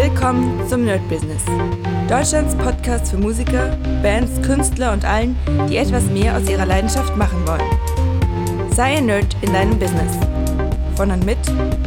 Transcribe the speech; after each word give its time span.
Willkommen 0.00 0.64
zum 0.68 0.84
Nerd 0.84 1.00
Business. 1.08 1.42
Deutschlands 2.08 2.54
Podcast 2.54 3.10
für 3.10 3.18
Musiker, 3.18 3.76
Bands, 4.00 4.40
Künstler 4.46 4.92
und 4.92 5.04
allen, 5.04 5.36
die 5.68 5.76
etwas 5.76 6.04
mehr 6.04 6.36
aus 6.36 6.48
ihrer 6.48 6.66
Leidenschaft 6.66 7.16
machen 7.16 7.44
wollen. 7.44 8.70
Sei 8.70 8.98
ein 8.98 9.06
Nerd 9.06 9.36
in 9.40 9.52
deinem 9.52 9.76
Business. 9.76 10.16
Von 10.94 11.10
und 11.10 11.26
mit 11.26 11.38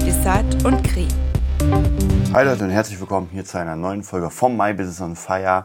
Desart 0.06 0.66
und 0.66 0.84
Kri. 0.84 1.08
Hi 2.34 2.44
Leute 2.44 2.66
und 2.66 2.72
herzlich 2.72 3.00
willkommen 3.00 3.30
hier 3.32 3.46
zu 3.46 3.58
einer 3.58 3.78
neuen 3.78 4.04
Folge 4.04 4.30
vom 4.30 4.58
My 4.58 4.74
Business 4.74 5.00
on 5.00 5.16
Fire. 5.16 5.64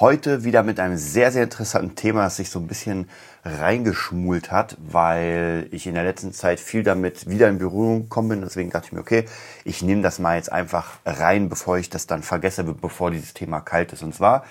Heute 0.00 0.42
wieder 0.42 0.62
mit 0.62 0.80
einem 0.80 0.96
sehr, 0.96 1.30
sehr 1.32 1.42
interessanten 1.42 1.94
Thema, 1.94 2.22
das 2.24 2.36
sich 2.36 2.48
so 2.48 2.58
ein 2.58 2.66
bisschen 2.66 3.10
reingeschmult 3.44 4.50
hat, 4.50 4.78
weil 4.80 5.68
ich 5.70 5.86
in 5.86 5.92
der 5.92 6.02
letzten 6.02 6.32
Zeit 6.32 6.60
viel 6.60 6.82
damit 6.82 7.28
wieder 7.28 7.50
in 7.50 7.58
Berührung 7.58 8.04
gekommen 8.04 8.30
bin. 8.30 8.40
Deswegen 8.40 8.70
dachte 8.70 8.86
ich 8.86 8.92
mir, 8.92 9.00
okay, 9.00 9.26
ich 9.64 9.82
nehme 9.82 10.00
das 10.00 10.18
mal 10.18 10.36
jetzt 10.36 10.50
einfach 10.50 10.98
rein, 11.04 11.50
bevor 11.50 11.76
ich 11.76 11.90
das 11.90 12.06
dann 12.06 12.22
vergesse, 12.22 12.64
bevor 12.64 13.10
dieses 13.10 13.34
Thema 13.34 13.60
kalt 13.60 13.92
ist. 13.92 14.02
Und 14.02 14.14
zwar 14.14 14.44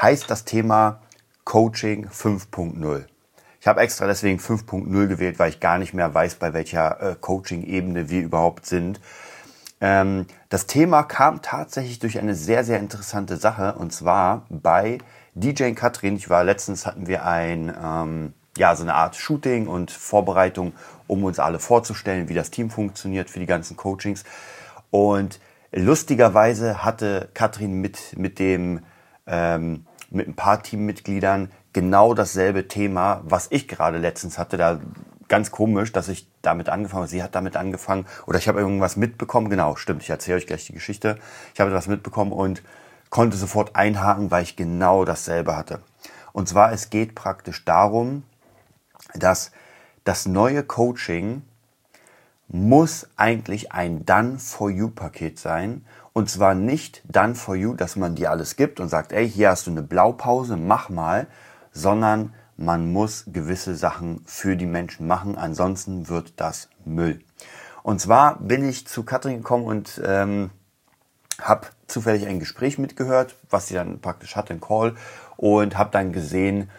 heißt 0.00 0.30
das 0.30 0.46
Thema 0.46 1.02
Coaching 1.44 2.08
5.0. 2.08 3.04
Ich 3.60 3.66
habe 3.66 3.82
extra 3.82 4.06
deswegen 4.06 4.38
5.0 4.38 5.06
gewählt, 5.08 5.38
weil 5.38 5.50
ich 5.50 5.60
gar 5.60 5.76
nicht 5.76 5.92
mehr 5.92 6.14
weiß, 6.14 6.36
bei 6.36 6.54
welcher 6.54 7.02
äh, 7.02 7.16
Coaching-Ebene 7.20 8.08
wir 8.08 8.22
überhaupt 8.22 8.64
sind. 8.64 8.98
Ähm, 9.80 10.26
das 10.48 10.66
Thema 10.66 11.02
kam 11.02 11.42
tatsächlich 11.42 11.98
durch 11.98 12.18
eine 12.18 12.34
sehr, 12.34 12.64
sehr 12.64 12.78
interessante 12.78 13.36
Sache 13.36 13.74
und 13.74 13.92
zwar 13.92 14.46
bei 14.50 14.98
DJ 15.34 15.72
Katrin. 15.72 16.16
Ich 16.16 16.28
war 16.28 16.44
letztens 16.44 16.86
hatten 16.86 17.06
wir 17.06 17.24
ein, 17.24 17.74
ähm, 17.82 18.34
ja, 18.58 18.76
so 18.76 18.82
eine 18.82 18.94
Art 18.94 19.16
Shooting 19.16 19.68
und 19.68 19.90
Vorbereitung, 19.90 20.74
um 21.06 21.24
uns 21.24 21.38
alle 21.38 21.58
vorzustellen, 21.58 22.28
wie 22.28 22.34
das 22.34 22.50
Team 22.50 22.68
funktioniert 22.70 23.30
für 23.30 23.38
die 23.38 23.46
ganzen 23.46 23.76
Coachings. 23.76 24.24
Und 24.90 25.40
lustigerweise 25.72 26.84
hatte 26.84 27.30
Katrin 27.32 27.80
mit, 27.80 28.18
mit 28.18 28.38
dem, 28.38 28.80
ähm, 29.26 29.86
mit 30.10 30.28
ein 30.28 30.34
paar 30.34 30.62
Teammitgliedern 30.62 31.50
genau 31.72 32.14
dasselbe 32.14 32.68
Thema, 32.68 33.22
was 33.24 33.46
ich 33.50 33.68
gerade 33.68 33.98
letztens 33.98 34.36
hatte. 34.38 34.56
Da 34.56 34.80
ganz 35.30 35.50
komisch, 35.50 35.92
dass 35.92 36.08
ich 36.08 36.26
damit 36.42 36.68
angefangen 36.68 37.02
habe. 37.02 37.10
Sie 37.10 37.22
hat 37.22 37.34
damit 37.34 37.56
angefangen 37.56 38.04
oder 38.26 38.38
ich 38.38 38.48
habe 38.48 38.60
irgendwas 38.60 38.96
mitbekommen. 38.96 39.48
Genau, 39.48 39.76
stimmt. 39.76 40.02
Ich 40.02 40.10
erzähle 40.10 40.36
euch 40.36 40.46
gleich 40.46 40.66
die 40.66 40.74
Geschichte. 40.74 41.16
Ich 41.54 41.60
habe 41.60 41.70
etwas 41.70 41.86
mitbekommen 41.86 42.32
und 42.32 42.62
konnte 43.08 43.38
sofort 43.38 43.74
einhaken, 43.76 44.30
weil 44.30 44.42
ich 44.42 44.56
genau 44.56 45.06
dasselbe 45.06 45.56
hatte. 45.56 45.80
Und 46.32 46.48
zwar, 46.48 46.72
es 46.72 46.90
geht 46.90 47.14
praktisch 47.14 47.64
darum, 47.64 48.24
dass 49.14 49.52
das 50.04 50.26
neue 50.26 50.62
Coaching 50.62 51.42
muss 52.48 53.08
eigentlich 53.16 53.72
ein 53.72 54.04
Done-for-You-Paket 54.04 55.38
sein. 55.38 55.84
Und 56.12 56.28
zwar 56.28 56.54
nicht 56.54 57.02
Done-for-You, 57.04 57.74
dass 57.74 57.94
man 57.94 58.16
dir 58.16 58.30
alles 58.30 58.56
gibt 58.56 58.80
und 58.80 58.88
sagt, 58.88 59.12
ey, 59.12 59.28
hier 59.28 59.50
hast 59.50 59.68
du 59.68 59.70
eine 59.70 59.82
Blaupause, 59.82 60.56
mach 60.56 60.88
mal, 60.88 61.28
sondern 61.72 62.34
man 62.60 62.92
muss 62.92 63.24
gewisse 63.26 63.74
Sachen 63.74 64.22
für 64.26 64.54
die 64.54 64.66
Menschen 64.66 65.06
machen, 65.06 65.36
ansonsten 65.36 66.08
wird 66.08 66.34
das 66.36 66.68
Müll. 66.84 67.20
Und 67.82 68.00
zwar 68.02 68.38
bin 68.38 68.68
ich 68.68 68.86
zu 68.86 69.02
Katrin 69.02 69.38
gekommen 69.38 69.64
und 69.64 70.00
ähm, 70.04 70.50
habe 71.40 71.68
zufällig 71.86 72.26
ein 72.26 72.38
Gespräch 72.38 72.78
mitgehört, 72.78 73.34
was 73.48 73.68
sie 73.68 73.74
dann 73.74 74.00
praktisch 74.00 74.36
hatte, 74.36 74.52
ein 74.52 74.60
Call, 74.60 74.94
und 75.38 75.78
habe 75.78 75.90
dann 75.90 76.12
gesehen, 76.12 76.70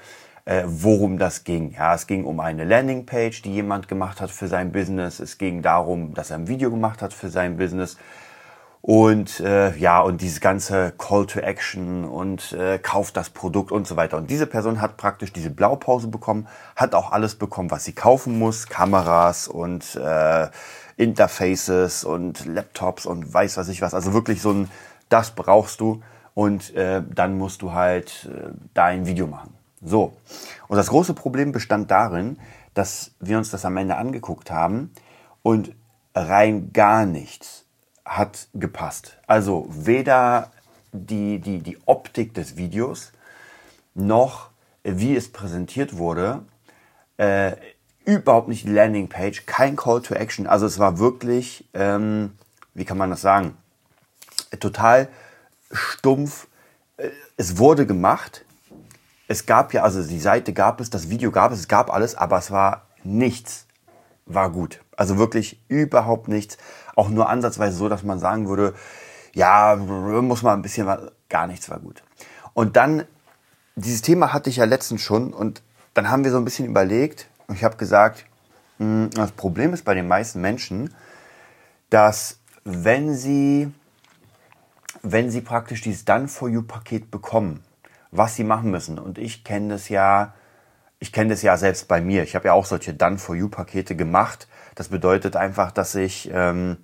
äh, 0.46 0.64
worum 0.68 1.18
das 1.18 1.44
ging. 1.44 1.74
Ja, 1.74 1.96
es 1.96 2.06
ging 2.06 2.26
um 2.26 2.40
eine 2.40 2.64
Landingpage, 2.64 3.42
die 3.42 3.52
jemand 3.52 3.88
gemacht 3.88 4.22
hat 4.22 4.30
für 4.30 4.48
sein 4.48 4.72
Business. 4.72 5.20
Es 5.20 5.40
ging 5.40 5.64
darum, 5.64 6.14
dass 6.14 6.30
er 6.30 6.38
ein 6.38 6.48
Video 6.48 6.70
gemacht 6.70 7.02
hat 7.02 7.12
für 7.12 7.30
sein 7.30 7.58
Business. 7.58 7.98
Und 8.82 9.40
äh, 9.42 9.76
ja, 9.78 10.02
und 10.02 10.22
dieses 10.22 10.42
ganze 10.42 10.92
Call 10.98 11.28
to 11.28 11.40
Action 11.40 12.04
und 12.04 12.54
äh, 12.54 12.80
kauft 12.80 13.16
das 13.16 13.30
Produkt 13.30 13.72
und 13.72 13.86
so 13.86 13.96
weiter. 13.96 14.18
Und 14.18 14.32
diese 14.32 14.48
Person 14.48 14.82
hat 14.82 14.98
praktisch 14.98 15.32
diese 15.32 15.52
Blaupause 15.52 16.08
bekommen, 16.08 16.48
hat 16.76 16.96
auch 16.96 17.12
alles 17.12 17.36
bekommen, 17.36 17.70
was 17.70 17.84
sie 17.86 17.94
kaufen 17.94 18.40
muss, 18.40 18.68
Kameras 18.68 19.48
und 19.48 19.96
äh, 19.96 20.48
Interfaces 20.98 22.04
und 22.04 22.46
Laptops 22.48 23.06
und 23.06 23.32
weiß 23.32 23.58
was 23.58 23.70
ich 23.70 23.84
was. 23.84 23.94
Also 23.94 24.14
wirklich 24.14 24.42
so 24.42 24.52
ein, 24.52 24.72
das 25.10 25.32
brauchst 25.32 25.80
du 25.80 26.02
und 26.34 26.74
äh, 26.76 27.04
dann 27.08 27.38
musst 27.38 27.62
du 27.62 27.74
halt 27.74 28.30
äh, 28.34 28.50
da 28.74 28.86
ein 28.86 29.06
Video 29.06 29.28
machen. 29.28 29.54
So. 29.84 30.14
Und 30.68 30.78
das 30.78 30.88
große 30.88 31.14
Problem 31.14 31.52
bestand 31.52 31.92
darin, 31.92 32.40
dass 32.74 33.12
wir 33.20 33.38
uns 33.38 33.52
das 33.52 33.64
am 33.64 33.78
Ende 33.78 33.98
angeguckt 33.98 34.50
haben 34.50 34.92
und 35.44 35.76
rein 36.16 36.72
gar 36.74 37.06
nichts 37.06 37.66
hat 38.18 38.48
gepasst. 38.54 39.18
Also 39.28 39.68
weder 39.70 40.52
die, 40.92 41.40
die, 41.40 41.60
die 41.60 41.78
Optik 41.86 42.34
des 42.34 42.58
Videos 42.58 43.12
noch 43.94 44.52
wie 44.84 45.16
es 45.16 45.32
präsentiert 45.32 45.98
wurde, 45.98 46.42
äh, 47.18 47.54
überhaupt 48.06 48.48
nicht 48.48 48.66
die 48.66 48.72
Landingpage, 48.72 49.46
kein 49.46 49.76
Call 49.76 50.02
to 50.02 50.16
Action. 50.16 50.48
Also 50.48 50.66
es 50.66 50.80
war 50.80 50.98
wirklich, 50.98 51.70
ähm, 51.74 52.32
wie 52.74 52.86
kann 52.86 52.98
man 52.98 53.10
das 53.10 53.22
sagen, 53.22 53.58
total 54.60 55.08
stumpf. 55.72 56.48
Äh, 56.98 57.10
es 57.38 57.58
wurde 57.58 57.86
gemacht. 57.86 58.46
Es 59.28 59.46
gab 59.46 59.74
ja, 59.74 59.84
also 59.84 60.04
die 60.04 60.20
Seite 60.20 60.52
gab 60.52 60.82
es, 60.82 60.90
das 60.90 61.10
Video 61.10 61.32
gab 61.32 61.52
es, 61.52 61.60
es 61.60 61.68
gab 61.68 61.94
alles, 61.94 62.16
aber 62.16 62.38
es 62.38 62.52
war 62.52 62.88
nichts, 63.04 63.66
war 64.26 64.52
gut. 64.52 64.82
Also 64.98 65.18
wirklich 65.18 65.62
überhaupt 65.68 66.28
nichts 66.28 66.58
auch 66.96 67.10
nur 67.10 67.30
ansatzweise 67.30 67.76
so, 67.76 67.90
dass 67.90 68.04
man 68.04 68.20
sagen 68.20 68.48
würde, 68.48 68.74
ja, 69.34 69.76
muss 69.76 70.44
man 70.44 70.60
ein 70.60 70.62
bisschen, 70.62 70.88
gar 71.30 71.48
nichts 71.48 71.70
war 71.70 71.80
gut. 71.80 72.04
Und 72.54 72.76
dann, 72.76 73.06
dieses 73.76 74.02
Thema 74.02 74.34
hatte 74.34 74.50
ich 74.50 74.58
ja 74.58 74.66
letztens 74.66 75.02
schon 75.02 75.34
und 75.34 75.62
dann 75.94 76.10
haben 76.10 76.24
wir 76.24 76.32
so 76.32 76.38
ein 76.38 76.46
bisschen 76.46 76.66
überlegt 76.66 77.28
und 77.48 77.56
ich 77.56 77.64
habe 77.64 77.78
gesagt, 77.78 78.26
hm, 78.78 79.10
das 79.14 79.32
Problem 79.32 79.74
ist 79.74 79.86
bei 79.86 79.94
den 79.94 80.08
meisten 80.08 80.42
Menschen, 80.42 80.94
dass 81.90 82.40
wenn 82.64 83.16
sie, 83.16 83.72
wenn 85.02 85.32
sie 85.32 85.42
praktisch 85.42 85.82
dieses 85.82 86.06
Done-for-You-Paket 86.06 87.12
bekommen, 87.12 87.64
was 88.12 88.36
sie 88.36 88.44
machen 88.44 88.72
müssen, 88.72 89.00
und 89.00 89.18
ich 89.18 89.44
kenne 89.44 89.70
das 89.70 89.90
ja, 89.90 90.34
ich 91.00 91.12
kenne 91.12 91.32
das 91.32 91.42
ja 91.42 91.58
selbst 91.58 91.88
bei 91.88 92.02
mir. 92.02 92.24
Ich 92.24 92.36
habe 92.36 92.48
ja 92.48 92.54
auch 92.54 92.66
solche 92.66 92.94
Done-for-You-Pakete 92.94 93.96
gemacht. 93.96 94.48
Das 94.76 94.90
bedeutet 94.90 95.36
einfach, 95.36 95.72
dass 95.72 95.96
ich 95.96 96.30
ähm, 96.34 96.78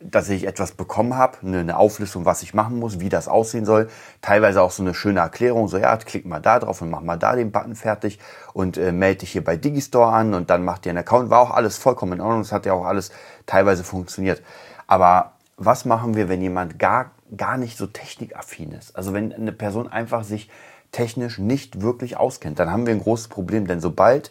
dass 0.00 0.28
ich 0.28 0.46
etwas 0.46 0.72
bekommen 0.72 1.16
habe, 1.16 1.38
eine, 1.44 1.76
Auflistung, 1.76 2.24
was 2.24 2.42
ich 2.42 2.54
machen 2.54 2.78
muss, 2.78 3.00
wie 3.00 3.08
das 3.08 3.26
aussehen 3.26 3.64
soll. 3.64 3.88
Teilweise 4.22 4.62
auch 4.62 4.70
so 4.70 4.82
eine 4.82 4.94
schöne 4.94 5.20
Erklärung, 5.20 5.66
so 5.66 5.76
ja, 5.76 5.96
klick 5.96 6.24
mal 6.24 6.40
da 6.40 6.60
drauf 6.60 6.80
und 6.82 6.90
mach 6.90 7.00
mal 7.00 7.16
da 7.16 7.34
den 7.34 7.50
Button 7.50 7.74
fertig 7.74 8.20
und 8.52 8.76
äh, 8.76 8.92
melde 8.92 9.20
dich 9.20 9.32
hier 9.32 9.42
bei 9.42 9.56
Digistore 9.56 10.12
an 10.12 10.34
und 10.34 10.50
dann 10.50 10.64
macht 10.64 10.86
ihr 10.86 10.90
einen 10.90 10.98
Account. 10.98 11.30
War 11.30 11.40
auch 11.40 11.50
alles 11.50 11.78
vollkommen 11.78 12.12
in 12.14 12.20
Ordnung, 12.20 12.42
es 12.42 12.52
hat 12.52 12.64
ja 12.64 12.74
auch 12.74 12.84
alles 12.84 13.10
teilweise 13.46 13.82
funktioniert. 13.82 14.40
Aber 14.86 15.32
was 15.56 15.84
machen 15.84 16.14
wir, 16.14 16.28
wenn 16.28 16.42
jemand 16.42 16.78
gar, 16.78 17.10
gar 17.36 17.56
nicht 17.56 17.76
so 17.76 17.88
technikaffin 17.88 18.70
ist? 18.70 18.94
Also 18.94 19.12
wenn 19.14 19.32
eine 19.32 19.52
Person 19.52 19.88
einfach 19.88 20.22
sich 20.22 20.48
technisch 20.92 21.38
nicht 21.38 21.82
wirklich 21.82 22.16
auskennt, 22.16 22.60
dann 22.60 22.70
haben 22.70 22.86
wir 22.86 22.94
ein 22.94 23.02
großes 23.02 23.26
Problem, 23.28 23.66
denn 23.66 23.80
sobald 23.80 24.30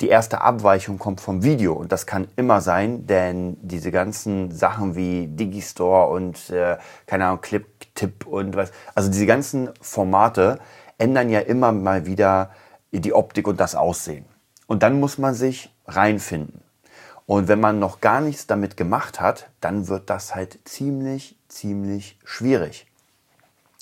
die 0.00 0.08
erste 0.08 0.40
Abweichung 0.40 0.98
kommt 0.98 1.20
vom 1.20 1.42
Video. 1.42 1.74
Und 1.74 1.92
das 1.92 2.06
kann 2.06 2.28
immer 2.36 2.60
sein, 2.60 3.06
denn 3.06 3.56
diese 3.62 3.90
ganzen 3.90 4.50
Sachen 4.50 4.96
wie 4.96 5.28
Digistore 5.28 6.08
und, 6.10 6.50
äh, 6.50 6.78
keine 7.06 7.26
Ahnung, 7.26 7.40
Clip, 7.40 7.66
Tipp 7.94 8.26
und 8.26 8.56
was, 8.56 8.72
also 8.94 9.10
diese 9.10 9.26
ganzen 9.26 9.70
Formate 9.80 10.58
ändern 10.98 11.30
ja 11.30 11.40
immer 11.40 11.72
mal 11.72 12.06
wieder 12.06 12.50
die 12.90 13.12
Optik 13.12 13.46
und 13.48 13.60
das 13.60 13.74
Aussehen. 13.74 14.24
Und 14.66 14.82
dann 14.82 14.98
muss 14.98 15.18
man 15.18 15.34
sich 15.34 15.74
reinfinden. 15.86 16.62
Und 17.26 17.48
wenn 17.48 17.60
man 17.60 17.78
noch 17.78 18.00
gar 18.00 18.20
nichts 18.20 18.46
damit 18.46 18.76
gemacht 18.76 19.20
hat, 19.20 19.48
dann 19.60 19.88
wird 19.88 20.10
das 20.10 20.34
halt 20.34 20.58
ziemlich, 20.64 21.38
ziemlich 21.48 22.18
schwierig. 22.24 22.86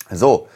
So, 0.09 0.47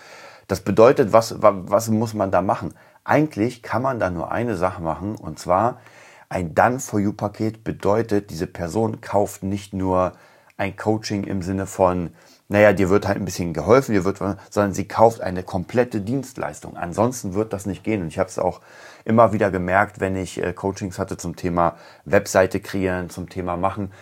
das 0.47 0.61
bedeutet, 0.61 1.11
was, 1.11 1.35
was 1.39 1.89
muss 1.89 2.13
man 2.13 2.31
da 2.31 2.41
machen? 2.41 2.73
Eigentlich 3.07 3.63
kann 3.63 3.81
man 3.81 3.99
da 3.99 4.09
nur 4.09 4.33
eine 4.33 4.57
Sache 4.57 4.81
machen 4.81 5.15
und 5.15 5.39
zwar 5.39 5.79
ein 6.27 6.53
Done-for-You-Paket 6.53 7.63
bedeutet, 7.63 8.31
diese 8.31 8.47
Person 8.47 8.99
kauft 8.99 9.43
nicht 9.43 9.73
nur 9.73 10.11
ein 10.57 10.75
Coaching 10.75 11.23
im 11.23 11.41
Sinne 11.41 11.67
von, 11.67 12.09
naja, 12.49 12.73
dir 12.73 12.89
wird 12.89 13.07
halt 13.07 13.15
ein 13.15 13.23
bisschen 13.23 13.53
geholfen, 13.53 13.93
dir 13.93 14.03
wird, 14.03 14.17
sondern 14.49 14.73
sie 14.73 14.89
kauft 14.89 15.21
eine 15.21 15.43
komplette 15.43 16.01
Dienstleistung. 16.01 16.75
Ansonsten 16.75 17.33
wird 17.33 17.53
das 17.53 17.65
nicht 17.65 17.85
gehen. 17.85 18.01
Und 18.01 18.09
ich 18.09 18.19
habe 18.19 18.27
es 18.27 18.39
auch 18.39 18.59
immer 19.05 19.31
wieder 19.31 19.51
gemerkt, 19.51 20.01
wenn 20.01 20.17
ich 20.17 20.43
äh, 20.43 20.51
Coachings 20.51 20.99
hatte 20.99 21.15
zum 21.15 21.37
Thema 21.37 21.77
Webseite 22.03 22.59
kreieren, 22.59 23.09
zum 23.09 23.29
Thema 23.29 23.55
machen. 23.55 23.93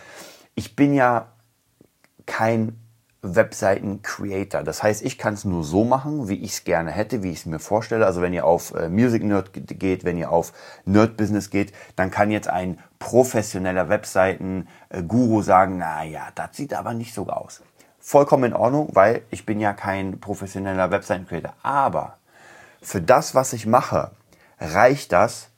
Ich 0.56 0.74
bin 0.74 0.92
ja 0.92 1.28
kein 2.26 2.76
Webseiten-Creator. 3.34 4.62
Das 4.62 4.82
heißt, 4.82 5.02
ich 5.02 5.18
kann 5.18 5.34
es 5.34 5.44
nur 5.44 5.64
so 5.64 5.84
machen, 5.84 6.28
wie 6.28 6.42
ich 6.42 6.52
es 6.52 6.64
gerne 6.64 6.90
hätte, 6.90 7.22
wie 7.22 7.30
ich 7.30 7.38
es 7.38 7.46
mir 7.46 7.58
vorstelle. 7.58 8.06
Also 8.06 8.22
wenn 8.22 8.32
ihr 8.32 8.44
auf 8.44 8.74
äh, 8.74 8.88
Music 8.88 9.24
Nerd 9.24 9.50
geht, 9.52 10.04
wenn 10.04 10.18
ihr 10.18 10.30
auf 10.30 10.52
Nerd 10.84 11.16
Business 11.16 11.50
geht, 11.50 11.72
dann 11.96 12.10
kann 12.10 12.30
jetzt 12.30 12.48
ein 12.48 12.78
professioneller 12.98 13.88
Webseiten-Guru 13.88 15.42
sagen, 15.42 15.78
na 15.78 16.04
ja, 16.04 16.28
das 16.34 16.56
sieht 16.56 16.74
aber 16.74 16.94
nicht 16.94 17.14
so 17.14 17.26
aus. 17.28 17.62
vollkommen 18.06 18.44
in 18.44 18.54
Ordnung, 18.54 18.90
weil 18.92 19.22
ich 19.30 19.44
bin 19.44 19.58
ja 19.58 19.72
kein 19.72 20.20
professioneller 20.20 20.92
Webseiten-Creator. 20.92 21.54
Aber 21.64 22.18
für 22.80 23.02
das, 23.02 23.34
was 23.34 23.52
ich 23.52 23.66
mache, 23.66 24.12
reicht 24.60 25.10
das, 25.10 25.48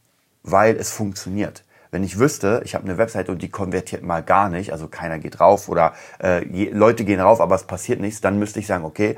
weil 0.43 0.77
es 0.77 0.91
funktioniert. 0.91 1.63
Wenn 1.91 2.05
ich 2.05 2.19
wüsste, 2.19 2.63
ich 2.65 2.75
habe 2.75 2.85
eine 2.85 2.99
Webseite 2.99 3.33
und 3.33 3.43
die 3.43 3.49
konvertiert 3.49 4.03
mal 4.03 4.23
gar 4.23 4.49
nicht, 4.49 4.73
also 4.73 4.89
keiner 4.89 5.19
geht 5.19 5.41
rauf 5.41 5.69
oder 5.69 5.95
äh, 6.23 6.45
Leute 6.71 7.05
gehen 7.05 7.21
rauf, 7.21 7.41
aber 7.41 7.55
es 7.55 7.65
passiert 7.65 8.01
nichts, 8.01 8.21
dann 8.21 8.39
müsste 8.39 8.61
ich 8.61 8.67
sagen, 8.67 8.85
okay, 8.85 9.17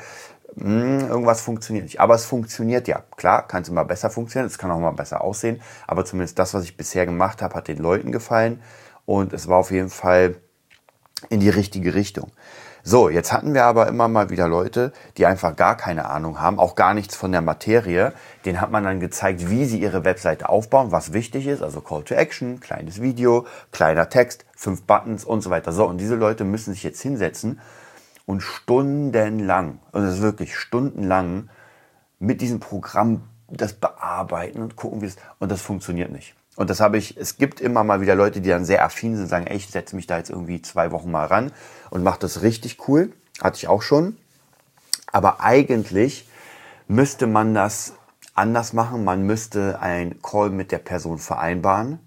mh, 0.57 0.65
hm, 0.65 1.09
irgendwas 1.09 1.41
funktioniert 1.41 1.85
nicht. 1.85 2.01
Aber 2.01 2.15
es 2.15 2.25
funktioniert 2.25 2.89
ja. 2.89 3.03
Klar, 3.17 3.47
kann 3.47 3.63
es 3.63 3.69
immer 3.69 3.85
besser 3.85 4.11
funktionieren, 4.11 4.47
es 4.47 4.59
kann 4.59 4.71
auch 4.71 4.79
mal 4.79 4.93
besser 4.93 5.23
aussehen, 5.23 5.61
aber 5.87 6.05
zumindest 6.05 6.39
das, 6.39 6.55
was 6.55 6.65
ich 6.65 6.77
bisher 6.77 7.07
gemacht 7.07 7.43
habe, 7.43 7.55
hat 7.55 7.69
den 7.69 7.79
Leuten 7.79 8.13
gefallen 8.13 8.63
und 9.07 9.33
es 9.33 9.49
war 9.49 9.59
auf 9.59 9.71
jeden 9.71 9.91
Fall 9.91 10.37
in 11.29 11.41
die 11.41 11.51
richtige 11.51 11.95
Richtung. 11.95 12.31
So, 12.83 13.11
jetzt 13.11 13.33
hatten 13.33 13.53
wir 13.53 13.65
aber 13.65 13.89
immer 13.89 14.09
mal 14.09 14.31
wieder 14.31 14.49
Leute, 14.49 14.93
die 15.19 15.27
einfach 15.27 15.55
gar 15.55 15.77
keine 15.77 16.07
Ahnung 16.09 16.41
haben, 16.41 16.59
auch 16.59 16.75
gar 16.75 16.95
nichts 16.95 17.15
von 17.15 17.31
der 17.31 17.43
Materie. 17.43 18.15
Den 18.47 18.61
hat 18.61 18.71
man 18.71 18.85
dann 18.85 19.01
gezeigt, 19.01 19.51
wie 19.51 19.67
sie 19.67 19.81
ihre 19.81 20.05
Webseite 20.05 20.49
aufbauen, 20.49 20.91
was 20.91 21.13
wichtig 21.13 21.47
ist, 21.47 21.63
also 21.63 21.83
Call 21.83 22.05
to 22.05 22.15
Action, 22.15 22.59
kleines 22.61 23.03
Video, 23.03 23.47
kleiner 23.71 24.09
Text, 24.09 24.47
fünf 24.57 24.85
Buttons 24.85 25.25
und 25.25 25.43
so 25.43 25.51
weiter. 25.51 25.73
So, 25.73 25.87
und 25.87 25.99
diese 25.99 26.15
Leute 26.15 26.45
müssen 26.45 26.73
sich 26.73 26.83
jetzt 26.83 27.03
hinsetzen 27.03 27.61
und 28.25 28.41
stundenlang, 28.41 29.81
also 29.93 30.07
das 30.07 30.17
ist 30.17 30.23
wirklich 30.23 30.57
stundenlang 30.57 31.51
mit 32.19 32.41
diesem 32.41 32.61
Programm 32.61 33.25
das 33.49 33.75
bearbeiten 33.75 34.63
und 34.63 34.77
gucken, 34.77 35.03
wie 35.03 35.07
es, 35.07 35.17
und 35.39 35.51
das 35.51 35.61
funktioniert 35.61 36.11
nicht. 36.13 36.35
Und 36.61 36.69
das 36.69 36.81
habe 36.81 36.99
ich, 36.99 37.17
es 37.17 37.39
gibt 37.39 37.63
immer 37.63 37.85
mal 37.85 38.03
wieder 38.03 38.15
Leute, 38.15 38.43
die 38.43 38.51
dann 38.51 38.67
sehr 38.67 38.85
affin 38.85 39.17
sind, 39.17 39.29
sagen, 39.29 39.47
ey, 39.47 39.57
ich 39.57 39.69
setze 39.69 39.97
mich 39.97 40.07
da 40.07 40.19
jetzt 40.19 40.29
irgendwie 40.29 40.61
zwei 40.61 40.91
Wochen 40.91 41.11
mal 41.11 41.25
ran 41.25 41.53
und 41.89 42.03
mache 42.03 42.19
das 42.19 42.43
richtig 42.43 42.87
cool. 42.87 43.15
Hatte 43.43 43.57
ich 43.57 43.67
auch 43.67 43.81
schon. 43.81 44.19
Aber 45.11 45.41
eigentlich 45.41 46.29
müsste 46.87 47.27
man 47.27 47.55
das 47.55 47.95
anders 48.35 48.75
machen. 48.75 49.05
Man 49.05 49.23
müsste 49.23 49.81
ein 49.81 50.21
Call 50.21 50.51
mit 50.51 50.71
der 50.71 50.81
Person 50.81 51.17
vereinbaren, 51.17 51.99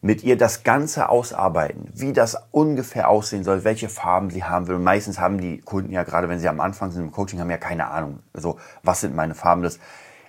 mit 0.00 0.24
ihr 0.24 0.38
das 0.38 0.62
Ganze 0.62 1.10
ausarbeiten, 1.10 1.90
wie 1.92 2.14
das 2.14 2.38
ungefähr 2.52 3.10
aussehen 3.10 3.44
soll, 3.44 3.62
welche 3.64 3.90
Farben 3.90 4.30
sie 4.30 4.42
haben 4.42 4.68
will. 4.68 4.78
meistens 4.78 5.18
haben 5.18 5.38
die 5.38 5.60
Kunden 5.60 5.92
ja, 5.92 6.04
gerade 6.04 6.30
wenn 6.30 6.40
sie 6.40 6.48
am 6.48 6.60
Anfang 6.60 6.92
sind 6.92 7.02
im 7.02 7.12
Coaching, 7.12 7.40
haben 7.40 7.50
ja 7.50 7.58
keine 7.58 7.88
Ahnung. 7.88 8.20
Also, 8.32 8.58
was 8.82 9.02
sind 9.02 9.14
meine 9.14 9.34
Farben? 9.34 9.62
Das 9.62 9.78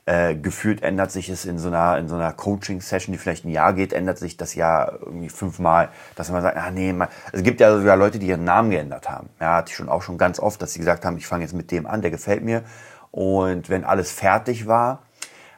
äh, 0.06 0.36
gefühlt 0.36 0.82
ändert 0.82 1.12
sich 1.12 1.30
es 1.30 1.46
in 1.46 1.60
so 1.60 1.68
einer, 1.68 1.98
in 1.98 2.08
so 2.08 2.16
einer 2.16 2.34
Coaching-Session, 2.34 3.14
die 3.14 3.20
vielleicht 3.20 3.46
ein 3.46 3.50
Jahr 3.50 3.74
geht, 3.74 3.94
ändert 3.94 4.18
sich 4.18 4.36
das 4.36 4.56
Jahr 4.56 5.00
irgendwie 5.00 5.30
fünfmal, 5.30 5.90
dass 6.16 6.32
man 6.32 6.42
sagt, 6.42 6.58
ah 6.58 6.72
nee, 6.72 6.92
man, 6.92 7.08
es 7.32 7.44
gibt 7.44 7.60
ja 7.60 7.78
sogar 7.78 7.98
Leute, 7.98 8.18
die 8.18 8.28
ihren 8.28 8.44
Namen 8.44 8.72
geändert 8.72 9.10
haben. 9.10 9.30
Ja, 9.40 9.58
hatte 9.58 9.70
ich 9.70 9.76
schon 9.76 9.90
auch 9.90 10.02
schon 10.02 10.18
ganz 10.18 10.40
oft, 10.40 10.62
dass 10.62 10.74
sie 10.74 10.80
gesagt 10.80 11.06
haben, 11.06 11.18
ich 11.18 11.28
fange 11.28 11.44
jetzt 11.44 11.54
mit 11.54 11.72
dem 11.72 11.86
an, 11.86 12.02
der 12.02 12.10
gefällt 12.10 12.44
mir. 12.44 12.64
Und 13.12 13.70
wenn 13.70 13.84
alles 13.84 14.12
fertig 14.12 14.66
war, 14.66 15.04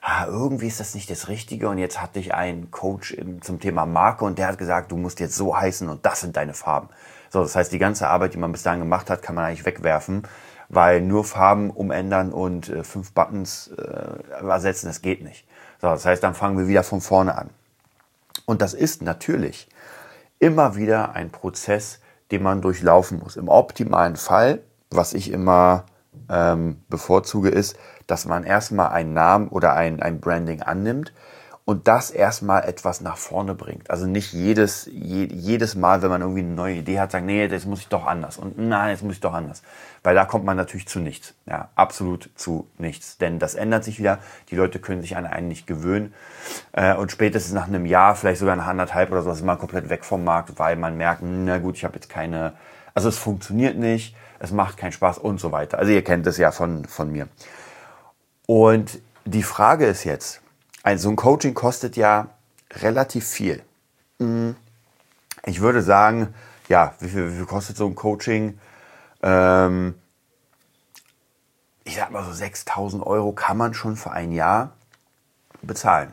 ah, 0.01 0.25
irgendwie 0.25 0.67
ist 0.67 0.79
das 0.79 0.93
nicht 0.93 1.09
das 1.09 1.29
Richtige. 1.29 1.69
Und 1.69 1.77
jetzt 1.77 2.01
hatte 2.01 2.19
ich 2.19 2.33
einen 2.33 2.69
Coach 2.69 3.11
im, 3.11 3.41
zum 3.41 3.59
Thema 3.59 3.85
Marke 3.85 4.25
und 4.25 4.37
der 4.37 4.47
hat 4.47 4.57
gesagt, 4.57 4.91
du 4.91 4.97
musst 4.97 5.19
jetzt 5.21 5.35
so 5.35 5.57
heißen 5.57 5.87
und 5.87 6.05
das 6.05 6.19
sind 6.19 6.35
deine 6.35 6.53
Farben. 6.53 6.89
So, 7.29 7.41
das 7.41 7.55
heißt, 7.55 7.71
die 7.71 7.79
ganze 7.79 8.09
Arbeit, 8.09 8.33
die 8.33 8.37
man 8.37 8.51
bis 8.51 8.63
dahin 8.63 8.81
gemacht 8.81 9.09
hat, 9.09 9.21
kann 9.21 9.35
man 9.35 9.45
eigentlich 9.45 9.65
wegwerfen 9.65 10.23
weil 10.69 11.01
nur 11.01 11.23
Farben 11.23 11.69
umändern 11.69 12.31
und 12.31 12.69
äh, 12.69 12.83
fünf 12.83 13.13
Buttons 13.13 13.71
äh, 13.77 14.45
ersetzen, 14.45 14.87
das 14.87 15.01
geht 15.01 15.23
nicht. 15.23 15.47
So, 15.81 15.87
das 15.87 16.05
heißt, 16.05 16.23
dann 16.23 16.33
fangen 16.33 16.57
wir 16.57 16.67
wieder 16.67 16.83
von 16.83 17.01
vorne 17.01 17.37
an. 17.37 17.49
Und 18.45 18.61
das 18.61 18.73
ist 18.73 19.01
natürlich 19.01 19.69
immer 20.39 20.75
wieder 20.75 21.13
ein 21.13 21.29
Prozess, 21.29 21.99
den 22.31 22.43
man 22.43 22.61
durchlaufen 22.61 23.19
muss. 23.19 23.35
Im 23.35 23.47
optimalen 23.47 24.15
Fall, 24.15 24.61
was 24.89 25.13
ich 25.13 25.31
immer 25.31 25.85
ähm, 26.29 26.81
bevorzuge, 26.89 27.49
ist, 27.49 27.77
dass 28.07 28.25
man 28.25 28.43
erstmal 28.43 28.89
einen 28.89 29.13
Namen 29.13 29.47
oder 29.47 29.73
ein, 29.73 30.01
ein 30.01 30.19
Branding 30.19 30.61
annimmt 30.61 31.13
und 31.65 31.87
das 31.87 32.11
erstmal 32.11 32.65
etwas 32.65 32.99
nach 32.99 33.15
vorne 33.15 33.55
bringt. 33.55 33.89
Also 33.89 34.05
nicht 34.05 34.33
jedes, 34.33 34.85
je, 34.91 35.25
jedes 35.31 35.75
Mal, 35.75 36.01
wenn 36.01 36.09
man 36.09 36.21
irgendwie 36.21 36.41
eine 36.41 36.53
neue 36.53 36.75
Idee 36.75 36.99
hat, 36.99 37.11
sagen, 37.11 37.25
nee, 37.25 37.47
das 37.47 37.65
muss 37.65 37.79
ich 37.79 37.87
doch 37.87 38.05
anders 38.05 38.37
und 38.37 38.57
nein, 38.57 38.89
jetzt 38.89 39.03
muss 39.03 39.13
ich 39.13 39.21
doch 39.21 39.33
anders. 39.33 39.63
Weil 40.03 40.13
da 40.13 40.25
kommt 40.25 40.43
man 40.43 40.57
natürlich 40.57 40.87
zu 40.87 40.99
nichts. 40.99 41.33
Ja, 41.45 41.69
absolut 41.75 42.29
zu 42.35 42.67
nichts. 42.77 43.17
Denn 43.17 43.39
das 43.39 43.55
ändert 43.55 43.85
sich 43.85 43.97
wieder. 43.97 44.19
Die 44.49 44.57
Leute 44.57 44.79
können 44.79 45.01
sich 45.01 45.15
an 45.15 45.25
einen 45.25 45.47
nicht 45.47 45.65
gewöhnen. 45.65 46.13
Äh, 46.73 46.95
und 46.95 47.11
spätestens 47.11 47.53
nach 47.53 47.67
einem 47.67 47.85
Jahr, 47.85 48.15
vielleicht 48.15 48.39
sogar 48.39 48.57
nach 48.57 48.67
anderthalb 48.67 49.11
oder 49.11 49.21
so, 49.21 49.31
ist 49.31 49.45
man 49.45 49.57
komplett 49.57 49.89
weg 49.89 50.03
vom 50.03 50.25
Markt, 50.25 50.59
weil 50.59 50.75
man 50.75 50.97
merkt, 50.97 51.21
na 51.23 51.59
gut, 51.59 51.77
ich 51.77 51.85
habe 51.85 51.95
jetzt 51.95 52.09
keine, 52.09 52.53
also 52.93 53.07
es 53.07 53.17
funktioniert 53.17 53.77
nicht, 53.77 54.17
es 54.39 54.51
macht 54.51 54.75
keinen 54.75 54.91
Spaß 54.91 55.19
und 55.19 55.39
so 55.39 55.53
weiter. 55.53 55.79
Also 55.79 55.93
ihr 55.93 56.03
kennt 56.03 56.27
es 56.27 56.37
ja 56.37 56.51
von, 56.51 56.83
von 56.83 57.09
mir. 57.09 57.29
Und 58.45 58.99
die 59.23 59.43
Frage 59.43 59.85
ist 59.85 60.03
jetzt, 60.03 60.42
ein, 60.83 60.97
so 60.99 61.09
ein 61.09 61.15
Coaching 61.15 61.53
kostet 61.53 61.95
ja 61.95 62.27
relativ 62.71 63.27
viel. 63.27 63.63
Hm, 64.19 64.55
ich 65.45 65.61
würde 65.61 65.81
sagen, 65.81 66.33
ja, 66.69 66.93
wie 66.99 67.09
viel, 67.09 67.31
wie 67.31 67.37
viel 67.37 67.45
kostet 67.45 67.77
so 67.77 67.87
ein 67.87 67.95
Coaching? 67.95 68.59
Ähm, 69.21 69.95
ich 71.85 71.95
sag 71.95 72.11
mal 72.11 72.23
so 72.23 72.31
6000 72.31 73.05
Euro 73.05 73.31
kann 73.31 73.57
man 73.57 73.73
schon 73.73 73.95
für 73.95 74.11
ein 74.11 74.31
Jahr 74.31 74.73
bezahlen. 75.61 76.11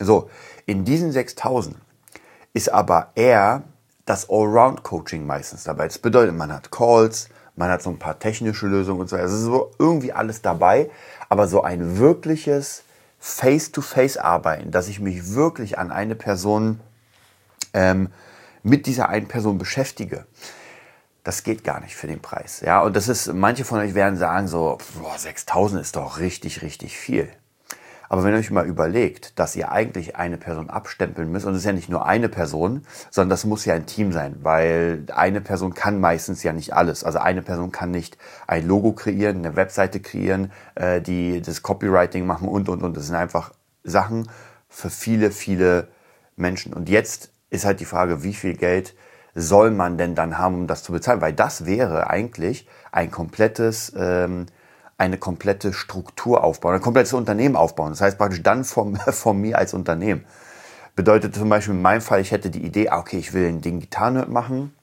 So, 0.00 0.30
in 0.66 0.84
diesen 0.84 1.12
6000 1.12 1.76
ist 2.54 2.72
aber 2.72 3.12
eher 3.14 3.62
das 4.04 4.30
Allround-Coaching 4.30 5.26
meistens 5.26 5.64
dabei. 5.64 5.86
Das 5.86 5.98
bedeutet, 5.98 6.34
man 6.34 6.52
hat 6.52 6.70
Calls, 6.70 7.28
man 7.56 7.70
hat 7.70 7.82
so 7.82 7.90
ein 7.90 7.98
paar 7.98 8.18
technische 8.18 8.66
Lösungen 8.66 9.00
und 9.00 9.08
so. 9.08 9.16
Es 9.16 9.32
ist 9.32 9.42
so 9.42 9.72
irgendwie 9.78 10.12
alles 10.12 10.42
dabei, 10.42 10.90
aber 11.28 11.48
so 11.48 11.62
ein 11.62 11.98
wirkliches 11.98 12.84
Face-to-Face 13.18 14.16
arbeiten, 14.16 14.70
dass 14.70 14.88
ich 14.88 15.00
mich 15.00 15.32
wirklich 15.34 15.78
an 15.78 15.90
eine 15.90 16.14
Person 16.14 16.80
ähm, 17.74 18.10
mit 18.62 18.86
dieser 18.86 19.08
einen 19.08 19.28
Person 19.28 19.58
beschäftige. 19.58 20.26
Das 21.24 21.42
geht 21.42 21.64
gar 21.64 21.80
nicht 21.80 21.96
für 21.96 22.06
den 22.06 22.20
Preis. 22.20 22.60
Ja, 22.60 22.80
und 22.80 22.96
das 22.96 23.08
ist, 23.08 23.32
manche 23.32 23.64
von 23.64 23.80
euch 23.80 23.94
werden 23.94 24.16
sagen 24.16 24.48
so, 24.48 24.78
boah, 25.00 25.18
6000 25.18 25.80
ist 25.80 25.96
doch 25.96 26.18
richtig, 26.18 26.62
richtig 26.62 26.96
viel. 26.96 27.28
Aber 28.08 28.24
wenn 28.24 28.32
ihr 28.32 28.38
euch 28.38 28.50
mal 28.50 28.66
überlegt, 28.66 29.38
dass 29.38 29.54
ihr 29.54 29.70
eigentlich 29.70 30.16
eine 30.16 30.38
Person 30.38 30.70
abstempeln 30.70 31.30
müsst, 31.30 31.46
und 31.46 31.52
es 31.52 31.58
ist 31.58 31.64
ja 31.64 31.72
nicht 31.72 31.88
nur 31.88 32.06
eine 32.06 32.28
Person, 32.28 32.86
sondern 33.10 33.30
das 33.30 33.44
muss 33.44 33.64
ja 33.64 33.74
ein 33.74 33.86
Team 33.86 34.12
sein, 34.12 34.36
weil 34.42 35.04
eine 35.14 35.40
Person 35.40 35.74
kann 35.74 36.00
meistens 36.00 36.42
ja 36.42 36.52
nicht 36.52 36.72
alles. 36.72 37.04
Also 37.04 37.18
eine 37.18 37.42
Person 37.42 37.70
kann 37.70 37.90
nicht 37.90 38.16
ein 38.46 38.66
Logo 38.66 38.92
kreieren, 38.92 39.38
eine 39.38 39.56
Webseite 39.56 40.00
kreieren, 40.00 40.52
äh, 40.74 41.00
die 41.00 41.42
das 41.42 41.62
Copywriting 41.62 42.26
machen 42.26 42.48
und, 42.48 42.68
und, 42.68 42.82
und. 42.82 42.96
Das 42.96 43.06
sind 43.06 43.16
einfach 43.16 43.52
Sachen 43.84 44.28
für 44.68 44.90
viele, 44.90 45.30
viele 45.30 45.88
Menschen. 46.36 46.72
Und 46.72 46.88
jetzt 46.88 47.30
ist 47.50 47.64
halt 47.64 47.80
die 47.80 47.84
Frage, 47.84 48.22
wie 48.22 48.34
viel 48.34 48.54
Geld 48.54 48.94
soll 49.34 49.70
man 49.70 49.98
denn 49.98 50.14
dann 50.14 50.38
haben, 50.38 50.54
um 50.54 50.66
das 50.66 50.82
zu 50.82 50.92
bezahlen? 50.92 51.20
Weil 51.20 51.32
das 51.32 51.66
wäre 51.66 52.08
eigentlich 52.10 52.66
ein 52.90 53.10
komplettes 53.10 53.92
ähm, 53.96 54.46
eine 54.98 55.16
komplette 55.16 55.72
Struktur 55.72 56.44
aufbauen, 56.44 56.74
ein 56.74 56.80
komplettes 56.82 57.12
Unternehmen 57.12 57.56
aufbauen. 57.56 57.90
Das 57.90 58.00
heißt 58.00 58.18
praktisch 58.18 58.42
dann 58.42 58.64
von, 58.64 58.96
von 59.08 59.40
mir 59.40 59.56
als 59.56 59.72
Unternehmen. 59.72 60.24
Bedeutet 60.96 61.36
zum 61.36 61.48
Beispiel 61.48 61.74
in 61.74 61.82
meinem 61.82 62.00
Fall, 62.00 62.20
ich 62.20 62.32
hätte 62.32 62.50
die 62.50 62.64
Idee, 62.64 62.88
ah, 62.88 62.98
okay, 62.98 63.18
ich 63.18 63.32
will 63.32 63.60
den 63.60 63.78
Gitarrenhirt 63.78 64.28
machen 64.28 64.74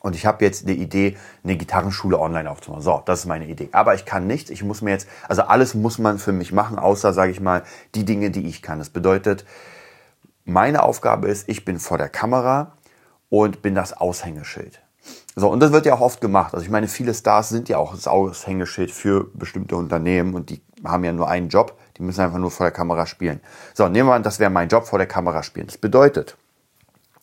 und 0.00 0.16
ich 0.16 0.26
habe 0.26 0.44
jetzt 0.44 0.66
eine 0.66 0.74
Idee, 0.74 1.16
eine 1.44 1.56
Gitarrenschule 1.56 2.18
online 2.18 2.50
aufzumachen. 2.50 2.82
So, 2.82 3.02
das 3.06 3.20
ist 3.20 3.26
meine 3.26 3.46
Idee. 3.46 3.68
Aber 3.70 3.94
ich 3.94 4.04
kann 4.04 4.26
nichts, 4.26 4.50
ich 4.50 4.64
muss 4.64 4.82
mir 4.82 4.90
jetzt, 4.90 5.08
also 5.28 5.42
alles 5.42 5.74
muss 5.74 5.98
man 5.98 6.18
für 6.18 6.32
mich 6.32 6.52
machen, 6.52 6.76
außer, 6.76 7.12
sage 7.12 7.30
ich 7.30 7.40
mal, 7.40 7.62
die 7.94 8.04
Dinge, 8.04 8.32
die 8.32 8.48
ich 8.48 8.62
kann. 8.62 8.80
Das 8.80 8.90
bedeutet, 8.90 9.44
meine 10.44 10.82
Aufgabe 10.82 11.28
ist, 11.28 11.48
ich 11.48 11.64
bin 11.64 11.78
vor 11.78 11.98
der 11.98 12.08
Kamera 12.08 12.72
und 13.28 13.62
bin 13.62 13.76
das 13.76 13.92
Aushängeschild. 13.92 14.80
So, 15.38 15.48
und 15.48 15.60
das 15.60 15.70
wird 15.70 15.86
ja 15.86 15.94
auch 15.94 16.00
oft 16.00 16.20
gemacht. 16.20 16.52
Also 16.52 16.64
ich 16.64 16.70
meine, 16.70 16.88
viele 16.88 17.14
Stars 17.14 17.48
sind 17.48 17.68
ja 17.68 17.78
auch 17.78 17.94
das 17.94 18.08
Aushängeschild 18.08 18.90
für 18.90 19.30
bestimmte 19.34 19.76
Unternehmen 19.76 20.34
und 20.34 20.50
die 20.50 20.60
haben 20.84 21.04
ja 21.04 21.12
nur 21.12 21.28
einen 21.28 21.48
Job, 21.48 21.78
die 21.96 22.02
müssen 22.02 22.22
einfach 22.22 22.38
nur 22.38 22.50
vor 22.50 22.66
der 22.66 22.72
Kamera 22.72 23.06
spielen. 23.06 23.40
So, 23.72 23.88
nehmen 23.88 24.08
wir 24.08 24.14
an, 24.14 24.24
das 24.24 24.40
wäre 24.40 24.50
mein 24.50 24.68
Job, 24.68 24.86
vor 24.86 24.98
der 24.98 25.06
Kamera 25.06 25.44
spielen. 25.44 25.68
Das 25.68 25.78
bedeutet, 25.78 26.36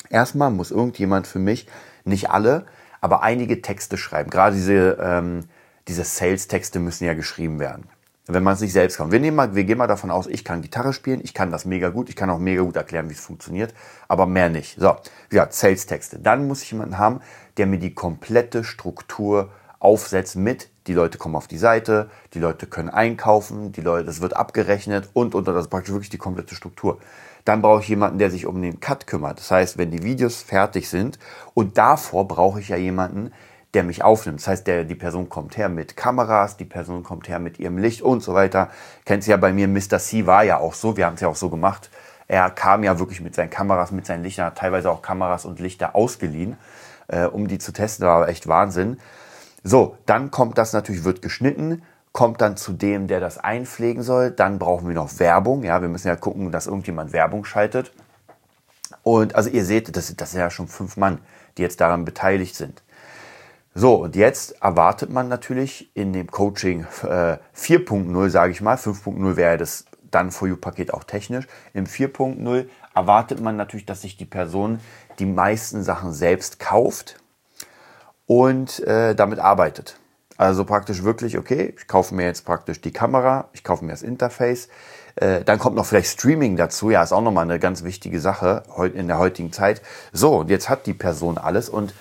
erstmal 0.09 0.49
muss 0.49 0.71
irgendjemand 0.71 1.27
für 1.27 1.39
mich, 1.39 1.67
nicht 2.05 2.29
alle, 2.29 2.65
aber 3.01 3.21
einige 3.21 3.61
Texte 3.61 3.97
schreiben. 3.97 4.29
Gerade 4.29 4.55
diese, 4.55 4.97
ähm, 5.01 5.41
diese 5.89 6.05
Sales-Texte 6.05 6.79
müssen 6.79 7.03
ja 7.03 7.15
geschrieben 7.15 7.59
werden 7.59 7.89
wenn 8.27 8.43
man 8.43 8.55
es 8.55 8.61
nicht 8.61 8.73
selbst 8.73 8.97
kann. 8.97 9.11
Wir, 9.11 9.19
nehmen 9.19 9.37
mal, 9.37 9.55
wir 9.55 9.63
gehen 9.63 9.77
mal 9.77 9.87
davon 9.87 10.11
aus, 10.11 10.27
ich 10.27 10.43
kann 10.43 10.61
Gitarre 10.61 10.93
spielen, 10.93 11.21
ich 11.23 11.33
kann 11.33 11.51
das 11.51 11.65
mega 11.65 11.89
gut, 11.89 12.09
ich 12.09 12.15
kann 12.15 12.29
auch 12.29 12.39
mega 12.39 12.63
gut 12.63 12.75
erklären, 12.75 13.09
wie 13.09 13.13
es 13.13 13.19
funktioniert, 13.19 13.73
aber 14.07 14.25
mehr 14.25 14.49
nicht. 14.49 14.79
So, 14.79 14.95
ja, 15.31 15.47
Sales-Texte. 15.49 16.19
Dann 16.19 16.47
muss 16.47 16.63
ich 16.63 16.71
jemanden 16.71 16.97
haben, 16.97 17.21
der 17.57 17.67
mir 17.67 17.79
die 17.79 17.93
komplette 17.93 18.63
Struktur 18.63 19.49
aufsetzt 19.79 20.35
mit, 20.35 20.69
die 20.87 20.93
Leute 20.93 21.17
kommen 21.17 21.35
auf 21.35 21.47
die 21.47 21.57
Seite, 21.57 22.09
die 22.33 22.39
Leute 22.39 22.65
können 22.65 22.89
einkaufen, 22.89 23.71
die 23.71 23.81
Leute, 23.81 24.05
das 24.05 24.21
wird 24.21 24.35
abgerechnet 24.35 25.09
und, 25.13 25.35
und, 25.35 25.47
das 25.47 25.65
ist 25.65 25.69
praktisch 25.69 25.93
wirklich 25.93 26.09
die 26.09 26.17
komplette 26.17 26.55
Struktur. 26.55 26.99
Dann 27.43 27.61
brauche 27.61 27.81
ich 27.81 27.87
jemanden, 27.87 28.17
der 28.17 28.31
sich 28.31 28.47
um 28.47 28.59
den 28.59 28.79
Cut 28.79 29.05
kümmert. 29.05 29.37
Das 29.37 29.51
heißt, 29.51 29.77
wenn 29.77 29.91
die 29.91 30.01
Videos 30.01 30.41
fertig 30.41 30.89
sind 30.89 31.19
und 31.53 31.77
davor 31.77 32.27
brauche 32.27 32.59
ich 32.59 32.69
ja 32.69 32.77
jemanden, 32.77 33.31
der 33.75 33.83
mich 33.83 34.03
aufnimmt. 34.03 34.39
Das 34.39 34.47
heißt, 34.47 34.67
der, 34.67 34.85
die 34.85 34.95
Person 34.95 35.29
kommt 35.29 35.57
her 35.57 35.69
mit 35.69 35.95
Kameras, 35.95 36.57
die 36.57 36.65
Person 36.65 37.03
kommt 37.03 37.27
her 37.27 37.39
mit 37.39 37.59
ihrem 37.59 37.77
Licht 37.77 38.01
und 38.01 38.23
so 38.23 38.33
weiter. 38.33 38.69
Kennt 39.05 39.23
sie 39.23 39.31
ja 39.31 39.37
bei 39.37 39.53
mir, 39.53 39.67
Mr. 39.67 39.99
C 39.99 40.25
war 40.25 40.43
ja 40.43 40.57
auch 40.57 40.73
so, 40.73 40.97
wir 40.97 41.05
haben 41.05 41.15
es 41.15 41.21
ja 41.21 41.27
auch 41.27 41.35
so 41.35 41.49
gemacht. 41.49 41.89
Er 42.27 42.49
kam 42.49 42.83
ja 42.83 42.97
wirklich 42.97 43.21
mit 43.21 43.35
seinen 43.35 43.49
Kameras, 43.49 43.91
mit 43.91 44.05
seinen 44.05 44.23
Lichtern, 44.23 44.47
hat 44.47 44.57
teilweise 44.57 44.89
auch 44.89 45.01
Kameras 45.01 45.45
und 45.45 45.59
Lichter 45.59 45.95
ausgeliehen, 45.95 46.57
äh, 47.07 47.25
um 47.25 47.47
die 47.47 47.59
zu 47.59 47.71
testen. 47.71 48.05
Das 48.05 48.09
war 48.09 48.29
echt 48.29 48.47
Wahnsinn. 48.47 48.97
So, 49.63 49.97
dann 50.05 50.31
kommt 50.31 50.57
das 50.57 50.73
natürlich, 50.73 51.03
wird 51.03 51.21
geschnitten, 51.21 51.83
kommt 52.13 52.41
dann 52.41 52.57
zu 52.57 52.71
dem, 52.71 53.07
der 53.07 53.19
das 53.19 53.37
einpflegen 53.37 54.01
soll. 54.01 54.31
Dann 54.31 54.57
brauchen 54.57 54.87
wir 54.87 54.95
noch 54.95 55.19
Werbung. 55.19 55.63
Ja, 55.63 55.81
wir 55.81 55.89
müssen 55.89 56.07
ja 56.07 56.15
gucken, 56.15 56.51
dass 56.51 56.65
irgendjemand 56.65 57.13
Werbung 57.13 57.45
schaltet. 57.45 57.91
Und 59.03 59.35
also 59.35 59.49
ihr 59.49 59.65
seht, 59.65 59.95
das, 59.95 60.15
das 60.15 60.31
sind 60.31 60.39
ja 60.39 60.49
schon 60.49 60.67
fünf 60.67 60.97
Mann, 60.97 61.19
die 61.57 61.61
jetzt 61.61 61.81
daran 61.81 62.05
beteiligt 62.05 62.55
sind. 62.55 62.81
So, 63.77 63.95
und 63.95 64.15
jetzt 64.15 64.61
erwartet 64.61 65.09
man 65.09 65.27
natürlich 65.27 65.93
in 65.97 66.13
dem 66.13 66.31
Coaching 66.31 66.85
äh, 67.03 67.37
4.0, 67.53 68.29
sage 68.29 68.53
ich 68.53 68.61
mal, 68.61 68.77
5.0 68.77 69.35
wäre 69.35 69.57
das 69.57 69.83
dann 70.09 70.31
For 70.31 70.47
You-Paket 70.47 70.93
auch 70.93 71.03
technisch. 71.03 71.45
Im 71.73 71.85
4.0 71.85 72.69
erwartet 72.95 73.41
man 73.41 73.57
natürlich, 73.57 73.85
dass 73.85 74.01
sich 74.01 74.15
die 74.15 74.25
Person 74.25 74.79
die 75.19 75.25
meisten 75.25 75.83
Sachen 75.83 76.13
selbst 76.13 76.57
kauft 76.57 77.17
und 78.25 78.79
äh, 78.79 79.13
damit 79.13 79.39
arbeitet. 79.39 79.99
Also 80.37 80.63
praktisch 80.63 81.03
wirklich, 81.03 81.37
okay, 81.37 81.73
ich 81.77 81.87
kaufe 81.87 82.15
mir 82.15 82.25
jetzt 82.25 82.45
praktisch 82.45 82.79
die 82.79 82.93
Kamera, 82.93 83.49
ich 83.51 83.65
kaufe 83.65 83.83
mir 83.83 83.91
das 83.91 84.03
Interface. 84.03 84.69
Äh, 85.17 85.43
dann 85.43 85.59
kommt 85.59 85.75
noch 85.75 85.85
vielleicht 85.85 86.17
Streaming 86.17 86.55
dazu. 86.55 86.91
Ja, 86.91 87.03
ist 87.03 87.11
auch 87.11 87.21
nochmal 87.21 87.43
eine 87.43 87.59
ganz 87.59 87.83
wichtige 87.83 88.21
Sache 88.21 88.63
in 88.93 89.09
der 89.09 89.17
heutigen 89.17 89.51
Zeit. 89.51 89.81
So, 90.13 90.37
und 90.37 90.49
jetzt 90.49 90.69
hat 90.69 90.85
die 90.85 90.93
Person 90.93 91.37
alles 91.37 91.67
und 91.67 91.93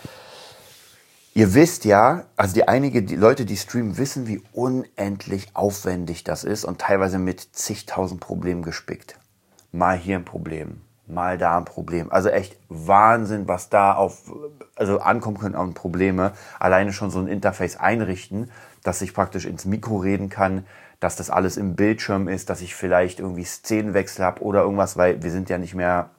Ihr 1.36 1.52
wisst 1.52 1.84
ja, 1.84 2.26
also 2.36 2.54
die 2.54 2.68
einige 2.68 3.02
die 3.02 3.16
Leute, 3.16 3.44
die 3.44 3.56
streamen, 3.56 3.98
wissen, 3.98 4.28
wie 4.28 4.40
unendlich 4.52 5.48
aufwendig 5.54 6.22
das 6.22 6.44
ist 6.44 6.64
und 6.64 6.80
teilweise 6.80 7.18
mit 7.18 7.40
zigtausend 7.40 8.20
Problemen 8.20 8.62
gespickt. 8.62 9.18
Mal 9.72 9.98
hier 9.98 10.16
ein 10.16 10.24
Problem, 10.24 10.82
mal 11.08 11.36
da 11.36 11.58
ein 11.58 11.64
Problem. 11.64 12.12
Also 12.12 12.28
echt 12.28 12.56
Wahnsinn, 12.68 13.48
was 13.48 13.68
da 13.68 13.94
auf, 13.94 14.30
also 14.76 15.00
ankommen 15.00 15.38
können 15.38 15.56
an 15.56 15.74
Probleme. 15.74 16.34
Alleine 16.60 16.92
schon 16.92 17.10
so 17.10 17.18
ein 17.18 17.26
Interface 17.26 17.78
einrichten, 17.78 18.52
dass 18.84 19.02
ich 19.02 19.12
praktisch 19.12 19.44
ins 19.44 19.64
Mikro 19.64 19.96
reden 19.96 20.28
kann, 20.28 20.64
dass 21.00 21.16
das 21.16 21.30
alles 21.30 21.56
im 21.56 21.74
Bildschirm 21.74 22.28
ist, 22.28 22.48
dass 22.48 22.60
ich 22.60 22.76
vielleicht 22.76 23.18
irgendwie 23.18 23.42
Szenenwechsel 23.42 24.24
habe 24.24 24.40
oder 24.40 24.62
irgendwas, 24.62 24.96
weil 24.96 25.24
wir 25.24 25.32
sind 25.32 25.50
ja 25.50 25.58
nicht 25.58 25.74
mehr 25.74 26.10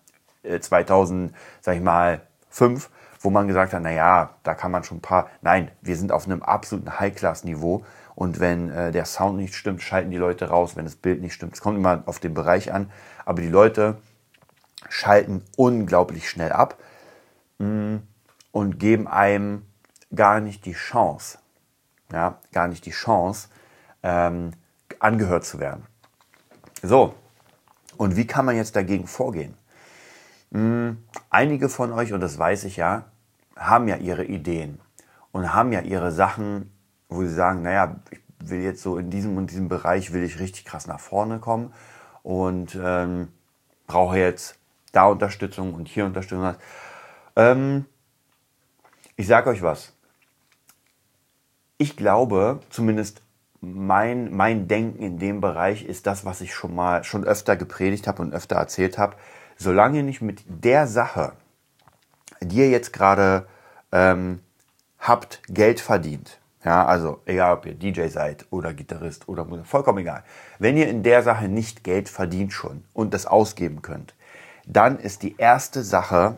2000, 0.59 1.31
äh, 1.31 1.33
sag 1.61 1.77
ich 1.77 1.81
mal, 1.81 2.19
fünf, 2.49 2.89
wo 3.25 3.31
man 3.31 3.47
gesagt 3.47 3.73
hat, 3.73 3.81
na 3.81 3.91
ja, 3.91 4.35
da 4.43 4.53
kann 4.53 4.71
man 4.71 4.83
schon 4.83 4.99
ein 4.99 5.01
paar. 5.01 5.29
Nein, 5.41 5.71
wir 5.81 5.97
sind 5.97 6.11
auf 6.11 6.25
einem 6.25 6.43
absoluten 6.43 6.99
High-Class-Niveau. 6.99 7.83
Und 8.13 8.39
wenn 8.39 8.69
äh, 8.69 8.91
der 8.91 9.05
Sound 9.05 9.37
nicht 9.37 9.55
stimmt, 9.55 9.81
schalten 9.81 10.11
die 10.11 10.17
Leute 10.17 10.47
raus. 10.47 10.77
Wenn 10.77 10.85
das 10.85 10.95
Bild 10.95 11.21
nicht 11.21 11.33
stimmt, 11.33 11.55
es 11.55 11.61
kommt 11.61 11.77
immer 11.77 12.03
auf 12.05 12.19
den 12.19 12.33
Bereich 12.33 12.71
an. 12.71 12.91
Aber 13.25 13.41
die 13.41 13.49
Leute 13.49 13.97
schalten 14.87 15.43
unglaublich 15.57 16.29
schnell 16.29 16.51
ab 16.51 16.77
mh, 17.57 17.67
mm, 17.67 18.07
und 18.51 18.79
geben 18.79 19.07
einem 19.07 19.65
gar 20.13 20.39
nicht 20.39 20.65
die 20.65 20.73
Chance, 20.73 21.39
ja, 22.11 22.37
gar 22.53 22.67
nicht 22.67 22.85
die 22.85 22.91
Chance, 22.91 23.49
ähm, 24.03 24.51
angehört 24.99 25.43
zu 25.43 25.59
werden. 25.59 25.85
So, 26.81 27.15
und 27.97 28.15
wie 28.15 28.27
kann 28.27 28.45
man 28.45 28.55
jetzt 28.55 28.75
dagegen 28.75 29.07
vorgehen? 29.07 29.57
Mh, 30.51 30.61
mm, 30.61 30.97
einige 31.31 31.67
von 31.67 31.91
euch, 31.91 32.13
und 32.13 32.21
das 32.21 32.37
weiß 32.37 32.63
ich 32.65 32.77
ja, 32.77 33.05
haben 33.55 33.87
ja 33.87 33.97
ihre 33.97 34.25
Ideen 34.25 34.79
und 35.31 35.53
haben 35.53 35.71
ja 35.71 35.81
ihre 35.81 36.11
Sachen, 36.11 36.71
wo 37.09 37.21
sie 37.21 37.33
sagen, 37.33 37.61
naja, 37.61 37.95
ich 38.11 38.19
will 38.39 38.61
jetzt 38.61 38.81
so 38.81 38.97
in 38.97 39.09
diesem 39.09 39.37
und 39.37 39.51
diesem 39.51 39.67
Bereich, 39.67 40.13
will 40.13 40.23
ich 40.23 40.39
richtig 40.39 40.65
krass 40.65 40.87
nach 40.87 40.99
vorne 40.99 41.39
kommen 41.39 41.73
und 42.23 42.77
ähm, 42.81 43.29
brauche 43.87 44.17
jetzt 44.17 44.57
da 44.91 45.05
Unterstützung 45.05 45.73
und 45.73 45.87
hier 45.87 46.05
Unterstützung. 46.05 46.55
Ähm, 47.35 47.85
ich 49.15 49.27
sage 49.27 49.49
euch 49.49 49.61
was. 49.61 49.93
Ich 51.77 51.97
glaube, 51.97 52.61
zumindest 52.69 53.21
mein, 53.61 54.33
mein 54.33 54.67
Denken 54.67 55.01
in 55.01 55.17
dem 55.19 55.41
Bereich 55.41 55.83
ist 55.83 56.07
das, 56.07 56.25
was 56.25 56.41
ich 56.41 56.53
schon 56.53 56.75
mal 56.75 57.03
schon 57.03 57.23
öfter 57.23 57.55
gepredigt 57.55 58.07
habe 58.07 58.21
und 58.21 58.33
öfter 58.33 58.55
erzählt 58.55 58.97
habe. 58.97 59.15
Solange 59.57 59.97
ihr 59.97 60.03
nicht 60.03 60.21
mit 60.21 60.43
der 60.47 60.87
Sache, 60.87 61.33
ihr 62.41 62.69
jetzt 62.69 62.93
gerade 62.93 63.47
ähm, 63.91 64.41
habt, 64.99 65.41
Geld 65.47 65.79
verdient. 65.79 66.39
Ja, 66.63 66.85
also 66.85 67.21
egal, 67.25 67.57
ob 67.57 67.65
ihr 67.67 67.75
DJ 67.75 68.07
seid 68.07 68.47
oder 68.49 68.73
Gitarrist 68.73 69.29
oder 69.29 69.45
Musiker, 69.45 69.65
vollkommen 69.65 69.99
egal. 69.99 70.23
Wenn 70.57 70.77
ihr 70.77 70.87
in 70.89 71.03
der 71.03 71.21
Sache 71.21 71.47
nicht 71.47 71.83
Geld 71.83 72.09
verdient 72.09 72.53
schon 72.53 72.83
und 72.93 73.13
das 73.13 73.27
ausgeben 73.27 73.83
könnt, 73.83 74.15
dann 74.65 74.97
ist 74.97 75.21
die 75.21 75.35
erste 75.37 75.83
Sache 75.83 76.37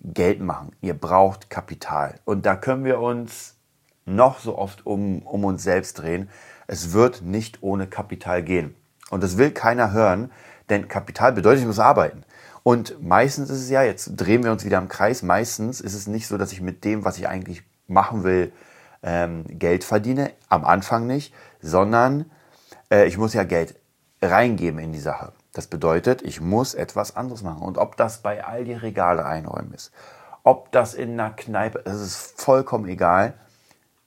Geld 0.00 0.40
machen. 0.40 0.70
Ihr 0.80 0.94
braucht 0.94 1.50
Kapital. 1.50 2.20
Und 2.24 2.46
da 2.46 2.54
können 2.54 2.84
wir 2.84 3.00
uns 3.00 3.56
noch 4.04 4.38
so 4.38 4.56
oft 4.56 4.86
um, 4.86 5.22
um 5.22 5.44
uns 5.44 5.64
selbst 5.64 5.94
drehen. 5.94 6.30
Es 6.68 6.92
wird 6.92 7.22
nicht 7.22 7.62
ohne 7.62 7.88
Kapital 7.88 8.44
gehen. 8.44 8.76
Und 9.10 9.22
das 9.22 9.36
will 9.36 9.50
keiner 9.50 9.92
hören, 9.92 10.30
denn 10.68 10.86
Kapital 10.86 11.32
bedeutet, 11.32 11.60
ich 11.60 11.66
muss 11.66 11.78
arbeiten. 11.78 12.24
Und 12.66 13.00
meistens 13.00 13.48
ist 13.48 13.60
es 13.60 13.70
ja, 13.70 13.84
jetzt 13.84 14.16
drehen 14.16 14.42
wir 14.42 14.50
uns 14.50 14.64
wieder 14.64 14.78
im 14.78 14.88
Kreis, 14.88 15.22
meistens 15.22 15.80
ist 15.80 15.94
es 15.94 16.08
nicht 16.08 16.26
so, 16.26 16.36
dass 16.36 16.50
ich 16.50 16.60
mit 16.60 16.82
dem, 16.82 17.04
was 17.04 17.16
ich 17.16 17.28
eigentlich 17.28 17.62
machen 17.86 18.24
will, 18.24 18.52
ähm, 19.04 19.44
Geld 19.46 19.84
verdiene. 19.84 20.32
Am 20.48 20.64
Anfang 20.64 21.06
nicht, 21.06 21.32
sondern 21.60 22.28
äh, 22.90 23.06
ich 23.06 23.18
muss 23.18 23.34
ja 23.34 23.44
Geld 23.44 23.76
reingeben 24.20 24.80
in 24.80 24.92
die 24.92 24.98
Sache. 24.98 25.32
Das 25.52 25.68
bedeutet, 25.68 26.22
ich 26.22 26.40
muss 26.40 26.74
etwas 26.74 27.14
anderes 27.14 27.44
machen. 27.44 27.62
Und 27.62 27.78
ob 27.78 27.96
das 27.96 28.18
bei 28.18 28.44
all 28.44 28.64
die 28.64 28.72
Regale 28.72 29.24
einräumen 29.24 29.72
ist, 29.72 29.92
ob 30.42 30.72
das 30.72 30.94
in 30.94 31.12
einer 31.12 31.30
Kneipe, 31.30 31.82
es 31.84 32.00
ist 32.00 32.40
vollkommen 32.40 32.88
egal. 32.88 33.34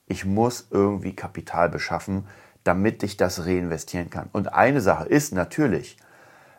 Ich 0.06 0.26
muss 0.26 0.66
irgendwie 0.70 1.16
Kapital 1.16 1.70
beschaffen, 1.70 2.26
damit 2.62 3.02
ich 3.04 3.16
das 3.16 3.46
reinvestieren 3.46 4.10
kann. 4.10 4.28
Und 4.32 4.52
eine 4.52 4.82
Sache 4.82 5.06
ist 5.06 5.32
natürlich, 5.32 5.96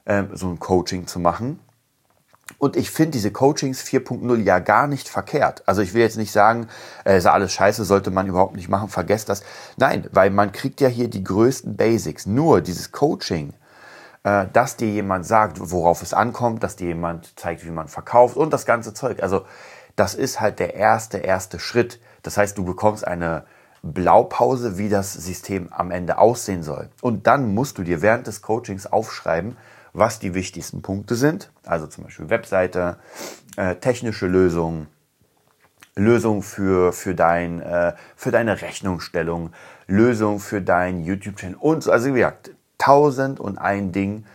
ähm, 0.07 0.29
so 0.33 0.47
ein 0.47 0.57
Coaching 0.57 1.05
zu 1.05 1.19
machen. 1.19 1.59
Und 2.57 2.75
ich 2.75 2.91
finde 2.91 3.11
diese 3.11 3.31
Coachings 3.31 3.81
4.0 3.83 4.37
ja 4.43 4.59
gar 4.59 4.87
nicht 4.87 5.09
verkehrt. 5.09 5.63
Also 5.65 5.81
ich 5.81 5.93
will 5.93 6.01
jetzt 6.01 6.17
nicht 6.17 6.31
sagen, 6.31 6.67
äh, 7.05 7.17
ist 7.17 7.25
alles 7.25 7.53
scheiße, 7.53 7.83
sollte 7.85 8.11
man 8.11 8.27
überhaupt 8.27 8.55
nicht 8.55 8.69
machen, 8.69 8.89
vergesst 8.89 9.29
das. 9.29 9.43
Nein, 9.77 10.07
weil 10.11 10.29
man 10.29 10.51
kriegt 10.51 10.81
ja 10.81 10.87
hier 10.87 11.09
die 11.09 11.23
größten 11.23 11.75
Basics. 11.75 12.25
Nur 12.25 12.61
dieses 12.61 12.91
Coaching, 12.91 13.53
äh, 14.23 14.45
dass 14.53 14.75
dir 14.75 14.89
jemand 14.89 15.25
sagt, 15.25 15.57
worauf 15.59 16.01
es 16.01 16.13
ankommt, 16.13 16.63
dass 16.63 16.75
dir 16.75 16.87
jemand 16.87 17.39
zeigt, 17.39 17.65
wie 17.65 17.71
man 17.71 17.87
verkauft 17.87 18.35
und 18.35 18.51
das 18.53 18.65
ganze 18.65 18.93
Zeug. 18.93 19.23
Also 19.23 19.45
das 19.95 20.15
ist 20.15 20.39
halt 20.39 20.59
der 20.59 20.75
erste, 20.75 21.17
erste 21.17 21.59
Schritt. 21.59 21.99
Das 22.23 22.37
heißt, 22.37 22.57
du 22.57 22.63
bekommst 22.63 23.05
eine 23.05 23.45
Blaupause, 23.83 24.77
wie 24.77 24.89
das 24.89 25.13
System 25.13 25.69
am 25.71 25.91
Ende 25.91 26.19
aussehen 26.19 26.61
soll. 26.61 26.89
Und 27.01 27.25
dann 27.25 27.53
musst 27.53 27.77
du 27.77 27.83
dir 27.83 28.01
während 28.01 28.27
des 28.27 28.41
Coachings 28.41 28.85
aufschreiben, 28.85 29.57
was 29.93 30.19
die 30.19 30.33
wichtigsten 30.33 30.81
Punkte 30.81 31.15
sind. 31.15 31.51
Also 31.65 31.87
zum 31.87 32.05
Beispiel 32.05 32.29
Webseite, 32.29 32.97
äh, 33.57 33.75
technische 33.75 34.27
Lösungen, 34.27 34.87
Lösung 35.95 36.41
für, 36.41 36.93
für, 36.93 37.15
dein, 37.15 37.61
äh, 37.61 37.93
für 38.15 38.31
deine 38.31 38.61
Rechnungsstellung, 38.61 39.51
Lösung 39.87 40.39
für 40.39 40.61
dein 40.61 41.03
YouTube-Channel 41.03 41.57
und 41.59 41.83
so. 41.83 41.91
Also 41.91 42.09
wie 42.09 42.19
gesagt, 42.19 42.51
tausend 42.77 43.39
und 43.39 43.57
ein 43.57 43.91
Ding, 43.91 44.25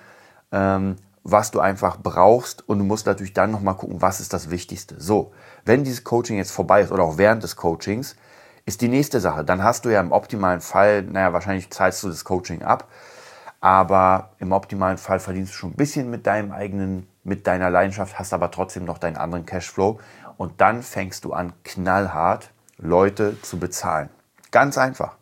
ähm, 0.53 0.97
was 1.25 1.51
du 1.51 1.59
einfach 1.59 1.97
brauchst 2.01 2.69
und 2.69 2.79
du 2.79 2.85
musst 2.85 3.07
natürlich 3.07 3.33
dann 3.33 3.51
nochmal 3.51 3.75
gucken, 3.75 4.01
was 4.01 4.21
ist 4.21 4.33
das 4.33 4.51
Wichtigste. 4.51 4.95
So, 4.99 5.33
wenn 5.65 5.83
dieses 5.83 6.05
Coaching 6.05 6.37
jetzt 6.37 6.53
vorbei 6.53 6.83
ist 6.83 6.93
oder 6.93 7.03
auch 7.03 7.19
während 7.19 7.43
des 7.43 7.57
Coachings, 7.57 8.17
ist 8.65 8.81
die 8.81 8.89
nächste 8.89 9.21
Sache. 9.21 9.45
Dann 9.45 9.63
hast 9.63 9.85
du 9.85 9.89
ja 9.89 10.01
im 10.01 10.13
optimalen 10.13 10.61
Fall, 10.61 11.03
naja, 11.03 11.33
wahrscheinlich 11.33 11.71
zahlst 11.71 12.03
du 12.03 12.09
das 12.09 12.25
Coaching 12.25 12.63
ab, 12.63 12.89
aber 13.67 14.31
im 14.39 14.53
optimalen 14.53 14.97
Fall 14.97 15.19
verdienst 15.19 15.53
du 15.53 15.57
schon 15.57 15.71
ein 15.73 15.77
bisschen 15.77 16.09
mit 16.09 16.29
deinem 16.29 16.53
eigenen, 16.53 17.09
mit 17.25 17.49
deiner 17.49 17.69
Leidenschaft, 17.69 18.17
hast 18.17 18.33
aber 18.33 18.53
trotzdem 18.53 18.85
noch 18.85 18.99
deinen 18.99 19.17
anderen 19.17 19.45
Cashflow 19.45 19.99
und 20.37 20.61
dann 20.61 20.85
fängst 20.85 21.25
du 21.25 21.33
an, 21.33 21.53
knallhart 21.65 22.53
Leute 22.79 23.43
zu 23.43 23.59
bezahlen. 23.59 24.09
Ganz 24.53 24.79
einfach. 24.79 25.17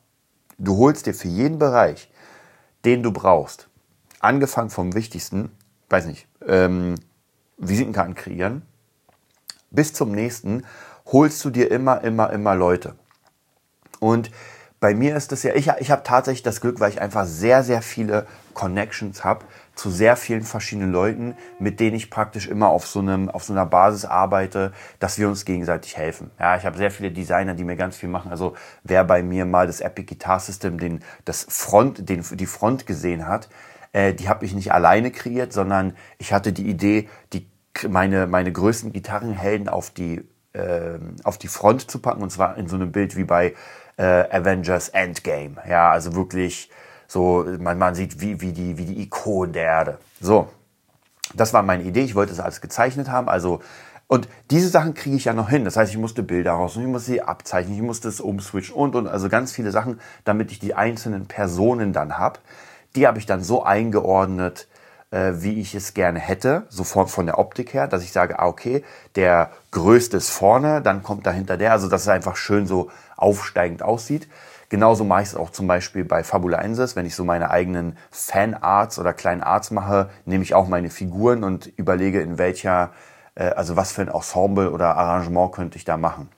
Du 0.59 0.77
holst 0.77 1.07
dir 1.07 1.15
für 1.15 1.29
jeden 1.29 1.59
Bereich, 1.59 2.13
den 2.85 3.03
du 3.03 3.13
brauchst, 3.13 3.71
angefangen 4.21 4.69
vom 4.69 4.95
Wichtigsten, 4.95 5.51
weiß 5.89 6.05
nicht, 6.05 6.29
ähm, 6.47 6.97
Visitenkarten 7.57 8.15
kreieren, 8.15 8.61
bis 9.71 9.95
zum 9.95 10.13
nächsten, 10.13 10.67
holst 11.07 11.43
du 11.47 11.49
dir 11.49 11.71
immer, 11.71 12.03
immer, 12.03 12.31
immer 12.31 12.55
Leute. 12.55 12.95
Und 14.01 14.31
bei 14.85 14.95
mir 14.95 15.17
ist 15.17 15.33
das 15.33 15.43
ja, 15.45 15.55
ich, 15.55 15.71
ich 15.79 15.91
habe 15.91 16.03
tatsächlich 16.03 16.43
das 16.43 16.61
Glück, 16.61 16.79
weil 16.79 16.91
ich 16.91 17.01
einfach 17.01 17.25
sehr, 17.25 17.63
sehr 17.63 17.81
viele 17.81 18.27
Connections 18.53 19.25
habe, 19.25 19.47
zu 19.75 19.89
sehr 19.89 20.15
vielen 20.15 20.43
verschiedenen 20.43 20.93
Leuten, 20.93 21.37
mit 21.59 21.81
denen 21.81 21.97
ich 21.97 22.11
praktisch 22.11 22.49
immer 22.49 22.69
auf 22.69 22.87
so, 22.87 23.01
einem, 23.01 23.31
auf 23.31 23.45
so 23.45 23.55
einer 23.55 23.65
Basis 23.65 24.05
arbeite, 24.05 24.75
dass 24.99 25.19
wir 25.19 25.27
uns 25.27 25.47
gegenseitig 25.47 25.97
helfen. 25.97 26.31
Ja, 26.39 26.59
ich 26.59 26.67
habe 26.67 26.77
sehr 26.77 26.91
viele 26.91 27.11
Designer, 27.11 27.55
die 27.55 27.65
mir 27.65 27.77
ganz 27.77 27.97
viel 27.97 28.11
machen. 28.11 28.31
Also 28.31 28.57
wer 28.83 29.05
bei 29.05 29.23
mir 29.23 29.47
mal 29.47 29.67
das 29.67 29.81
Epic 29.81 30.05
Guitar 30.07 30.39
System, 30.39 30.77
den, 30.77 31.01
das 31.25 31.47
Front, 31.49 32.07
den, 32.07 32.23
die 32.33 32.45
Front 32.45 32.85
gesehen 32.85 33.27
hat, 33.27 33.49
äh, 33.95 34.13
die 34.13 34.29
habe 34.29 34.45
ich 34.45 34.53
nicht 34.53 34.73
alleine 34.75 35.11
kreiert, 35.11 35.55
sondern 35.55 35.97
ich 36.19 36.35
hatte 36.35 36.53
die 36.53 36.69
Idee, 36.69 37.09
die, 37.33 37.49
meine, 37.89 38.27
meine 38.27 38.53
größten 38.53 38.93
Gitarrenhelden 38.93 39.71
auf 39.71 39.89
die, 39.89 40.29
äh, 40.53 40.99
auf 41.23 41.39
die 41.39 41.49
Front 41.49 41.91
zu 41.91 42.01
packen. 42.01 42.23
Und 42.23 42.29
zwar 42.29 42.59
in 42.59 42.69
so 42.69 42.77
einem 42.77 42.93
Bild 42.93 43.17
wie 43.17 43.25
bei 43.25 43.55
äh, 43.97 44.03
Avengers 44.31 44.89
Endgame. 44.91 45.57
Ja, 45.69 45.91
also 45.91 46.15
wirklich 46.15 46.71
so, 47.07 47.47
man, 47.59 47.79
man 47.79 47.95
sieht 47.95 48.21
wie, 48.21 48.41
wie, 48.41 48.53
die, 48.53 48.79
wie 48.79 48.87
die 48.87 49.03
Ikonen 49.03 49.53
der 49.53 49.65
Erde. 49.65 49.99
So, 50.21 50.49
das 51.35 51.53
war 51.53 51.63
meine 51.63 51.83
Idee. 51.85 52.03
Ich 52.03 52.15
wollte 52.15 52.33
es 52.33 52.41
alles 52.41 52.61
gezeichnet 52.61 53.09
haben. 53.09 53.29
Also, 53.29 53.61
und 54.07 54.29
diese 54.51 54.69
Sachen 54.69 54.95
kriege 54.95 55.17
ich 55.17 55.25
ja 55.25 55.33
noch 55.33 55.49
hin. 55.49 55.65
Das 55.65 55.77
heißt, 55.77 55.93
ich 55.93 55.99
musste 55.99 56.23
Bilder 56.23 56.53
raus 56.53 56.77
und 56.77 56.83
ich 56.83 56.89
musste 56.89 57.13
sie 57.13 57.23
abzeichnen, 57.23 57.77
ich 57.77 57.83
musste 57.83 58.09
es 58.09 58.21
umswitchen 58.21 58.75
und, 58.75 58.95
und, 58.95 59.09
also 59.09 59.29
ganz 59.29 59.53
viele 59.53 59.71
Sachen, 59.71 60.01
damit 60.25 60.51
ich 60.51 60.59
die 60.59 60.75
einzelnen 60.75 61.27
Personen 61.27 61.93
dann 61.93 62.19
habe. 62.19 62.41
Die 62.97 63.07
habe 63.07 63.19
ich 63.19 63.27
dann 63.27 63.43
so 63.43 63.65
eingeordnet, 63.65 64.69
äh, 65.11 65.35
wie 65.37 65.61
ich 65.61 65.75
es 65.75 65.95
gerne 65.95 66.19
hätte, 66.19 66.65
so 66.69 66.85
von, 66.85 67.27
der 67.27 67.39
Optik 67.39 67.73
her, 67.73 67.87
dass 67.87 68.03
ich 68.03 68.13
sage, 68.13 68.39
ah, 68.39 68.47
okay, 68.47 68.85
der 69.17 69.51
größte 69.71 70.17
ist 70.17 70.31
vorne, 70.31 70.83
dann 70.83 71.03
kommt 71.03 71.27
dahinter 71.27 71.57
der, 71.57 71.73
also 71.73 71.89
dass 71.89 72.03
es 72.03 72.09
einfach 72.09 72.37
schön 72.37 72.67
so 72.67 72.91
aufsteigend 73.17 73.83
aussieht. 73.83 74.29
Genauso 74.69 75.05
mache 75.05 75.23
ich 75.23 75.29
es 75.29 75.37
auch 75.37 75.51
zum 75.51 75.67
Beispiel 75.67 76.05
bei 76.05 76.25
Fabulaensis, 76.25 76.97
wenn 76.97 77.07
ich 77.07 77.15
so 77.15 77.25
meine 77.25 77.51
eigenen 77.51 77.97
Fanarts 78.11 78.99
oder 78.99 79.13
kleinen 79.13 79.43
Arts 79.43 79.71
mache, 79.71 80.11
nehme 80.25 80.43
ich 80.43 80.55
auch 80.55 80.69
meine 80.69 80.91
Figuren 80.91 81.45
und 81.45 81.67
überlege, 81.77 82.21
in 82.21 82.39
welcher, 82.39 82.93
äh, 83.35 83.51
also 83.51 83.77
was 83.77 83.93
für 83.93 84.03
ein 84.03 84.09
Ensemble 84.09 84.71
oder 84.71 84.97
Arrangement 84.97 85.53
könnte 85.53 85.77
ich 85.77 85.85
da 85.85 85.97
machen. 85.97 86.29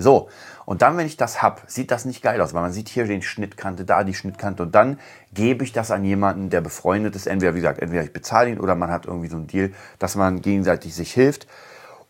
So, 0.00 0.28
und 0.64 0.82
dann, 0.82 0.96
wenn 0.96 1.06
ich 1.06 1.16
das 1.16 1.42
hab, 1.42 1.62
sieht 1.66 1.90
das 1.90 2.04
nicht 2.04 2.22
geil 2.22 2.40
aus, 2.40 2.54
weil 2.54 2.62
man 2.62 2.72
sieht 2.72 2.88
hier 2.88 3.04
den 3.06 3.20
Schnittkante, 3.20 3.84
da 3.84 4.04
die 4.04 4.14
Schnittkante 4.14 4.62
und 4.62 4.74
dann 4.74 5.00
gebe 5.34 5.64
ich 5.64 5.72
das 5.72 5.90
an 5.90 6.04
jemanden, 6.04 6.50
der 6.50 6.60
befreundet 6.60 7.16
ist. 7.16 7.26
Entweder, 7.26 7.54
wie 7.54 7.60
gesagt, 7.60 7.80
entweder 7.80 8.04
ich 8.04 8.12
bezahle 8.12 8.50
ihn 8.50 8.60
oder 8.60 8.76
man 8.76 8.92
hat 8.92 9.06
irgendwie 9.06 9.28
so 9.28 9.36
einen 9.36 9.48
Deal, 9.48 9.72
dass 9.98 10.14
man 10.14 10.40
gegenseitig 10.40 10.94
sich 10.94 11.12
hilft. 11.12 11.48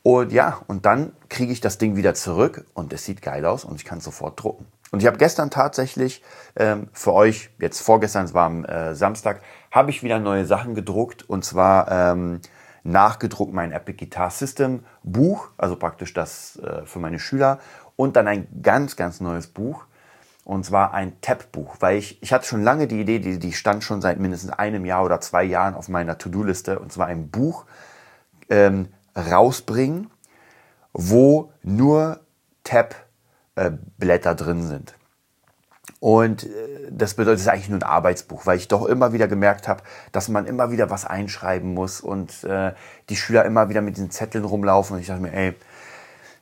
Und 0.08 0.32
ja, 0.32 0.62
und 0.68 0.86
dann 0.86 1.12
kriege 1.28 1.52
ich 1.52 1.60
das 1.60 1.76
Ding 1.76 1.94
wieder 1.94 2.14
zurück 2.14 2.64
und 2.72 2.94
es 2.94 3.04
sieht 3.04 3.20
geil 3.20 3.44
aus 3.44 3.66
und 3.66 3.76
ich 3.76 3.84
kann 3.84 4.00
sofort 4.00 4.42
drucken. 4.42 4.64
Und 4.90 5.00
ich 5.00 5.06
habe 5.06 5.18
gestern 5.18 5.50
tatsächlich 5.50 6.22
ähm, 6.56 6.88
für 6.94 7.12
euch, 7.12 7.50
jetzt 7.58 7.82
vorgestern, 7.82 8.24
es 8.24 8.32
war 8.32 8.46
am 8.46 8.64
äh, 8.64 8.94
Samstag, 8.94 9.42
habe 9.70 9.90
ich 9.90 10.02
wieder 10.02 10.18
neue 10.18 10.46
Sachen 10.46 10.74
gedruckt 10.74 11.28
und 11.28 11.44
zwar 11.44 11.92
ähm, 11.92 12.40
nachgedruckt 12.84 13.52
mein 13.52 13.70
Epic 13.70 14.02
Guitar 14.02 14.30
System 14.30 14.82
Buch, 15.02 15.50
also 15.58 15.76
praktisch 15.76 16.14
das 16.14 16.56
äh, 16.56 16.86
für 16.86 17.00
meine 17.00 17.18
Schüler 17.18 17.58
und 17.94 18.16
dann 18.16 18.28
ein 18.28 18.48
ganz, 18.62 18.96
ganz 18.96 19.20
neues 19.20 19.46
Buch 19.46 19.84
und 20.42 20.64
zwar 20.64 20.94
ein 20.94 21.20
Tab-Buch, 21.20 21.76
weil 21.80 21.98
ich, 21.98 22.22
ich 22.22 22.32
hatte 22.32 22.46
schon 22.46 22.62
lange 22.62 22.86
die 22.86 23.02
Idee, 23.02 23.18
die, 23.18 23.38
die 23.38 23.52
stand 23.52 23.84
schon 23.84 24.00
seit 24.00 24.18
mindestens 24.18 24.52
einem 24.52 24.86
Jahr 24.86 25.04
oder 25.04 25.20
zwei 25.20 25.44
Jahren 25.44 25.74
auf 25.74 25.90
meiner 25.90 26.16
To-Do-Liste 26.16 26.78
und 26.78 26.94
zwar 26.94 27.08
ein 27.08 27.28
Buch 27.28 27.66
ähm, 28.48 28.88
rausbringen, 29.18 30.10
wo 30.92 31.52
nur 31.62 32.20
Tab 32.64 32.94
äh, 33.54 33.70
Blätter 33.98 34.34
drin 34.34 34.66
sind. 34.66 34.94
Und 36.00 36.44
äh, 36.44 36.48
das 36.90 37.14
bedeutet, 37.14 37.40
es 37.40 37.42
ist 37.42 37.48
eigentlich 37.48 37.68
nur 37.68 37.80
ein 37.80 37.82
Arbeitsbuch, 37.82 38.46
weil 38.46 38.56
ich 38.56 38.68
doch 38.68 38.86
immer 38.86 39.12
wieder 39.12 39.26
gemerkt 39.26 39.68
habe, 39.68 39.82
dass 40.12 40.28
man 40.28 40.46
immer 40.46 40.70
wieder 40.70 40.90
was 40.90 41.04
einschreiben 41.04 41.74
muss 41.74 42.00
und 42.00 42.44
äh, 42.44 42.72
die 43.08 43.16
Schüler 43.16 43.44
immer 43.44 43.68
wieder 43.68 43.80
mit 43.80 43.96
diesen 43.96 44.10
Zetteln 44.10 44.44
rumlaufen. 44.44 44.94
Und 44.94 45.00
ich 45.00 45.08
dachte 45.08 45.22
mir, 45.22 45.32
ey, 45.32 45.54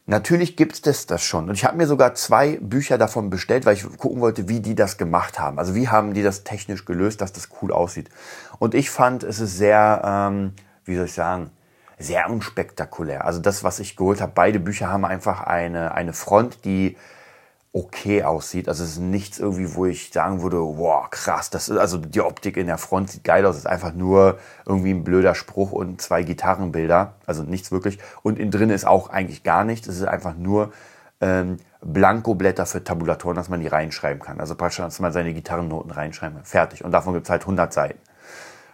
natürlich 0.04 0.56
gibt's 0.56 0.82
das, 0.82 1.06
das 1.06 1.22
schon. 1.22 1.48
Und 1.48 1.54
ich 1.54 1.64
habe 1.64 1.76
mir 1.76 1.86
sogar 1.86 2.14
zwei 2.14 2.58
Bücher 2.60 2.98
davon 2.98 3.30
bestellt, 3.30 3.64
weil 3.66 3.74
ich 3.74 3.84
gucken 3.96 4.20
wollte, 4.20 4.48
wie 4.48 4.60
die 4.60 4.74
das 4.74 4.98
gemacht 4.98 5.38
haben. 5.38 5.58
Also 5.58 5.74
wie 5.74 5.88
haben 5.88 6.12
die 6.12 6.22
das 6.22 6.44
technisch 6.44 6.84
gelöst, 6.84 7.20
dass 7.20 7.32
das 7.32 7.48
cool 7.62 7.72
aussieht. 7.72 8.10
Und 8.58 8.74
ich 8.74 8.90
fand, 8.90 9.22
es 9.22 9.40
ist 9.40 9.56
sehr, 9.56 10.02
ähm, 10.04 10.52
wie 10.84 10.96
soll 10.96 11.06
ich 11.06 11.14
sagen, 11.14 11.50
sehr 11.98 12.30
unspektakulär. 12.30 13.24
Also 13.24 13.40
das, 13.40 13.64
was 13.64 13.80
ich 13.80 13.96
geholt 13.96 14.20
habe, 14.20 14.32
beide 14.34 14.60
Bücher 14.60 14.88
haben 14.88 15.04
einfach 15.04 15.42
eine, 15.42 15.94
eine 15.94 16.12
Front, 16.12 16.64
die 16.64 16.96
okay 17.76 18.24
aussieht. 18.24 18.68
Also 18.68 18.84
es 18.84 18.92
ist 18.92 18.98
nichts 18.98 19.38
irgendwie, 19.38 19.74
wo 19.74 19.84
ich 19.84 20.10
sagen 20.10 20.42
würde, 20.42 20.58
wow, 20.58 21.10
krass, 21.10 21.50
das 21.50 21.68
ist, 21.68 21.76
also 21.76 21.98
die 21.98 22.22
Optik 22.22 22.56
in 22.56 22.66
der 22.66 22.78
Front 22.78 23.10
sieht 23.10 23.24
geil 23.24 23.44
aus. 23.44 23.56
Es 23.56 23.62
ist 23.62 23.66
einfach 23.66 23.92
nur 23.92 24.38
irgendwie 24.64 24.92
ein 24.92 25.04
blöder 25.04 25.34
Spruch 25.34 25.72
und 25.72 26.00
zwei 26.00 26.22
Gitarrenbilder. 26.22 27.14
Also 27.26 27.42
nichts 27.42 27.70
wirklich. 27.70 27.98
Und 28.22 28.38
innen 28.38 28.50
drin 28.50 28.70
ist 28.70 28.86
auch 28.86 29.10
eigentlich 29.10 29.42
gar 29.42 29.64
nichts. 29.64 29.88
Es 29.88 29.96
ist 29.96 30.06
einfach 30.06 30.34
nur 30.36 30.72
ähm, 31.20 31.58
Blankoblätter 31.82 32.64
für 32.64 32.82
Tabulatoren, 32.82 33.36
dass 33.36 33.50
man 33.50 33.60
die 33.60 33.66
reinschreiben 33.66 34.22
kann. 34.22 34.40
Also 34.40 34.54
praktisch, 34.54 34.78
dass 34.78 34.98
man 35.00 35.12
seine 35.12 35.34
Gitarrennoten 35.34 35.90
reinschreiben 35.90 36.36
kann. 36.36 36.46
Fertig. 36.46 36.82
Und 36.82 36.92
davon 36.92 37.12
gibt 37.12 37.26
es 37.26 37.30
halt 37.30 37.42
100 37.42 37.72
Seiten. 37.74 37.98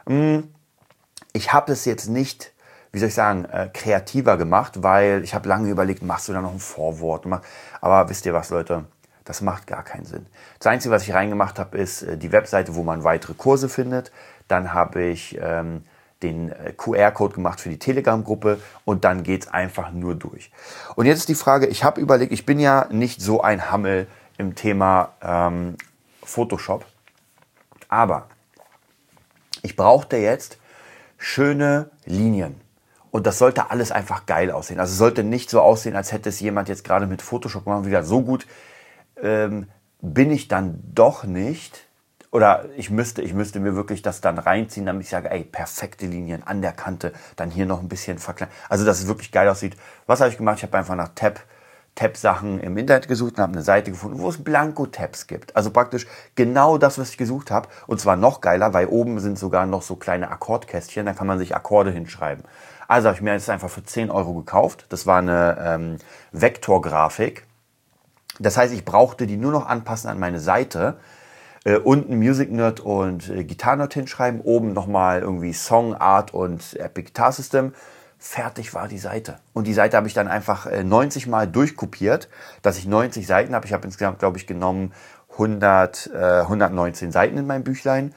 Hm, 0.07 0.55
ich 1.33 1.53
habe 1.53 1.73
es 1.73 1.85
jetzt 1.85 2.09
nicht 2.09 2.52
wie 2.93 2.99
soll 2.99 3.09
ich 3.09 3.15
sagen, 3.15 3.47
äh, 3.47 3.69
kreativer 3.73 4.37
gemacht, 4.37 4.83
weil 4.83 5.25
ich 5.25 5.35
habe 5.35 5.49
lange 5.49 5.71
überlegt, 5.71 6.03
machst 6.03 6.29
du 6.29 6.33
da 6.33 6.43
noch 6.43 6.53
ein 6.53 6.59
Vorwort? 6.59 7.27
Aber 7.81 8.09
wisst 8.09 8.27
ihr 8.27 8.35
was, 8.35 8.51
Leute? 8.51 8.85
Das 9.25 9.41
macht 9.41 9.67
gar 9.67 9.83
keinen 9.83 10.05
Sinn. 10.05 10.27
Das 10.59 10.67
Einzige, 10.67 10.93
was 10.93 11.05
ich 11.05 11.15
reingemacht 11.15 11.59
habe, 11.59 11.79
ist 11.79 12.03
äh, 12.03 12.17
die 12.17 12.33
Webseite, 12.33 12.75
wo 12.75 12.83
man 12.83 13.05
weitere 13.05 13.35
Kurse 13.35 13.69
findet. 13.69 14.13
Dann 14.49 14.75
habe 14.75 15.03
ich 15.03 15.39
ähm, 15.41 15.85
den 16.23 16.51
äh, 16.51 16.73
QR-Code 16.77 17.35
gemacht 17.35 17.61
für 17.61 17.69
die 17.69 17.79
Telegram-Gruppe 17.79 18.61
und 18.85 19.05
dann 19.05 19.23
geht's 19.23 19.49
einfach 19.49 19.91
nur 19.93 20.15
durch. 20.15 20.51
Und 20.97 21.07
jetzt 21.07 21.21
ist 21.21 21.29
die 21.29 21.35
Frage, 21.35 21.67
ich 21.67 21.85
habe 21.85 22.01
überlegt, 22.01 22.33
ich 22.33 22.47
bin 22.47 22.59
ja 22.59 22.87
nicht 22.91 23.21
so 23.21 23.41
ein 23.41 23.71
Hammel 23.71 24.07
im 24.39 24.55
Thema 24.55 25.15
ähm, 25.23 25.77
Photoshop, 26.23 26.85
aber 27.89 28.29
ich 29.63 29.77
brauchte 29.77 30.17
jetzt 30.17 30.59
schöne 31.17 31.91
Linien. 32.05 32.61
Und 33.13 33.27
das 33.27 33.39
sollte 33.39 33.71
alles 33.71 33.93
einfach 33.93 34.25
geil 34.25 34.51
aussehen. 34.51 34.81
Also 34.81 34.93
es 34.93 34.99
sollte 34.99 35.23
nicht 35.23 35.51
so 35.51 35.61
aussehen, 35.61 35.95
als 35.95 36.13
hätte 36.13 36.31
es 36.31 36.41
jemand 36.41 36.71
jetzt 36.71 36.83
gerade 36.83 37.07
mit 37.07 37.21
Photoshop 37.21 37.65
gemacht. 37.65 37.85
Wieder 37.85 38.05
so 38.05 38.23
gut 38.23 38.47
ähm, 39.23 39.69
bin 40.01 40.31
ich 40.31 40.49
dann 40.49 40.83
doch 40.95 41.25
nicht. 41.25 41.87
Oder 42.31 42.65
ich 42.75 42.89
müsste, 42.89 43.21
ich 43.21 43.35
müsste 43.35 43.61
mir 43.61 43.77
wirklich 43.77 44.01
das 44.01 44.23
dann 44.23 44.39
reinziehen, 44.39 44.87
damit 44.87 45.03
ich 45.03 45.11
sage, 45.11 45.31
ey, 45.31 45.45
perfekte 45.45 46.07
Linien 46.07 46.43
an 46.43 46.63
der 46.63 46.73
Kante, 46.73 47.13
dann 47.37 47.51
hier 47.51 47.67
noch 47.67 47.81
ein 47.81 47.89
bisschen 47.89 48.19
verkleinern. 48.19 48.55
Also, 48.71 48.87
dass 48.87 49.01
es 49.01 49.07
wirklich 49.07 49.31
geil 49.31 49.47
aussieht. 49.47 49.77
Was 50.07 50.21
habe 50.21 50.31
ich 50.31 50.39
gemacht? 50.39 50.57
Ich 50.57 50.63
habe 50.63 50.79
einfach 50.79 50.97
nach 50.97 51.11
Tab 51.15 51.41
Tab-Sachen 51.95 52.61
im 52.61 52.79
Internet 52.79 53.07
gesucht 53.07 53.35
und 53.35 53.43
habe 53.43 53.53
eine 53.53 53.63
Seite 53.63 53.91
gefunden, 53.91 54.19
wo 54.19 54.31
es 54.31 54.43
Blanko-Tabs 54.43 55.27
gibt. 55.27 55.55
Also 55.55 55.71
praktisch 55.71 56.07
genau 56.35 56.79
das, 56.79 56.99
was 56.99 57.11
ich 57.11 57.19
gesucht 57.19 57.51
habe. 57.51 57.69
Und 57.87 58.01
zwar 58.01 58.17
noch 58.17 58.41
geiler, 58.41 58.73
weil 58.73 58.87
oben 58.87 59.21
sind 59.21 59.39
sogar 59.39 59.67
noch 59.67 59.83
so 59.83 59.97
kleine 59.97 60.31
Akkordkästchen, 60.31 61.05
da 61.05 61.13
kann 61.13 61.27
man 61.27 61.39
sich 61.39 61.55
Akkorde 61.55 61.91
hinschreiben. 61.91 62.45
Also 62.93 63.09
habe 63.09 63.17
ich 63.17 63.23
mir 63.23 63.33
jetzt 63.33 63.49
einfach 63.49 63.71
für 63.71 63.83
10 63.83 64.11
Euro 64.11 64.35
gekauft. 64.35 64.85
Das 64.91 65.07
war 65.07 65.17
eine 65.17 65.57
ähm, 65.59 65.97
Vektorgrafik. 66.33 67.47
Das 68.39 68.59
heißt, 68.59 68.75
ich 68.75 68.85
brauchte 68.85 69.27
die 69.27 69.39
nur 69.39 69.51
noch 69.51 69.65
anpassen 69.65 70.11
an 70.11 70.19
meine 70.19 70.39
Seite. 70.39 70.99
Äh, 71.65 71.79
unten 71.79 72.19
Music 72.19 72.53
Nerd 72.53 72.81
und 72.81 73.31
äh, 73.31 73.45
Guitar 73.45 73.77
Nerd 73.77 73.95
hinschreiben. 73.95 74.43
Oben 74.43 74.75
nochmal 74.75 75.23
irgendwie 75.23 75.55
Song, 75.55 75.95
Art 75.95 76.35
und 76.35 76.79
Epic 76.79 77.05
Guitar 77.07 77.33
System. 77.33 77.73
Fertig 78.19 78.75
war 78.75 78.89
die 78.89 78.99
Seite. 78.99 79.39
Und 79.55 79.67
die 79.67 79.73
Seite 79.73 79.97
habe 79.97 80.07
ich 80.07 80.13
dann 80.13 80.29
einfach 80.29 80.67
äh, 80.67 80.85
90 80.85 81.29
Mal 81.29 81.49
durchkopiert, 81.49 82.29
dass 82.61 82.77
ich 82.77 82.87
90 82.87 83.27
Seiten 83.27 83.55
habe. 83.55 83.65
Ich 83.65 83.73
habe 83.73 83.87
insgesamt, 83.87 84.19
glaube 84.19 84.37
ich, 84.37 84.47
genommen 84.47 84.93
100, 85.31 86.11
äh, 86.13 86.41
119 86.41 87.11
Seiten 87.11 87.39
in 87.39 87.47
meinem 87.47 87.65
Büchlein. 87.65 88.13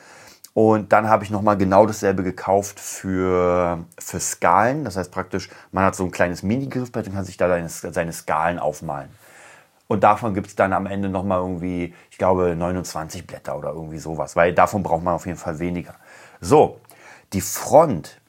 Und 0.56 0.94
dann 0.94 1.10
habe 1.10 1.26
ich 1.26 1.32
nochmal 1.32 1.58
genau 1.58 1.86
dasselbe 1.86 2.24
gekauft 2.24 2.80
für, 2.80 3.84
für 4.00 4.22
Skalen. 4.22 4.86
Das 4.86 4.96
heißt 4.96 5.12
praktisch, 5.12 5.50
man 5.74 5.84
hat 5.84 5.96
so 5.98 6.06
ein 6.06 6.12
kleines 6.12 6.44
Mini-Griffbrett 6.44 7.08
und 7.08 7.14
kann 7.14 7.26
sich 7.26 7.36
da 7.36 7.50
seine, 7.50 7.68
seine 7.68 8.14
Skalen 8.14 8.58
aufmalen. 8.58 9.10
Und 9.90 10.06
davon 10.06 10.34
gibt 10.34 10.48
es 10.48 10.56
dann 10.56 10.72
am 10.72 10.86
Ende 10.86 11.10
nochmal 11.10 11.42
irgendwie, 11.42 11.94
ich 12.10 12.18
glaube, 12.18 12.56
29 12.56 13.28
Blätter 13.28 13.58
oder 13.58 13.74
irgendwie 13.74 13.98
sowas. 13.98 14.38
Weil 14.38 14.54
davon 14.54 14.82
braucht 14.82 15.04
man 15.04 15.16
auf 15.16 15.26
jeden 15.26 15.38
Fall 15.38 15.60
weniger. 15.60 15.96
So, 16.40 16.80
die 17.34 17.42
Front, 17.42 18.22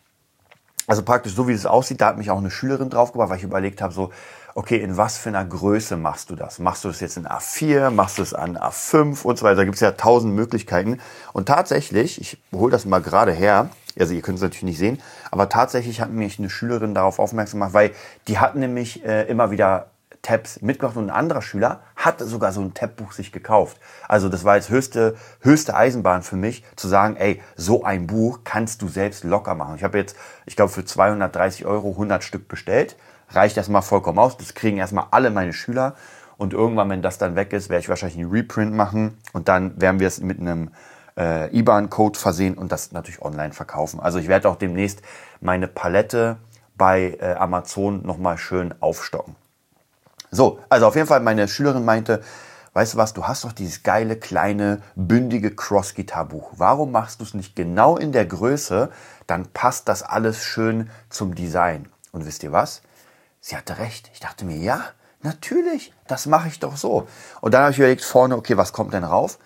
also 0.87 1.03
praktisch 1.03 1.35
so 1.35 1.49
wie 1.49 1.53
es 1.53 1.67
aussieht, 1.67 2.01
da 2.01 2.07
hat 2.07 2.19
mich 2.19 2.31
auch 2.31 2.39
eine 2.39 2.51
Schülerin 2.51 2.91
draufgebracht, 2.91 3.31
weil 3.31 3.39
ich 3.39 3.45
überlegt 3.45 3.83
habe, 3.83 3.93
so, 3.93 4.11
okay, 4.55 4.79
in 4.79 4.97
was 4.97 5.19
für 5.19 5.29
einer 5.29 5.45
Größe 5.45 5.97
machst 5.97 6.31
du 6.31 6.37
das? 6.37 6.59
Machst 6.59 6.85
du 6.85 6.89
das 6.89 7.01
jetzt 7.01 7.17
in 7.17 7.27
A4, 7.27 7.91
machst 7.91 8.19
du 8.19 8.23
es 8.23 8.33
an 8.33 8.57
A5 8.57 9.23
und 9.23 9.39
so 9.39 9.45
weiter? 9.45 9.57
Da 9.57 9.65
gibt 9.65 9.75
es 9.75 9.81
ja 9.81 9.93
tausend 9.93 10.35
Möglichkeiten. 10.35 11.01
Und 11.33 11.47
tatsächlich, 11.47 12.21
ich 12.21 12.39
hole 12.53 12.71
das 12.71 12.87
mal 12.87 13.03
gerade 13.03 13.33
her, 13.33 13.69
also 13.99 14.15
ihr 14.15 14.23
könnt 14.23 14.37
es 14.37 14.43
natürlich 14.43 14.63
nicht 14.63 14.79
sehen, 14.79 15.01
aber 15.31 15.49
tatsächlich 15.49 16.01
hat 16.01 16.11
mich 16.11 16.39
eine 16.39 16.51
Schülerin 16.51 16.95
darauf 16.95 17.19
aufmerksam 17.19 17.61
gemacht, 17.61 17.75
weil 17.75 17.91
die 18.29 18.39
hat 18.39 18.55
nämlich 18.57 19.05
äh, 19.05 19.25
immer 19.25 19.51
wieder 19.51 19.91
Tabs 20.23 20.61
mitgemacht 20.63 20.97
und 20.97 21.11
ein 21.11 21.17
anderer 21.17 21.43
Schüler 21.43 21.81
hatte 22.07 22.25
sogar 22.25 22.53
so 22.53 22.63
ein 22.63 22.73
Tab-Buch 22.73 23.13
sich 23.13 23.33
gekauft. 23.33 23.79
Also 24.09 24.31
das 24.31 24.45
war 24.45 24.57
jetzt 24.57 24.71
höchste, 24.71 25.17
höchste 25.41 25.77
Eisenbahn 25.77 26.23
für 26.23 26.37
mich, 26.37 26.65
zu 26.77 26.89
sagen, 26.89 27.17
ey, 27.17 27.43
so 27.57 27.85
ein 27.85 28.07
Buch 28.07 28.41
kannst 28.45 28.81
du 28.81 28.89
selbst 28.89 29.25
locker 29.25 29.55
machen. 29.55 29.77
Ich 29.77 29.85
habe 29.85 29.99
jetzt, 29.99 30.17
ich 30.47 30.57
glaube, 30.57 30.73
für 30.73 30.85
230 30.85 31.67
Euro 31.67 31.91
100 31.91 32.25
Stück 32.25 32.49
bestellt. 32.49 32.97
Reicht 33.31 33.57
erstmal 33.57 33.83
vollkommen 33.83 34.19
aus. 34.19 34.39
Das 34.39 34.55
kriegen 34.55 34.79
erstmal 34.79 35.07
alle 35.11 35.31
meine 35.31 35.53
Schüler. 35.53 35.97
Und 36.39 36.53
irgendwann, 36.53 36.89
wenn 36.89 37.03
das 37.03 37.19
dann 37.19 37.35
weg 37.35 37.53
ist, 37.53 37.69
werde 37.69 37.81
ich 37.81 37.89
wahrscheinlich 37.89 38.19
einen 38.19 38.31
Reprint 38.31 38.73
machen. 38.73 39.19
Und 39.33 39.49
dann 39.49 39.81
werden 39.81 40.01
wir 40.01 40.07
es 40.07 40.21
mit 40.21 40.39
einem 40.39 40.71
äh, 41.19 41.55
IBAN-Code 41.59 42.19
versehen 42.19 42.57
und 42.57 42.73
das 42.73 42.93
natürlich 42.93 43.23
online 43.23 43.53
verkaufen. 43.53 44.01
Also 44.01 44.19
ich 44.19 44.29
werde 44.29 44.49
auch 44.49 44.57
demnächst 44.57 45.03
meine 45.41 45.67
Palette 45.67 46.37
bei 46.77 47.17
äh, 47.21 47.35
Amazon 47.35 48.05
nochmal 48.05 48.39
schön 48.39 48.75
aufstocken. 48.81 49.35
So, 50.31 50.61
also 50.69 50.87
auf 50.87 50.97
jeden 50.97 51.07
Fall, 51.07 51.21
meine 51.21 51.49
Schülerin 51.49 51.85
meinte, 51.85 52.23
weißt 52.75 52.95
du 52.95 52.99
was, 52.99 53.15
du 53.15 53.25
hast 53.25 53.45
doch 53.45 53.53
dieses 53.53 53.83
geile, 53.83 54.17
kleine, 54.17 54.83
bündige 54.97 55.55
Cross-Gitar-Buch. 55.55 56.53
Warum 56.57 56.93
machst 56.93 57.21
du 57.21 57.25
es 57.25 57.35
nicht 57.35 57.57
genau 57.57 57.97
in 57.97 58.13
der 58.13 58.27
Größe? 58.27 58.91
Dann 59.27 59.47
passt 59.47 59.89
das 59.89 60.03
alles 60.03 60.43
schön 60.43 60.91
zum 61.09 61.35
Design. 61.35 61.89
Und 62.13 62.27
wisst 62.27 62.43
ihr 62.43 62.53
was? 62.53 62.83
Sie 63.41 63.57
hatte 63.57 63.79
recht. 63.79 64.11
Ich 64.13 64.21
dachte 64.21 64.45
mir, 64.45 64.57
ja, 64.57 64.83
natürlich, 65.23 65.93
das 66.07 66.27
mache 66.27 66.49
ich 66.49 66.61
doch 66.61 66.77
so. 66.77 67.07
Und 67.41 67.55
dann 67.55 67.63
habe 67.63 67.73
ich 67.73 67.79
überlegt, 67.79 68.05
vorne, 68.05 68.37
okay, 68.37 68.57
was 68.57 68.73
kommt 68.73 68.93
denn 68.93 69.05
rauf? 69.05 69.39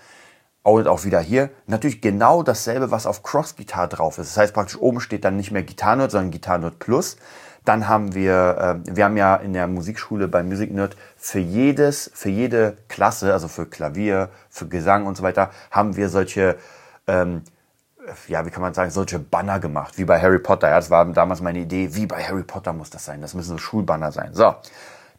Und 0.62 0.88
auch 0.88 1.04
wieder 1.04 1.20
hier, 1.20 1.50
natürlich 1.66 2.02
genau 2.02 2.42
dasselbe, 2.42 2.90
was 2.90 3.06
auf 3.06 3.22
Cross-Gitar 3.22 3.88
drauf 3.88 4.18
ist. 4.18 4.30
Das 4.30 4.36
heißt 4.36 4.54
praktisch, 4.54 4.78
oben 4.78 5.00
steht 5.00 5.24
dann 5.24 5.36
nicht 5.36 5.52
mehr 5.52 5.62
Gitarrenot, 5.62 6.10
sondern 6.10 6.30
Gitarrenot 6.30 6.78
Plus. 6.78 7.16
Dann 7.64 7.88
haben 7.88 8.14
wir, 8.14 8.82
äh, 8.86 8.96
wir 8.96 9.04
haben 9.04 9.16
ja 9.16 9.36
in 9.36 9.52
der 9.52 9.66
Musikschule 9.66 10.28
bei 10.28 10.42
Music 10.42 10.72
Nerd 10.72 10.96
für 11.16 11.38
jedes, 11.38 12.10
für 12.14 12.30
jede 12.30 12.76
Klasse, 12.88 13.32
also 13.32 13.48
für 13.48 13.66
Klavier, 13.66 14.30
für 14.48 14.66
Gesang 14.66 15.06
und 15.06 15.16
so 15.16 15.22
weiter, 15.22 15.50
haben 15.70 15.96
wir 15.96 16.08
solche, 16.08 16.56
ähm, 17.06 17.42
ja, 18.28 18.46
wie 18.46 18.50
kann 18.50 18.62
man 18.62 18.74
sagen, 18.74 18.90
solche 18.90 19.18
Banner 19.18 19.60
gemacht, 19.60 19.98
wie 19.98 20.04
bei 20.04 20.20
Harry 20.20 20.38
Potter. 20.38 20.68
Ja, 20.68 20.76
das 20.76 20.90
war 20.90 21.04
damals 21.06 21.40
meine 21.40 21.60
Idee, 21.60 21.94
wie 21.94 22.06
bei 22.06 22.22
Harry 22.24 22.42
Potter 22.42 22.72
muss 22.72 22.90
das 22.90 23.04
sein. 23.04 23.20
Das 23.20 23.34
müssen 23.34 23.50
so 23.50 23.58
Schulbanner 23.58 24.10
sein. 24.10 24.30
So, 24.32 24.54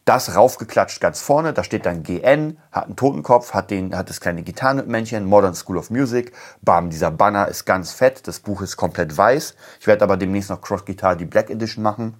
das 0.04 0.34
raufgeklatscht 0.34 1.00
ganz 1.00 1.20
vorne, 1.20 1.52
da 1.52 1.62
steht 1.62 1.86
dann 1.86 2.02
GN, 2.02 2.58
hat 2.72 2.86
einen 2.86 2.96
Totenkopf, 2.96 3.54
hat, 3.54 3.70
den, 3.70 3.96
hat 3.96 4.10
das 4.10 4.20
kleine 4.20 4.42
Gitarrenmännchen, 4.42 5.24
Modern 5.24 5.54
School 5.54 5.78
of 5.78 5.90
Music, 5.90 6.32
bam, 6.60 6.90
dieser 6.90 7.12
Banner 7.12 7.46
ist 7.46 7.66
ganz 7.66 7.92
fett, 7.92 8.26
das 8.26 8.40
Buch 8.40 8.62
ist 8.62 8.76
komplett 8.76 9.16
weiß. 9.16 9.54
Ich 9.78 9.86
werde 9.86 10.02
aber 10.02 10.16
demnächst 10.16 10.50
noch 10.50 10.60
Cross 10.60 10.84
Guitar 10.86 11.14
die 11.14 11.24
Black 11.24 11.50
Edition 11.50 11.84
machen. 11.84 12.14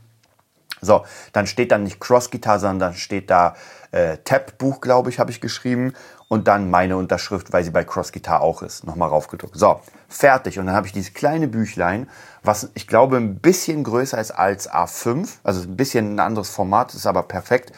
So, 0.83 1.05
dann 1.33 1.47
steht 1.47 1.71
dann 1.71 1.85
nicht 1.85 2.01
Cross 2.01 2.31
Guitar, 2.31 2.59
sondern 2.59 2.91
dann 2.91 2.95
steht 2.95 3.31
da 3.31 3.55
äh, 3.93 4.19
Tab 4.19 4.59
Buch, 4.59 4.81
glaube 4.81 5.11
ich, 5.11 5.19
habe 5.19 5.31
ich 5.31 5.41
geschrieben 5.41 5.95
und 6.29 6.49
dann 6.49 6.71
meine 6.71 6.97
Unterschrift, 6.97 7.53
weil 7.53 7.63
sie 7.63 7.71
bei 7.71 7.85
Cross 7.85 8.11
Guitar 8.11 8.41
auch 8.41 8.63
ist, 8.63 8.85
nochmal 8.85 9.09
raufgedruckt. 9.09 9.57
So, 9.57 9.81
fertig. 10.09 10.59
Und 10.59 10.67
dann 10.67 10.75
habe 10.75 10.87
ich 10.87 10.93
dieses 10.93 11.15
kleine 11.15 11.47
Büchlein, 11.47 12.09
was 12.43 12.71
ich 12.75 12.89
glaube 12.89 13.17
ein 13.17 13.39
bisschen 13.39 13.85
größer 13.85 14.21
ist 14.21 14.33
als 14.33 14.71
A5, 14.71 15.29
also 15.45 15.63
ein 15.63 15.77
bisschen 15.77 16.17
ein 16.17 16.21
anderes 16.21 16.51
Format, 16.51 16.95
ist 16.95 17.07
aber 17.07 17.23
perfekt. 17.23 17.73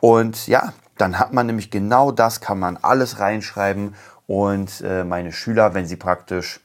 Und 0.00 0.46
ja, 0.46 0.72
dann 0.98 1.18
hat 1.18 1.32
man 1.32 1.46
nämlich 1.46 1.70
genau 1.70 2.12
das, 2.12 2.40
kann 2.40 2.58
man 2.58 2.76
alles 2.76 3.18
reinschreiben 3.18 3.94
und 4.26 4.80
äh, 4.82 5.04
meine 5.04 5.32
Schüler, 5.32 5.74
wenn 5.74 5.86
sie 5.86 5.96
praktisch, 5.96 6.60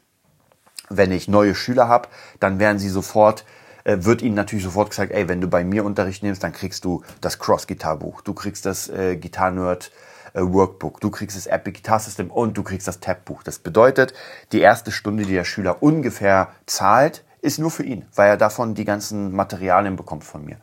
wenn 0.89 1.11
ich 1.11 1.27
neue 1.27 1.55
Schüler 1.55 1.87
habe, 1.87 2.09
dann 2.39 2.59
werden 2.59 2.77
sie 2.77 2.89
sofort 2.89 3.45
wird 3.85 4.21
ihnen 4.21 4.35
natürlich 4.35 4.63
sofort 4.63 4.89
gesagt, 4.91 5.11
ey, 5.11 5.27
wenn 5.27 5.41
du 5.41 5.47
bei 5.47 5.63
mir 5.63 5.83
Unterricht 5.85 6.23
nimmst, 6.23 6.43
dann 6.43 6.53
kriegst 6.53 6.85
du 6.85 7.03
das 7.19 7.39
Cross-Gitar-Buch, 7.39 8.21
du 8.21 8.33
kriegst 8.33 8.65
das 8.65 8.89
äh, 8.89 9.15
Gitar-Nerd 9.15 9.91
äh, 10.33 10.41
Workbook, 10.41 11.01
du 11.01 11.09
kriegst 11.09 11.35
das 11.35 11.47
Epic 11.47 11.79
Guitar 11.79 11.99
System 11.99 12.31
und 12.31 12.57
du 12.57 12.63
kriegst 12.63 12.87
das 12.87 12.99
Tab-Buch. 12.99 13.43
Das 13.43 13.59
bedeutet, 13.59 14.13
die 14.51 14.61
erste 14.61 14.91
Stunde, 14.91 15.25
die 15.25 15.33
der 15.33 15.43
Schüler 15.43 15.81
ungefähr 15.83 16.49
zahlt, 16.65 17.23
ist 17.41 17.59
nur 17.59 17.71
für 17.71 17.83
ihn, 17.83 18.05
weil 18.15 18.29
er 18.29 18.37
davon 18.37 18.75
die 18.75 18.85
ganzen 18.85 19.31
Materialien 19.33 19.95
bekommt 19.95 20.23
von 20.23 20.45
mir. 20.45 20.57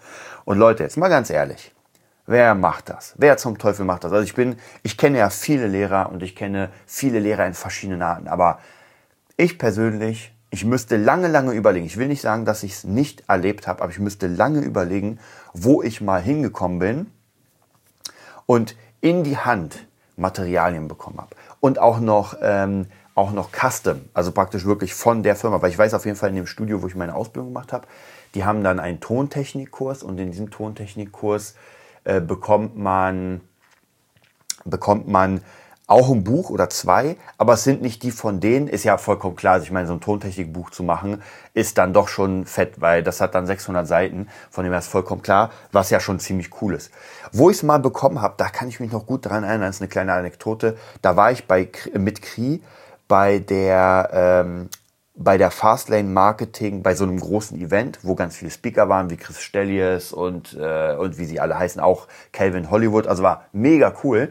Und 0.45 0.59
Leute, 0.59 0.85
jetzt 0.85 0.97
mal 0.97 1.09
ganz 1.09 1.29
ehrlich, 1.29 1.75
wer 2.27 2.55
macht 2.55 2.89
das? 2.89 3.15
Wer 3.19 3.37
zum 3.37 3.59
Teufel 3.59 3.85
macht 3.85 4.05
das? 4.05 4.13
Also 4.13 4.25
ich 4.25 4.35
bin, 4.35 4.57
ich 4.83 4.97
kenne 4.97 5.19
ja 5.19 5.31
viele 5.31 5.67
Lehrer 5.67 6.11
und 6.11 6.23
ich 6.23 6.37
kenne 6.37 6.71
viele 6.87 7.19
Lehrer 7.19 7.47
in 7.47 7.55
verschiedenen 7.55 8.03
Arten, 8.03 8.29
aber 8.29 8.61
ich 9.37 9.59
persönlich, 9.59 10.33
ich 10.51 10.65
müsste 10.65 10.97
lange, 10.97 11.29
lange 11.29 11.53
überlegen. 11.53 11.87
Ich 11.87 11.99
will 11.99 12.09
nicht 12.09 12.23
sagen, 12.23 12.45
dass 12.45 12.63
ich 12.63 12.73
es 12.73 12.85
nicht 12.85 13.25
erlebt 13.29 13.67
habe, 13.67 13.83
aber 13.83 13.93
ich 13.93 13.99
müsste 13.99 14.27
lange 14.27 14.61
überlegen, 14.61 15.19
wo 15.53 15.83
ich 15.83 16.01
mal 16.01 16.23
hingekommen 16.23 16.79
bin 16.79 17.07
und 18.47 18.77
in 19.01 19.25
die 19.25 19.37
Hand 19.37 19.87
Materialien 20.17 20.89
bekommen 20.89 21.19
habe. 21.19 21.37
Und 21.61 21.79
auch 21.79 22.01
noch, 22.01 22.37
ähm, 22.41 22.87
auch 23.15 23.33
noch 23.33 23.51
Custom, 23.53 24.01
also 24.15 24.33
praktisch 24.33 24.65
wirklich 24.65 24.95
von 24.95 25.23
der 25.23 25.37
Firma. 25.37 25.61
Weil 25.63 25.71
ich 25.71 25.79
weiß 25.79 25.95
auf 25.95 26.07
jeden 26.07 26.17
Fall 26.17 26.31
in 26.31 26.37
dem 26.37 26.47
Studio, 26.47 26.83
wo 26.83 26.87
ich 26.87 26.97
meine 26.97 27.15
Ausbildung 27.15 27.53
gemacht 27.53 27.73
habe, 27.73 27.87
die 28.35 28.45
haben 28.45 28.63
dann 28.63 28.81
einen 28.81 29.01
Tontechnikkurs 29.01 30.03
und 30.03 30.19
in 30.19 30.31
diesem 30.31 30.51
Tontechnikkurs 30.51 31.55
äh, 32.05 32.21
bekommt 32.21 32.77
man, 32.77 33.41
bekommt 34.65 35.09
man 35.09 35.41
auch 35.89 36.11
ein 36.11 36.23
Buch 36.23 36.51
oder 36.51 36.69
zwei, 36.69 37.17
aber 37.39 37.55
es 37.55 37.65
sind 37.65 37.81
nicht 37.81 38.03
die 38.03 38.11
von 38.11 38.41
denen, 38.41 38.69
ist 38.69 38.85
ja 38.85 38.99
vollkommen 38.99 39.37
klar. 39.37 39.55
Also 39.55 39.65
ich 39.65 39.73
meine, 39.73 39.89
so 39.89 39.95
ein 39.95 40.03
Tontechnikbuch 40.03 40.69
zu 40.71 40.83
machen, 40.83 41.23
ist 41.55 41.79
dann 41.79 41.95
doch 41.95 42.09
schon 42.09 42.45
fett, 42.45 42.81
weil 42.81 43.03
das 43.03 43.23
hat 43.23 43.35
dann 43.35 43.47
600 43.47 43.89
Seiten, 43.89 44.29
von 44.51 44.65
dem 44.65 44.73
her 44.73 44.81
ist 44.81 44.89
vollkommen 44.89 45.23
klar, 45.23 45.51
was 45.73 45.89
ja 45.89 45.99
schon 45.99 46.21
ziemlich 46.21 46.51
cool 46.61 46.75
ist. 46.75 46.91
Wo 47.33 47.49
ich 47.49 47.57
es 47.57 47.63
mal 47.63 47.79
bekommen 47.79 48.21
habe, 48.21 48.35
da 48.37 48.51
kann 48.51 48.69
ich 48.69 48.81
mich 48.81 48.93
noch 48.93 49.07
gut 49.07 49.25
dran 49.25 49.45
erinnern, 49.45 49.69
das 49.69 49.77
ist 49.77 49.83
eine 49.83 49.89
kleine 49.89 50.13
Anekdote, 50.13 50.77
da 51.01 51.17
war 51.17 51.33
ich 51.33 51.47
bei, 51.47 51.71
mit 51.95 52.21
Kri 52.21 52.63
bei 53.09 53.39
der, 53.39 54.11
ähm, 54.13 54.69
bei 55.15 55.39
der 55.39 55.51
Fastlane 55.51 56.09
Marketing, 56.09 56.83
bei 56.83 56.95
so 56.95 57.05
einem 57.05 57.19
großen 57.19 57.59
Event, 57.59 57.99
wo 58.03 58.15
ganz 58.15 58.37
viele 58.37 58.51
Speaker 58.51 58.91
waren, 58.91 59.09
wie 59.09 59.17
Chris 59.17 59.41
Stellies 59.41 60.13
und, 60.13 60.55
äh, 60.61 60.95
und 60.97 61.17
wie 61.17 61.25
sie 61.25 61.41
alle 61.41 61.59
heißen, 61.59 61.81
auch 61.81 62.09
Calvin 62.31 62.71
Hollywood, 62.71 63.07
also 63.07 63.23
war 63.23 63.47
mega 63.53 63.95
cool. 64.05 64.31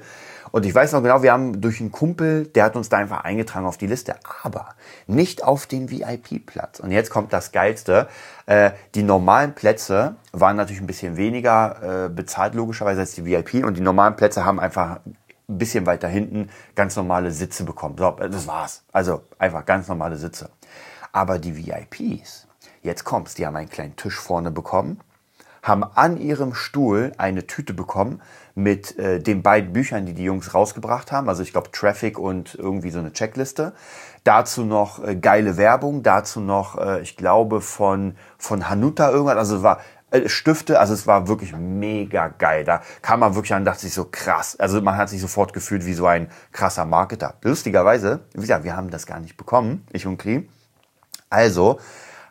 Und 0.58 0.66
ich 0.66 0.74
weiß 0.74 0.94
noch 0.94 1.04
genau, 1.04 1.22
wir 1.22 1.34
haben 1.34 1.62
durch 1.62 1.80
einen 1.82 1.92
Kumpel, 1.92 2.48
der 2.48 2.64
hat 2.64 2.76
uns 2.76 2.90
da 2.90 2.98
einfach 2.98 3.24
eingetragen 3.24 3.68
auf 3.68 3.78
die 3.78 3.86
Liste, 3.86 4.16
aber 4.42 4.70
nicht 5.06 5.44
auf 5.44 5.68
den 5.68 5.92
VIP-Platz. 5.92 6.80
Und 6.80 6.90
jetzt 6.90 7.12
kommt 7.12 7.32
das 7.32 7.52
Geilste. 7.52 8.08
Äh, 8.48 8.72
die 8.96 9.04
normalen 9.04 9.54
Plätze 9.54 10.16
waren 10.32 10.56
natürlich 10.56 10.82
ein 10.82 10.88
bisschen 10.88 11.16
weniger 11.16 12.06
äh, 12.06 12.10
bezahlt, 12.10 12.56
logischerweise, 12.56 13.02
als 13.02 13.14
die 13.14 13.24
VIP. 13.24 13.64
Und 13.68 13.78
die 13.78 13.82
normalen 13.82 14.16
Plätze 14.16 14.46
haben 14.46 14.60
einfach 14.60 15.02
ein 15.06 15.18
bisschen 15.60 15.86
weiter 15.86 16.08
hinten 16.08 16.50
ganz 16.74 16.96
normale 16.96 17.30
Sitze 17.30 17.64
bekommen. 17.64 17.96
So, 18.00 18.10
das 18.10 18.48
war's. 18.48 18.84
Also 18.92 19.26
einfach 19.38 19.64
ganz 19.64 19.88
normale 19.88 20.18
Sitze. 20.18 20.50
Aber 21.12 21.38
die 21.38 21.56
VIPs, 21.56 22.48
jetzt 22.82 23.04
kommt's, 23.04 23.36
die 23.36 23.46
haben 23.46 23.56
einen 23.56 23.70
kleinen 23.70 23.96
Tisch 23.96 24.18
vorne 24.18 24.50
bekommen 24.50 25.02
haben 25.64 25.84
an 25.84 26.18
ihrem 26.18 26.54
Stuhl 26.54 27.12
eine 27.18 27.48
Tüte 27.48 27.74
bekommen 27.74 28.22
mit 28.56 28.98
äh, 28.98 29.20
den 29.20 29.44
beiden 29.44 29.74
Büchern, 29.74 30.06
die 30.06 30.14
die 30.14 30.24
Jungs 30.24 30.54
rausgebracht 30.54 31.12
haben. 31.12 31.30
Also 31.30 31.44
ich 31.44 31.52
glaube 31.52 31.72
Traffic 31.72 32.18
und 32.18 32.56
irgendwie 32.56 32.90
so 32.90 33.00
eine 33.00 33.14
Checkliste. 33.14 33.74
Dazu 34.24 34.64
noch 34.64 35.04
äh, 35.04 35.16
geile 35.16 35.58
Werbung. 35.58 36.04
Dazu 36.04 36.40
noch, 36.40 36.78
äh, 36.78 37.02
ich 37.02 37.18
glaube 37.18 37.62
von 37.62 38.16
von 38.38 38.68
Hanuta 38.70 39.12
irgendwas. 39.12 39.38
Also 39.38 39.58
es 39.58 39.64
war 39.64 39.80
äh, 40.10 40.30
Stifte. 40.30 40.80
Also 40.80 40.94
es 40.94 41.06
war 41.06 41.28
wirklich 41.28 41.54
mega 41.56 42.30
geil. 42.30 42.64
Da 42.64 42.82
kam 43.02 43.20
man 43.20 43.36
wirklich 43.36 43.54
an, 43.54 43.60
und 43.60 43.66
dachte 43.66 43.82
sich 43.82 43.94
so 43.94 44.06
krass. 44.06 44.56
Also 44.60 44.82
man 44.82 44.98
hat 44.98 45.10
sich 45.10 45.22
sofort 45.22 45.54
gefühlt 45.54 45.86
wie 45.86 45.94
so 45.94 46.06
ein 46.08 46.30
krasser 46.52 46.86
Marketer. 46.86 47.36
Lustigerweise, 47.42 48.22
wie 48.34 48.42
gesagt, 48.42 48.64
wir 48.64 48.76
haben 48.76 48.90
das 48.90 49.06
gar 49.06 49.20
nicht 49.20 49.38
bekommen, 49.38 49.86
ich 49.92 50.08
und 50.08 50.18
Kri. 50.18 50.50
Also 51.30 51.80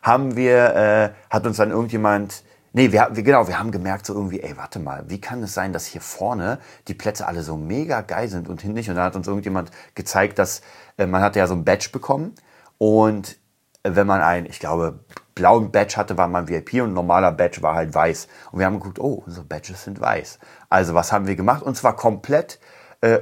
haben 0.01 0.35
wir, 0.35 0.75
äh, 0.75 1.09
hat 1.29 1.45
uns 1.45 1.57
dann 1.57 1.69
irgendjemand 1.69 2.43
Nee, 2.77 2.91
wir, 2.91 3.07
wir, 3.13 3.23
genau, 3.23 3.47
wir 3.47 3.57
haben 3.57 3.71
gemerkt 3.71 4.05
so 4.05 4.13
irgendwie, 4.13 4.39
ey, 4.39 4.55
warte 4.55 4.77
mal, 4.77 5.05
wie 5.07 5.19
kann 5.19 5.41
es 5.41 5.55
sein, 5.55 5.73
dass 5.73 5.87
hier 5.87 5.99
vorne 5.99 6.59
die 6.87 6.93
Plätze 6.93 7.25
alle 7.25 7.41
so 7.41 7.57
mega 7.57 8.01
geil 8.01 8.27
sind 8.27 8.47
und 8.47 8.61
hinten 8.61 8.75
nicht? 8.75 8.87
Und 8.87 8.97
dann 8.97 9.05
hat 9.05 9.15
uns 9.15 9.25
irgendjemand 9.25 9.71
gezeigt, 9.95 10.37
dass 10.37 10.61
äh, 10.99 11.07
man 11.07 11.23
hatte 11.23 11.39
ja 11.39 11.47
so 11.47 11.55
ein 11.55 11.65
Badge 11.65 11.89
bekommen 11.91 12.35
und 12.77 13.39
äh, 13.81 13.95
wenn 13.95 14.05
man 14.05 14.21
ein, 14.21 14.45
ich 14.45 14.59
glaube, 14.59 14.99
blauen 15.33 15.71
Badge 15.71 15.97
hatte, 15.97 16.19
war 16.19 16.27
man 16.27 16.49
VIP 16.49 16.75
und 16.83 16.93
normaler 16.93 17.31
Badge 17.31 17.63
war 17.63 17.73
halt 17.73 17.95
weiß. 17.95 18.27
Und 18.51 18.59
wir 18.59 18.67
haben 18.67 18.77
geguckt, 18.77 18.99
oh, 18.99 19.23
unsere 19.25 19.43
Badges 19.43 19.83
sind 19.83 19.99
weiß. 19.99 20.37
Also 20.69 20.93
was 20.93 21.11
haben 21.11 21.25
wir 21.25 21.35
gemacht? 21.35 21.63
Und 21.63 21.75
zwar 21.75 21.95
komplett 21.95 22.59
äh, 23.01 23.21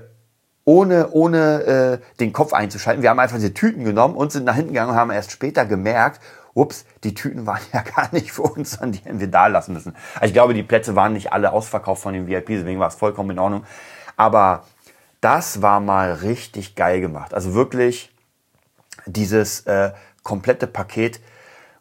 ohne, 0.66 1.12
ohne 1.12 1.62
äh, 1.64 2.18
den 2.20 2.34
Kopf 2.34 2.52
einzuschalten. 2.52 3.04
Wir 3.04 3.10
haben 3.10 3.20
einfach 3.20 3.38
diese 3.38 3.54
Tüten 3.54 3.86
genommen 3.86 4.18
und 4.18 4.34
sind 4.34 4.44
nach 4.44 4.56
hinten 4.56 4.74
gegangen 4.74 4.92
und 4.92 4.98
haben 4.98 5.12
erst 5.12 5.32
später 5.32 5.66
gemerkt, 5.66 6.20
ups, 6.56 6.86
die 7.04 7.14
Tüten 7.14 7.46
waren 7.46 7.62
ja 7.74 7.82
gar 7.82 8.12
nicht 8.12 8.32
für 8.32 8.42
uns, 8.42 8.72
sondern 8.72 8.94
die 8.94 9.00
hätten 9.00 9.20
wir 9.20 9.28
da 9.28 9.46
lassen 9.48 9.74
müssen. 9.74 9.96
Also 10.16 10.26
ich 10.26 10.34
glaube, 10.34 10.56
die 10.56 10.64
Plätze 10.64 10.96
waren 10.96 11.14
nicht 11.14 11.32
alle 11.32 11.52
ausverkauft 11.52 12.02
von 12.02 12.14
den 12.14 12.28
VIPs, 12.28 12.48
deswegen 12.48 12.80
war 12.80 12.88
es 12.88 12.96
vollkommen 12.96 13.32
in 13.32 13.40
Ordnung. 13.40 13.66
Aber 14.18 14.66
das 15.22 15.62
war 15.62 15.80
mal 15.80 16.14
richtig 16.14 16.76
geil 16.76 17.02
gemacht. 17.02 17.34
Also 17.34 17.54
wirklich 17.54 18.12
dieses 19.06 19.62
äh, 19.62 19.92
komplette 20.24 20.66
Paket, 20.66 21.20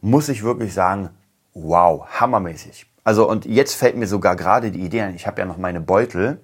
muss 0.00 0.28
ich 0.28 0.42
wirklich 0.42 0.74
sagen, 0.74 1.10
wow, 1.54 2.06
hammermäßig. 2.20 2.86
Also 3.04 3.28
und 3.28 3.46
jetzt 3.46 3.74
fällt 3.74 3.96
mir 3.96 4.06
sogar 4.06 4.36
gerade 4.36 4.70
die 4.70 4.80
Idee 4.80 5.02
ein, 5.02 5.14
ich 5.14 5.26
habe 5.26 5.40
ja 5.40 5.46
noch 5.46 5.56
meine 5.56 5.80
Beutel, 5.80 6.40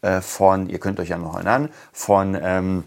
äh, 0.00 0.20
von, 0.20 0.68
ihr 0.68 0.78
könnt 0.78 0.98
euch 1.00 1.10
ja 1.10 1.18
noch 1.18 1.34
erinnern, 1.34 1.68
von, 1.92 2.36
ähm, 2.40 2.84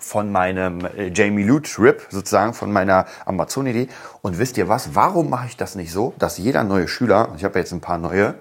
von 0.00 0.32
meinem 0.32 0.84
äh, 0.84 1.10
Jamie 1.14 1.44
Lou 1.44 1.60
Trip, 1.60 2.06
sozusagen 2.10 2.54
von 2.54 2.72
meiner 2.72 3.06
Amazon-Idee. 3.26 3.88
Und 4.22 4.38
wisst 4.38 4.58
ihr 4.58 4.68
was, 4.68 4.94
warum 4.94 5.30
mache 5.30 5.46
ich 5.46 5.56
das 5.56 5.74
nicht 5.74 5.92
so, 5.92 6.14
dass 6.18 6.38
jeder 6.38 6.64
neue 6.64 6.88
Schüler, 6.88 7.32
ich 7.36 7.44
habe 7.44 7.58
jetzt 7.58 7.72
ein 7.72 7.80
paar 7.80 7.98
neue, 7.98 8.34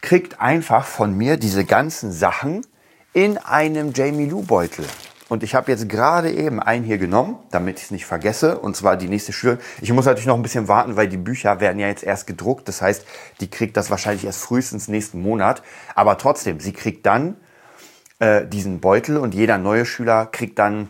kriegt 0.00 0.40
einfach 0.40 0.84
von 0.84 1.16
mir 1.16 1.36
diese 1.36 1.64
ganzen 1.64 2.12
Sachen 2.12 2.64
in 3.12 3.38
einem 3.38 3.92
Jamie 3.94 4.28
Lou 4.28 4.42
Beutel. 4.42 4.84
Und 5.28 5.42
ich 5.42 5.56
habe 5.56 5.72
jetzt 5.72 5.88
gerade 5.88 6.30
eben 6.30 6.60
einen 6.60 6.84
hier 6.84 6.98
genommen, 6.98 7.36
damit 7.50 7.78
ich 7.78 7.86
es 7.86 7.90
nicht 7.90 8.06
vergesse. 8.06 8.58
Und 8.58 8.76
zwar 8.76 8.96
die 8.96 9.08
nächste 9.08 9.32
Schülerin. 9.32 9.58
Ich 9.80 9.92
muss 9.92 10.04
natürlich 10.04 10.26
noch 10.26 10.36
ein 10.36 10.42
bisschen 10.42 10.68
warten, 10.68 10.94
weil 10.94 11.08
die 11.08 11.16
Bücher 11.16 11.58
werden 11.58 11.80
ja 11.80 11.88
jetzt 11.88 12.04
erst 12.04 12.28
gedruckt. 12.28 12.68
Das 12.68 12.80
heißt, 12.80 13.04
die 13.40 13.50
kriegt 13.50 13.76
das 13.76 13.90
wahrscheinlich 13.90 14.24
erst 14.24 14.40
frühestens 14.40 14.86
nächsten 14.86 15.20
Monat. 15.20 15.62
Aber 15.96 16.16
trotzdem, 16.16 16.60
sie 16.60 16.72
kriegt 16.72 17.06
dann 17.06 17.36
äh, 18.18 18.46
diesen 18.46 18.80
Beutel 18.80 19.16
und 19.16 19.34
jeder 19.34 19.58
neue 19.58 19.86
Schüler 19.86 20.26
kriegt 20.26 20.58
dann 20.58 20.88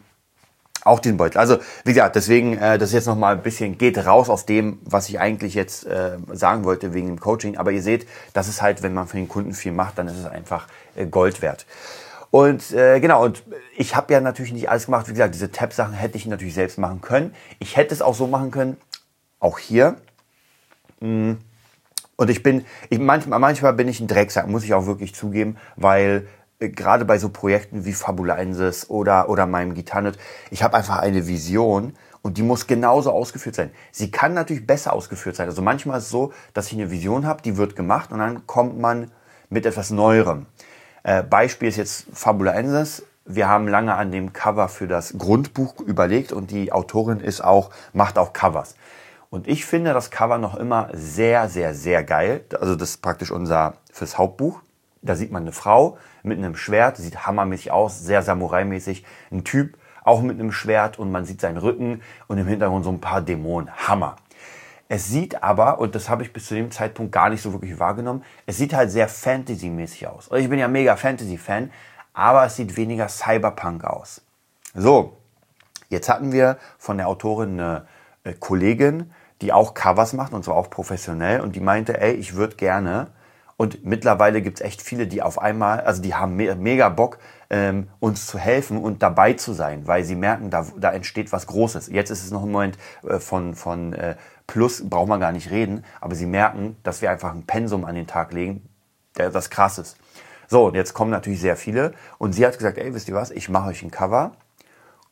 auch 0.87 1.01
diesen 1.01 1.17
Beutel. 1.17 1.39
Also 1.39 1.59
wie 1.85 1.93
gesagt, 1.93 2.17
deswegen, 2.17 2.57
äh, 2.59 2.79
das 2.79 2.93
jetzt 2.93 3.07
nochmal 3.07 3.35
ein 3.35 3.43
bisschen, 3.43 3.77
geht 3.77 3.99
raus 4.07 4.31
aus 4.31 4.47
dem, 4.47 4.79
was 4.85 5.09
ich 5.09 5.19
eigentlich 5.19 5.55
jetzt 5.55 5.87
äh, 5.87 6.17
sagen 6.33 6.65
wollte 6.65 6.95
wegen 6.95 7.09
dem 7.09 7.21
Coaching. 7.21 7.57
Aber 7.57 7.73
ihr 7.73 7.83
seht, 7.83 8.07
das 8.33 8.49
ist 8.49 8.63
halt, 8.63 8.83
wenn 8.83 8.95
man 8.95 9.09
für 9.09 9.17
den 9.17 9.29
Kunden 9.29 9.53
viel 9.53 9.73
macht, 9.73 9.99
dann 9.99 10.07
ist 10.07 10.19
es 10.19 10.27
einfach 10.27 10.69
äh, 10.95 11.07
Gold 11.07 11.43
wert. 11.43 11.67
Und 12.31 12.73
äh, 12.73 13.01
genau, 13.01 13.25
und 13.25 13.43
ich 13.77 13.97
habe 13.97 14.13
ja 14.13 14.21
natürlich 14.21 14.53
nicht 14.53 14.69
alles 14.69 14.87
gemacht. 14.87 15.09
Wie 15.09 15.13
gesagt, 15.13 15.35
diese 15.35 15.51
Tab-Sachen 15.51 15.95
hätte 15.95 16.17
ich 16.17 16.27
natürlich 16.27 16.55
selbst 16.55 16.79
machen 16.79 17.01
können. 17.01 17.35
Ich 17.59 17.77
hätte 17.77 17.95
es 17.95 18.03
auch 18.03 18.15
so 18.15 18.27
machen 18.27 18.51
können, 18.51 18.77
auch 19.41 19.59
hier. 19.59 19.97
Mm. 21.01 21.33
Und 22.19 22.31
ich 22.31 22.43
bin, 22.43 22.65
ich, 22.89 22.99
manchmal, 22.99 23.39
manchmal 23.39 23.75
bin 23.75 23.89
ich 23.89 24.01
ein 24.01 24.09
Drecksack, 24.09 24.49
muss 24.49 24.65
ich 24.65 24.73
auch 24.73 24.87
wirklich 24.87 25.15
zugeben, 25.15 25.57
weil 25.77 26.27
gerade 26.59 27.05
bei 27.05 27.19
so 27.19 27.29
Projekten 27.29 27.85
wie 27.85 27.93
Fabulensis 27.93 28.89
oder, 28.89 29.29
oder 29.29 29.47
meinem 29.47 29.75
Gitarrenit, 29.75 30.19
ich 30.51 30.63
habe 30.63 30.77
einfach 30.77 30.99
eine 30.99 31.27
Vision 31.27 31.93
und 32.23 32.39
die 32.39 32.43
muss 32.43 32.67
genauso 32.67 33.13
ausgeführt 33.13 33.55
sein. 33.55 33.71
Sie 33.93 34.11
kann 34.11 34.35
natürlich 34.35 34.67
besser 34.67 34.93
ausgeführt 34.93 35.37
sein. 35.37 35.49
Also 35.49 35.63
manchmal 35.63 35.99
ist 35.99 36.05
es 36.05 36.11
so, 36.11 36.33
dass 36.55 36.69
ich 36.69 36.75
eine 36.75 36.91
Vision 36.91 37.27
habe, 37.27 37.43
die 37.43 37.57
wird 37.57 37.77
gemacht 37.77 38.11
und 38.11 38.19
dann 38.19 38.47
kommt 38.47 38.79
man 38.79 39.11
mit 39.49 39.67
etwas 39.67 39.91
Neuerem. 39.91 40.47
Äh, 41.03 41.23
Beispiel 41.23 41.69
ist 41.69 41.77
jetzt 41.77 42.07
Fabulensis. 42.13 43.05
Wir 43.27 43.49
haben 43.49 43.69
lange 43.69 43.95
an 43.95 44.11
dem 44.11 44.33
Cover 44.33 44.69
für 44.69 44.89
das 44.89 45.15
Grundbuch 45.19 45.81
überlegt 45.81 46.33
und 46.33 46.51
die 46.51 46.73
Autorin 46.73 47.21
ist 47.21 47.43
auch, 47.43 47.71
macht 47.93 48.19
auch 48.19 48.33
Covers. 48.33 48.77
Und 49.31 49.49
ich 49.49 49.67
finde 49.67 49.93
das 49.93 50.11
Cover 50.11 50.39
noch 50.39 50.57
immer 50.57 50.89
sehr, 50.93 51.49
sehr, 51.49 51.75
sehr 51.75 52.03
geil. 52.05 52.45
Also 52.61 52.77
das 52.77 52.91
ist 52.91 53.03
praktisch 53.03 53.31
unser 53.31 53.75
fürs 53.93 54.19
Hauptbuch. 54.19 54.63
Da 55.03 55.15
sieht 55.15 55.31
man 55.31 55.43
eine 55.43 55.53
Frau 55.53 55.99
mit 56.27 56.39
einem 56.39 56.57
Schwert, 56.57 56.97
sieht 56.97 57.27
hammermäßig 57.27 57.71
aus, 57.71 58.01
sehr 58.01 58.23
Samurai-mäßig. 58.23 59.05
Ein 59.31 59.45
Typ 59.45 59.79
auch 60.05 60.23
mit 60.23 60.39
einem 60.39 60.53
Schwert 60.53 60.99
und 60.99 61.11
man 61.11 61.25
sieht 61.25 61.41
seinen 61.41 61.57
Rücken 61.57 62.03
und 62.29 62.39
im 62.39 62.47
Hintergrund 62.47 62.85
so 62.85 62.91
ein 62.91 63.01
paar 63.01 63.23
Dämonen. 63.23 63.71
Hammer. 63.89 64.17
Es 64.89 65.09
sieht 65.09 65.43
aber, 65.43 65.81
und 65.81 65.97
das 65.97 66.09
habe 66.09 66.23
ich 66.23 66.33
bis 66.33 66.47
zu 66.47 66.55
dem 66.55 66.71
Zeitpunkt 66.71 67.11
gar 67.11 67.29
nicht 67.29 67.43
so 67.43 67.53
wirklich 67.53 67.79
wahrgenommen, 67.81 68.23
es 68.47 68.57
sieht 68.57 68.73
halt 68.73 68.93
sehr 68.93 69.09
Fantasy-mäßig 69.09 70.07
aus. 70.07 70.29
Und 70.29 70.39
ich 70.39 70.49
bin 70.49 70.61
ja 70.61 70.69
mega 70.69 70.97
Fantasy-Fan, 70.97 71.73
aber 72.13 72.45
es 72.45 72.55
sieht 72.55 72.77
weniger 72.77 73.09
Cyberpunk 73.09 73.85
aus. 73.85 74.23
So, 74.75 75.17
jetzt 75.89 76.09
hatten 76.09 76.31
wir 76.31 76.59
von 76.79 76.99
der 76.99 77.09
Autorin 77.09 77.59
eine 77.59 77.87
äh, 78.23 78.33
Kollegin, 78.35 79.13
die 79.43 79.53
auch 79.53 79.75
Covers 79.75 80.13
macht 80.13 80.33
und 80.33 80.45
zwar 80.45 80.55
auch 80.55 80.71
professionell 80.71 81.41
und 81.41 81.57
die 81.57 81.61
meinte, 81.61 82.01
ey, 82.01 82.13
ich 82.13 82.37
würde 82.37 82.57
gerne 82.57 83.09
und 83.57 83.85
mittlerweile 83.85 84.43
gibt 84.43 84.61
es 84.61 84.67
echt 84.67 84.83
viele, 84.83 85.07
die 85.07 85.23
auf 85.23 85.41
einmal, 85.41 85.81
also 85.81 86.03
die 86.03 86.15
haben 86.15 86.37
me 86.37 86.55
mega 86.57 86.89
Bock, 86.91 87.19
ähm, 87.49 87.89
uns 88.01 88.27
zu 88.27 88.39
helfen 88.39 88.79
und 88.79 89.03
dabei 89.03 89.33
zu 89.33 89.53
sein, 89.53 89.87
weil 89.87 90.05
sie 90.05 90.15
merken, 90.17 90.51
da, 90.51 90.67
da 90.77 90.93
entsteht 90.93 91.33
was 91.33 91.47
Großes. 91.47 91.89
Jetzt 91.89 92.11
ist 92.11 92.25
es 92.25 92.31
noch 92.31 92.43
ein 92.43 92.51
Moment 92.51 92.77
äh, 93.09 93.19
von, 93.19 93.55
von 93.55 93.93
äh, 93.95 94.17
Plus, 94.47 94.89
braucht 94.89 95.09
man 95.09 95.21
gar 95.21 95.33
nicht 95.33 95.51
reden, 95.51 95.85
aber 96.01 96.15
sie 96.15 96.27
merken, 96.27 96.77
dass 96.83 97.03
wir 97.03 97.11
einfach 97.11 97.35
ein 97.35 97.47
Pensum 97.47 97.85
an 97.85 97.95
den 97.95 98.07
Tag 98.07 98.33
legen, 98.33 98.69
der 99.17 99.31
das 99.31 99.51
krass 99.51 99.79
ist. 99.79 99.97
So, 100.49 100.67
und 100.67 100.75
jetzt 100.75 100.95
kommen 100.95 101.11
natürlich 101.11 101.41
sehr 101.41 101.57
viele 101.57 101.95
und 102.19 102.33
sie 102.33 102.47
hat 102.47 102.57
gesagt, 102.57 102.79
ey, 102.79 102.95
wisst 102.95 103.09
ihr 103.09 103.15
was, 103.15 103.31
ich 103.31 103.49
mache 103.49 103.71
euch 103.71 103.83
ein 103.83 103.91
Cover, 103.91 104.33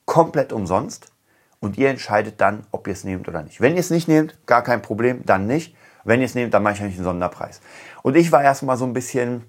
komplett 0.05 0.53
umsonst 0.53 1.09
und 1.61 1.79
ihr 1.79 1.89
entscheidet 1.89 2.41
dann, 2.41 2.67
ob 2.71 2.87
ihr 2.87 2.93
es 2.93 3.05
nehmt 3.05 3.27
oder 3.27 3.43
nicht. 3.43 3.61
Wenn 3.61 3.73
ihr 3.73 3.81
es 3.81 3.91
nicht 3.91 4.07
nehmt, 4.07 4.37
gar 4.47 4.63
kein 4.63 4.83
Problem, 4.83 5.25
dann 5.25 5.47
nicht. 5.47 5.75
Wenn 6.05 6.21
ihr 6.21 6.27
es 6.27 6.35
nehmt, 6.35 6.55
dann 6.55 6.63
mache 6.63 6.75
ich 6.75 6.81
euch 6.83 6.95
einen 6.95 7.05
Sonderpreis. 7.05 7.61
Und 8.03 8.17
ich 8.17 8.31
war 8.33 8.43
erstmal 8.43 8.77
so 8.77 8.85
ein 8.85 8.93
bisschen, 8.93 9.45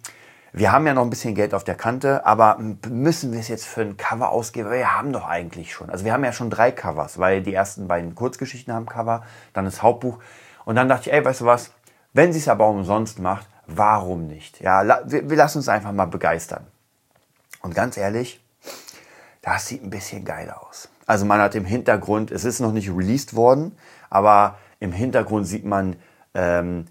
wir 0.53 0.71
haben 0.71 0.87
ja 0.87 0.93
noch 0.93 1.03
ein 1.03 1.09
bisschen 1.09 1.35
Geld 1.35 1.53
auf 1.53 1.63
der 1.63 1.75
Kante, 1.75 2.25
aber 2.25 2.57
müssen 2.89 3.33
wir 3.33 3.39
es 3.39 3.49
jetzt 3.49 3.65
für 3.65 3.81
ein 3.81 3.97
Cover 3.97 4.29
ausgeben? 4.29 4.71
Wir 4.71 4.97
haben 4.97 5.11
doch 5.11 5.27
eigentlich 5.27 5.73
schon. 5.73 5.89
Also 5.89 6.05
wir 6.05 6.13
haben 6.13 6.23
ja 6.23 6.31
schon 6.31 6.49
drei 6.49 6.71
Covers, 6.71 7.19
weil 7.19 7.41
die 7.41 7.53
ersten 7.53 7.87
beiden 7.87 8.15
Kurzgeschichten 8.15 8.73
haben 8.73 8.85
Cover, 8.85 9.23
dann 9.53 9.65
das 9.65 9.83
Hauptbuch. 9.83 10.19
Und 10.63 10.75
dann 10.75 10.87
dachte 10.87 11.09
ich, 11.09 11.13
ey, 11.13 11.23
weißt 11.23 11.41
du 11.41 11.45
was? 11.45 11.71
Wenn 12.13 12.31
sie 12.31 12.39
es 12.39 12.47
aber 12.47 12.67
umsonst 12.67 13.19
macht, 13.19 13.47
warum 13.67 14.27
nicht? 14.27 14.61
Ja, 14.61 15.01
wir, 15.05 15.29
wir 15.29 15.37
lassen 15.37 15.57
uns 15.57 15.67
einfach 15.67 15.91
mal 15.91 16.05
begeistern. 16.05 16.65
Und 17.61 17.75
ganz 17.75 17.97
ehrlich, 17.97 18.41
das 19.41 19.67
sieht 19.67 19.83
ein 19.83 19.89
bisschen 19.89 20.23
geil 20.23 20.49
aus. 20.49 20.89
Also 21.05 21.25
man 21.25 21.41
hat 21.41 21.55
im 21.55 21.65
Hintergrund, 21.65 22.31
es 22.31 22.45
ist 22.45 22.59
noch 22.61 22.71
nicht 22.71 22.89
released 22.89 23.35
worden, 23.35 23.77
aber 24.09 24.57
im 24.79 24.91
Hintergrund 24.91 25.45
sieht 25.47 25.65
man 25.65 25.97
ähm, 26.35 26.85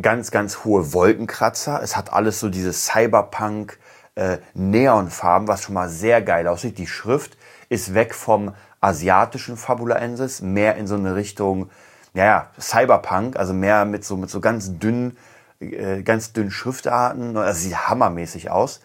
ganz, 0.00 0.30
ganz 0.30 0.64
hohe 0.64 0.92
Wolkenkratzer. 0.92 1.82
Es 1.82 1.96
hat 1.96 2.12
alles 2.12 2.38
so 2.38 2.48
diese 2.48 2.72
Cyberpunk 2.72 3.78
äh, 4.14 4.38
Neonfarben, 4.54 5.48
was 5.48 5.62
schon 5.62 5.74
mal 5.74 5.88
sehr 5.88 6.22
geil 6.22 6.46
aussieht. 6.46 6.78
Die 6.78 6.86
Schrift 6.86 7.36
ist 7.68 7.94
weg 7.94 8.14
vom 8.14 8.54
asiatischen 8.80 9.56
Fabulaensis, 9.56 10.42
mehr 10.42 10.76
in 10.76 10.86
so 10.86 10.94
eine 10.94 11.16
Richtung, 11.16 11.70
naja, 12.14 12.50
Cyberpunk, 12.60 13.36
also 13.36 13.52
mehr 13.52 13.84
mit 13.84 14.04
so, 14.04 14.16
mit 14.16 14.30
so 14.30 14.40
ganz 14.40 14.78
dünnen, 14.78 15.16
äh, 15.60 16.02
ganz 16.02 16.32
dünnen 16.32 16.50
Schriftarten. 16.50 17.36
Also 17.36 17.60
sieht 17.60 17.88
hammermäßig 17.88 18.50
aus. 18.50 18.80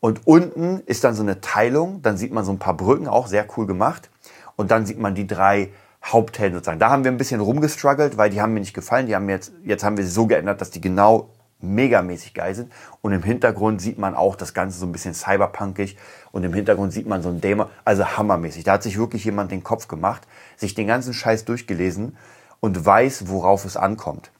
Und 0.00 0.26
unten 0.26 0.80
ist 0.86 1.04
dann 1.04 1.14
so 1.14 1.22
eine 1.22 1.40
Teilung, 1.40 2.02
dann 2.02 2.16
sieht 2.16 2.32
man 2.32 2.44
so 2.44 2.52
ein 2.52 2.58
paar 2.58 2.76
Brücken, 2.76 3.06
auch 3.08 3.28
sehr 3.28 3.46
cool 3.56 3.66
gemacht. 3.66 4.10
Und 4.56 4.70
dann 4.70 4.84
sieht 4.84 4.98
man 4.98 5.14
die 5.14 5.26
drei 5.26 5.70
Haupthelden 6.04 6.54
sozusagen. 6.56 6.80
Da 6.80 6.90
haben 6.90 7.04
wir 7.04 7.12
ein 7.12 7.18
bisschen 7.18 7.40
rumgestruggelt, 7.40 8.16
weil 8.16 8.30
die 8.30 8.40
haben 8.40 8.54
mir 8.54 8.60
nicht 8.60 8.74
gefallen. 8.74 9.06
Die 9.06 9.14
haben 9.14 9.28
jetzt, 9.28 9.52
jetzt 9.64 9.84
haben 9.84 9.96
wir 9.96 10.04
sie 10.04 10.10
so 10.10 10.26
geändert, 10.26 10.60
dass 10.60 10.70
die 10.70 10.80
genau 10.80 11.30
megamäßig 11.60 12.34
geil 12.34 12.54
sind. 12.54 12.72
Und 13.00 13.12
im 13.12 13.22
Hintergrund 13.22 13.80
sieht 13.80 13.98
man 13.98 14.14
auch 14.14 14.36
das 14.36 14.52
Ganze 14.52 14.78
so 14.78 14.86
ein 14.86 14.92
bisschen 14.92 15.14
cyberpunkig. 15.14 15.96
Und 16.32 16.44
im 16.44 16.52
Hintergrund 16.52 16.92
sieht 16.92 17.06
man 17.06 17.22
so 17.22 17.28
ein 17.28 17.40
Dämon, 17.40 17.68
also 17.84 18.04
hammermäßig. 18.04 18.64
Da 18.64 18.72
hat 18.72 18.82
sich 18.82 18.98
wirklich 18.98 19.24
jemand 19.24 19.52
den 19.52 19.62
Kopf 19.62 19.88
gemacht, 19.88 20.26
sich 20.56 20.74
den 20.74 20.86
ganzen 20.86 21.14
Scheiß 21.14 21.44
durchgelesen 21.44 22.16
und 22.60 22.84
weiß, 22.84 23.28
worauf 23.28 23.64
es 23.64 23.76
ankommt. 23.76 24.30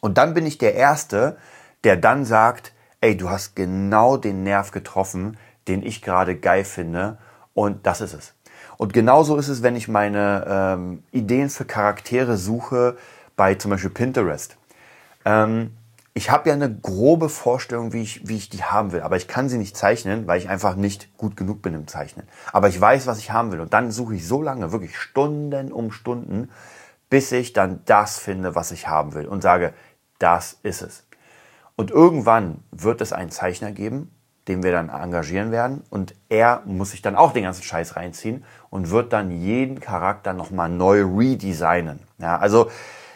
Und 0.00 0.18
dann 0.18 0.34
bin 0.34 0.44
ich 0.44 0.58
der 0.58 0.74
Erste, 0.74 1.38
der 1.82 1.96
dann 1.96 2.24
sagt, 2.24 2.72
ey, 3.00 3.16
du 3.16 3.30
hast 3.30 3.56
genau 3.56 4.16
den 4.16 4.42
Nerv 4.42 4.70
getroffen, 4.70 5.36
den 5.66 5.82
ich 5.82 6.02
gerade 6.02 6.36
geil 6.36 6.64
finde. 6.64 7.18
Und 7.54 7.86
das 7.86 8.00
ist 8.00 8.12
es. 8.12 8.34
Und 8.76 8.92
genauso 8.92 9.36
ist 9.36 9.48
es, 9.48 9.62
wenn 9.62 9.76
ich 9.76 9.88
meine 9.88 10.44
ähm, 10.48 11.02
Ideen 11.12 11.50
für 11.50 11.64
Charaktere 11.64 12.36
suche 12.36 12.96
bei 13.36 13.54
zum 13.54 13.70
Beispiel 13.70 13.90
Pinterest. 13.90 14.56
Ähm, 15.24 15.72
ich 16.16 16.30
habe 16.30 16.48
ja 16.48 16.54
eine 16.54 16.72
grobe 16.72 17.28
Vorstellung, 17.28 17.92
wie 17.92 18.02
ich, 18.02 18.28
wie 18.28 18.36
ich 18.36 18.48
die 18.48 18.62
haben 18.62 18.92
will, 18.92 19.00
aber 19.00 19.16
ich 19.16 19.26
kann 19.26 19.48
sie 19.48 19.58
nicht 19.58 19.76
zeichnen, 19.76 20.28
weil 20.28 20.38
ich 20.38 20.48
einfach 20.48 20.76
nicht 20.76 21.16
gut 21.16 21.36
genug 21.36 21.60
bin 21.60 21.74
im 21.74 21.88
Zeichnen. 21.88 22.28
Aber 22.52 22.68
ich 22.68 22.80
weiß, 22.80 23.08
was 23.08 23.18
ich 23.18 23.32
haben 23.32 23.50
will 23.50 23.60
und 23.60 23.74
dann 23.74 23.90
suche 23.90 24.14
ich 24.14 24.26
so 24.26 24.40
lange, 24.40 24.70
wirklich 24.70 24.96
Stunden 24.96 25.72
um 25.72 25.90
Stunden, 25.90 26.50
bis 27.10 27.32
ich 27.32 27.52
dann 27.52 27.80
das 27.84 28.18
finde, 28.18 28.54
was 28.54 28.70
ich 28.70 28.86
haben 28.86 29.14
will 29.14 29.26
und 29.26 29.42
sage, 29.42 29.74
das 30.20 30.58
ist 30.62 30.82
es. 30.82 31.04
Und 31.74 31.90
irgendwann 31.90 32.62
wird 32.70 33.00
es 33.00 33.12
einen 33.12 33.30
Zeichner 33.30 33.72
geben, 33.72 34.13
den 34.48 34.62
wir 34.62 34.72
dann 34.72 34.88
engagieren 34.88 35.50
werden. 35.50 35.82
Und 35.90 36.14
er 36.28 36.62
muss 36.64 36.90
sich 36.90 37.02
dann 37.02 37.16
auch 37.16 37.32
den 37.32 37.44
ganzen 37.44 37.62
Scheiß 37.62 37.96
reinziehen 37.96 38.44
und 38.70 38.90
wird 38.90 39.12
dann 39.12 39.30
jeden 39.30 39.80
Charakter 39.80 40.32
nochmal 40.32 40.68
neu 40.68 41.04
redesignen. 41.04 42.00
Ja, 42.18 42.38
also 42.38 42.70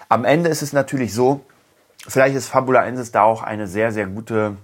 am 0.09 0.25
Ende 0.25 0.49
ist 0.49 0.62
es 0.62 0.73
natürlich 0.73 1.12
so, 1.12 1.45
vielleicht 2.07 2.35
ist 2.35 2.49
Fabula 2.49 2.85
Ensis 2.87 3.12
da 3.12 3.23
auch 3.23 3.43
eine 3.43 3.67
sehr, 3.67 3.93
sehr 3.93 4.07
gute, 4.07 4.57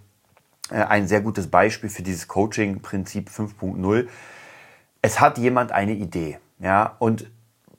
äh, 0.70 0.83
ein 0.83 1.07
sehr 1.07 1.20
gutes 1.20 1.48
Beispiel 1.48 1.90
für 1.90 2.03
dieses 2.03 2.29
Coaching-Prinzip 2.29 3.29
5.0. 3.29 4.09
Es 5.03 5.20
hat 5.20 5.37
jemand 5.37 5.72
eine 5.72 5.92
Idee. 5.92 6.38
Ja, 6.61 6.96
und 6.98 7.27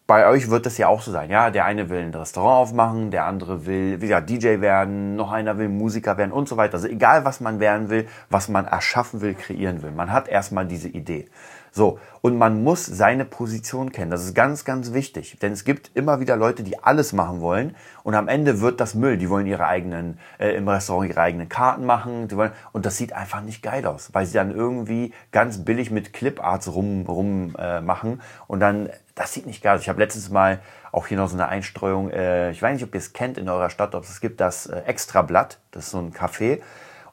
bei 0.08 0.28
euch 0.28 0.50
wird 0.50 0.66
das 0.66 0.78
ja 0.78 0.88
auch 0.88 1.02
so 1.02 1.12
sein. 1.12 1.32
Ja, 1.32 1.50
der 1.50 1.66
eine 1.66 1.90
will 1.90 2.00
ein 2.00 2.14
Restaurant 2.14 2.70
aufmachen, 2.70 3.10
der 3.10 3.26
andere 3.26 3.66
will, 3.66 4.02
wie 4.02 4.08
gesagt, 4.08 4.30
DJ 4.30 4.62
werden, 4.62 5.16
noch 5.16 5.32
einer 5.32 5.58
will 5.58 5.68
Musiker 5.68 6.18
werden 6.18 6.32
und 6.32 6.48
so 6.48 6.58
weiter. 6.58 6.76
Also 6.76 6.88
egal, 6.88 7.26
was 7.26 7.40
man 7.40 7.60
werden 7.60 7.90
will, 7.90 8.08
was 8.30 8.48
man 8.48 8.66
erschaffen 8.66 9.22
will, 9.22 9.34
kreieren 9.34 9.82
will. 9.82 9.92
Man 9.92 10.12
hat 10.12 10.28
erstmal 10.28 10.68
diese 10.68 10.90
Idee. 10.90 11.28
So, 11.76 12.00
und 12.22 12.38
man 12.38 12.64
muss 12.64 12.86
seine 12.86 13.26
Position 13.26 13.92
kennen. 13.92 14.10
Das 14.10 14.24
ist 14.24 14.34
ganz, 14.34 14.64
ganz 14.64 14.94
wichtig. 14.94 15.38
Denn 15.42 15.52
es 15.52 15.66
gibt 15.66 15.92
immer 15.94 16.22
wieder 16.22 16.38
Leute, 16.38 16.64
die 16.64 16.82
alles 16.82 17.12
machen 17.12 17.42
wollen 17.42 17.76
und 18.04 18.16
am 18.16 18.30
Ende 18.30 18.62
wird 18.62 18.80
das 18.80 18.96
Müll. 18.96 19.18
Die 19.18 19.30
wollen 19.30 19.46
ihre 19.46 19.68
eigenen, 19.68 20.18
äh, 20.40 20.56
im 20.56 20.70
Restaurant 20.70 21.10
ihre 21.10 21.20
eigenen 21.20 21.50
Karten 21.50 21.86
machen. 21.86 22.30
Die 22.30 22.38
wollen, 22.38 22.54
und 22.72 22.86
das 22.86 22.96
sieht 22.96 23.12
einfach 23.12 23.42
nicht 23.42 23.62
geil 23.62 23.86
aus, 23.86 24.14
weil 24.14 24.26
sie 24.26 24.36
dann 24.36 24.56
irgendwie 24.56 25.14
ganz 25.34 25.66
billig 25.66 25.92
mit 25.92 26.14
Cliparts 26.14 26.74
rum, 26.74 27.06
rum 27.10 27.58
äh, 27.60 27.82
machen 27.82 28.22
und 28.48 28.62
dann, 28.62 28.90
das 29.14 29.34
sieht 29.34 29.46
nicht 29.46 29.62
geil 29.62 29.76
aus. 29.76 29.82
Ich 29.82 29.90
habe 29.90 30.00
letztes 30.00 30.30
Mal 30.30 30.60
auch 30.94 31.08
hier 31.08 31.18
noch 31.18 31.28
so 31.28 31.36
eine 31.36 31.50
Einstreuung, 31.50 32.10
äh, 32.10 32.52
ich 32.52 32.62
weiß 32.62 32.76
nicht, 32.76 32.86
ob 32.86 32.96
ihr 32.96 33.00
es 33.00 33.12
kennt 33.12 33.38
in 33.38 33.50
eurer 33.50 33.70
Stadt, 33.70 33.96
ob 33.96 34.06
es 34.06 34.22
gibt 34.22 34.40
das 34.40 34.68
äh, 34.68 34.80
Extrablatt, 34.86 35.60
das 35.72 35.88
ist 35.88 35.92
so 35.92 35.98
ein 35.98 36.14
Café 36.14 36.62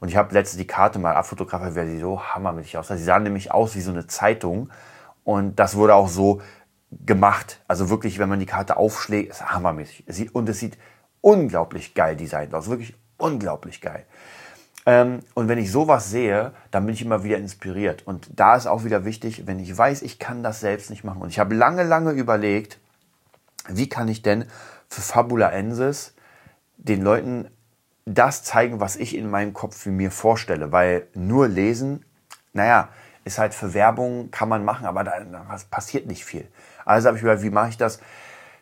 und 0.02 0.08
ich 0.08 0.16
habe 0.16 0.34
letztens 0.34 0.58
die 0.58 0.66
Karte 0.66 0.98
mal 0.98 1.14
abfotografiert, 1.14 1.76
weil 1.76 1.86
sie 1.86 2.00
so 2.00 2.20
hammermäßig 2.20 2.76
aussah. 2.76 2.96
Sie 2.96 3.04
sah 3.04 3.20
nämlich 3.20 3.52
aus 3.52 3.76
wie 3.76 3.80
so 3.80 3.92
eine 3.92 4.08
Zeitung. 4.08 4.68
Und 5.22 5.60
das 5.60 5.76
wurde 5.76 5.94
auch 5.94 6.08
so 6.08 6.40
gemacht. 6.90 7.60
Also 7.68 7.88
wirklich, 7.88 8.18
wenn 8.18 8.28
man 8.28 8.40
die 8.40 8.46
Karte 8.46 8.76
aufschlägt, 8.76 9.30
ist 9.30 9.48
hammermäßig. 9.48 10.34
Und 10.34 10.48
es 10.48 10.58
sieht 10.58 10.76
unglaublich 11.20 11.94
geil 11.94 12.16
designt 12.16 12.52
aus. 12.52 12.68
Wirklich 12.68 12.96
unglaublich 13.16 13.80
geil. 13.80 14.04
Ähm, 14.86 15.20
und 15.34 15.46
wenn 15.46 15.58
ich 15.58 15.70
sowas 15.70 16.10
sehe, 16.10 16.50
dann 16.72 16.84
bin 16.84 16.96
ich 16.96 17.02
immer 17.02 17.22
wieder 17.22 17.36
inspiriert. 17.36 18.04
Und 18.04 18.28
da 18.34 18.56
ist 18.56 18.66
auch 18.66 18.82
wieder 18.82 19.04
wichtig, 19.04 19.46
wenn 19.46 19.60
ich 19.60 19.78
weiß, 19.78 20.02
ich 20.02 20.18
kann 20.18 20.42
das 20.42 20.58
selbst 20.58 20.90
nicht 20.90 21.04
machen. 21.04 21.22
Und 21.22 21.28
ich 21.28 21.38
habe 21.38 21.54
lange, 21.54 21.84
lange 21.84 22.10
überlegt, 22.10 22.80
wie 23.68 23.88
kann 23.88 24.08
ich 24.08 24.20
denn 24.20 24.46
für 24.88 25.00
Fabula 25.00 25.52
Ensis 25.52 26.16
den 26.76 27.02
Leuten 27.02 27.46
das 28.04 28.42
zeigen, 28.42 28.80
was 28.80 28.96
ich 28.96 29.16
in 29.16 29.30
meinem 29.30 29.52
Kopf 29.52 29.86
mir 29.86 30.10
vorstelle. 30.10 30.72
Weil 30.72 31.06
nur 31.14 31.48
lesen, 31.48 32.04
naja, 32.52 32.88
ist 33.24 33.38
halt 33.38 33.54
für 33.54 33.74
Werbung, 33.74 34.30
kann 34.30 34.48
man 34.48 34.64
machen, 34.64 34.86
aber 34.86 35.04
da, 35.04 35.12
passiert 35.70 36.06
nicht 36.06 36.24
viel. 36.24 36.46
Also 36.84 37.08
habe 37.08 37.16
ich 37.16 37.22
überlegt, 37.22 37.44
wie 37.44 37.50
mache 37.50 37.68
ich 37.68 37.76
das? 37.76 38.00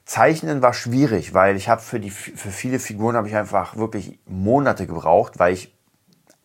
Zeichnen 0.05 0.61
war 0.61 0.75
schwierig, 0.75 1.35
weil 1.35 1.57
ich 1.57 1.69
habe 1.69 1.81
für 1.81 2.01
die 2.01 2.11
für 2.11 2.51
viele 2.51 2.79
Figuren 2.79 3.17
habe 3.17 3.29
ich 3.29 3.37
einfach 3.37 3.77
wirklich 3.77 4.19
Monate 4.27 4.87
gebraucht, 4.87 5.39
weil 5.39 5.53
ich 5.53 5.75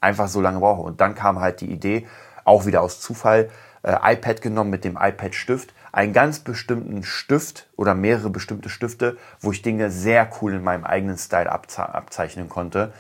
einfach 0.02 0.28
so 0.28 0.40
lange 0.40 0.60
brauche. 0.60 0.82
Und 0.82 1.02
dann 1.02 1.16
kam 1.16 1.40
halt 1.40 1.62
die 1.62 1.72
Idee, 1.72 2.08
auch 2.44 2.66
wieder 2.66 2.82
aus 2.82 3.02
Zufall, 3.02 3.50
äh, 3.84 3.96
iPad 4.14 4.42
genommen 4.42 4.70
mit 4.70 4.86
dem 4.86 4.98
iPad-Stift, 5.02 5.74
einen 5.96 6.12
ganz 6.12 6.40
bestimmten 6.40 7.04
Stift 7.04 7.68
oder 7.78 7.96
mehrere 7.96 8.30
bestimmte 8.30 8.68
Stifte, 8.68 9.16
wo 9.40 9.54
ich 9.54 9.62
Dinge 9.62 9.90
sehr 9.90 10.30
cool 10.42 10.54
in 10.54 10.62
meinem 10.62 10.84
eigenen 10.84 11.18
Style 11.18 11.50
abzeichnen 11.50 12.50
konnte. 12.50 12.92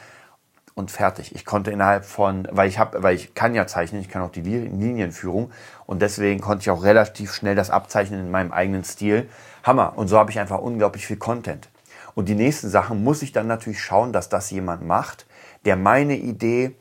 Und 0.75 0.91
fertig. 0.91 1.35
Ich 1.35 1.45
konnte 1.45 1.71
innerhalb 1.71 2.05
von, 2.05 2.47
weil 2.51 2.69
ich 2.69 2.79
habe, 2.79 3.03
weil 3.03 3.15
ich 3.15 3.33
kann 3.33 3.53
ja 3.53 3.67
zeichnen, 3.67 4.01
ich 4.01 4.09
kann 4.09 4.21
auch 4.21 4.31
die 4.31 4.41
Linienführung 4.41 5.51
und 5.85 6.01
deswegen 6.01 6.39
konnte 6.39 6.61
ich 6.63 6.69
auch 6.69 6.83
relativ 6.83 7.33
schnell 7.33 7.55
das 7.55 7.69
abzeichnen 7.69 8.19
in 8.21 8.31
meinem 8.31 8.53
eigenen 8.53 8.85
Stil. 8.85 9.29
Hammer. 9.63 9.97
Und 9.97 10.07
so 10.07 10.17
habe 10.17 10.31
ich 10.31 10.39
einfach 10.39 10.59
unglaublich 10.59 11.05
viel 11.05 11.17
Content. 11.17 11.69
Und 12.13 12.29
die 12.29 12.35
nächsten 12.35 12.69
Sachen 12.69 13.03
muss 13.03 13.21
ich 13.21 13.33
dann 13.33 13.47
natürlich 13.47 13.81
schauen, 13.81 14.13
dass 14.13 14.29
das 14.29 14.51
jemand 14.51 14.85
macht, 14.85 15.25
der 15.65 15.75
meine 15.75 16.15
Idee 16.15 16.75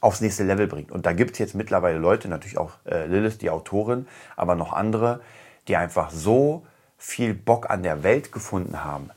aufs 0.00 0.20
nächste 0.20 0.44
Level 0.44 0.66
bringt. 0.66 0.92
Und 0.92 1.06
da 1.06 1.12
gibt 1.12 1.32
es 1.32 1.38
jetzt 1.38 1.54
mittlerweile 1.54 1.98
Leute, 1.98 2.28
natürlich 2.28 2.58
auch 2.58 2.72
äh, 2.84 3.06
Lilith, 3.06 3.38
die 3.38 3.50
Autorin, 3.50 4.06
aber 4.36 4.54
noch 4.54 4.72
andere, 4.72 5.20
die 5.68 5.76
einfach 5.76 6.10
so 6.10 6.66
viel 6.98 7.34
Bock 7.34 7.70
an 7.70 7.82
der 7.82 8.02
Welt 8.02 8.32
gefunden 8.32 8.84
haben, 8.84 9.10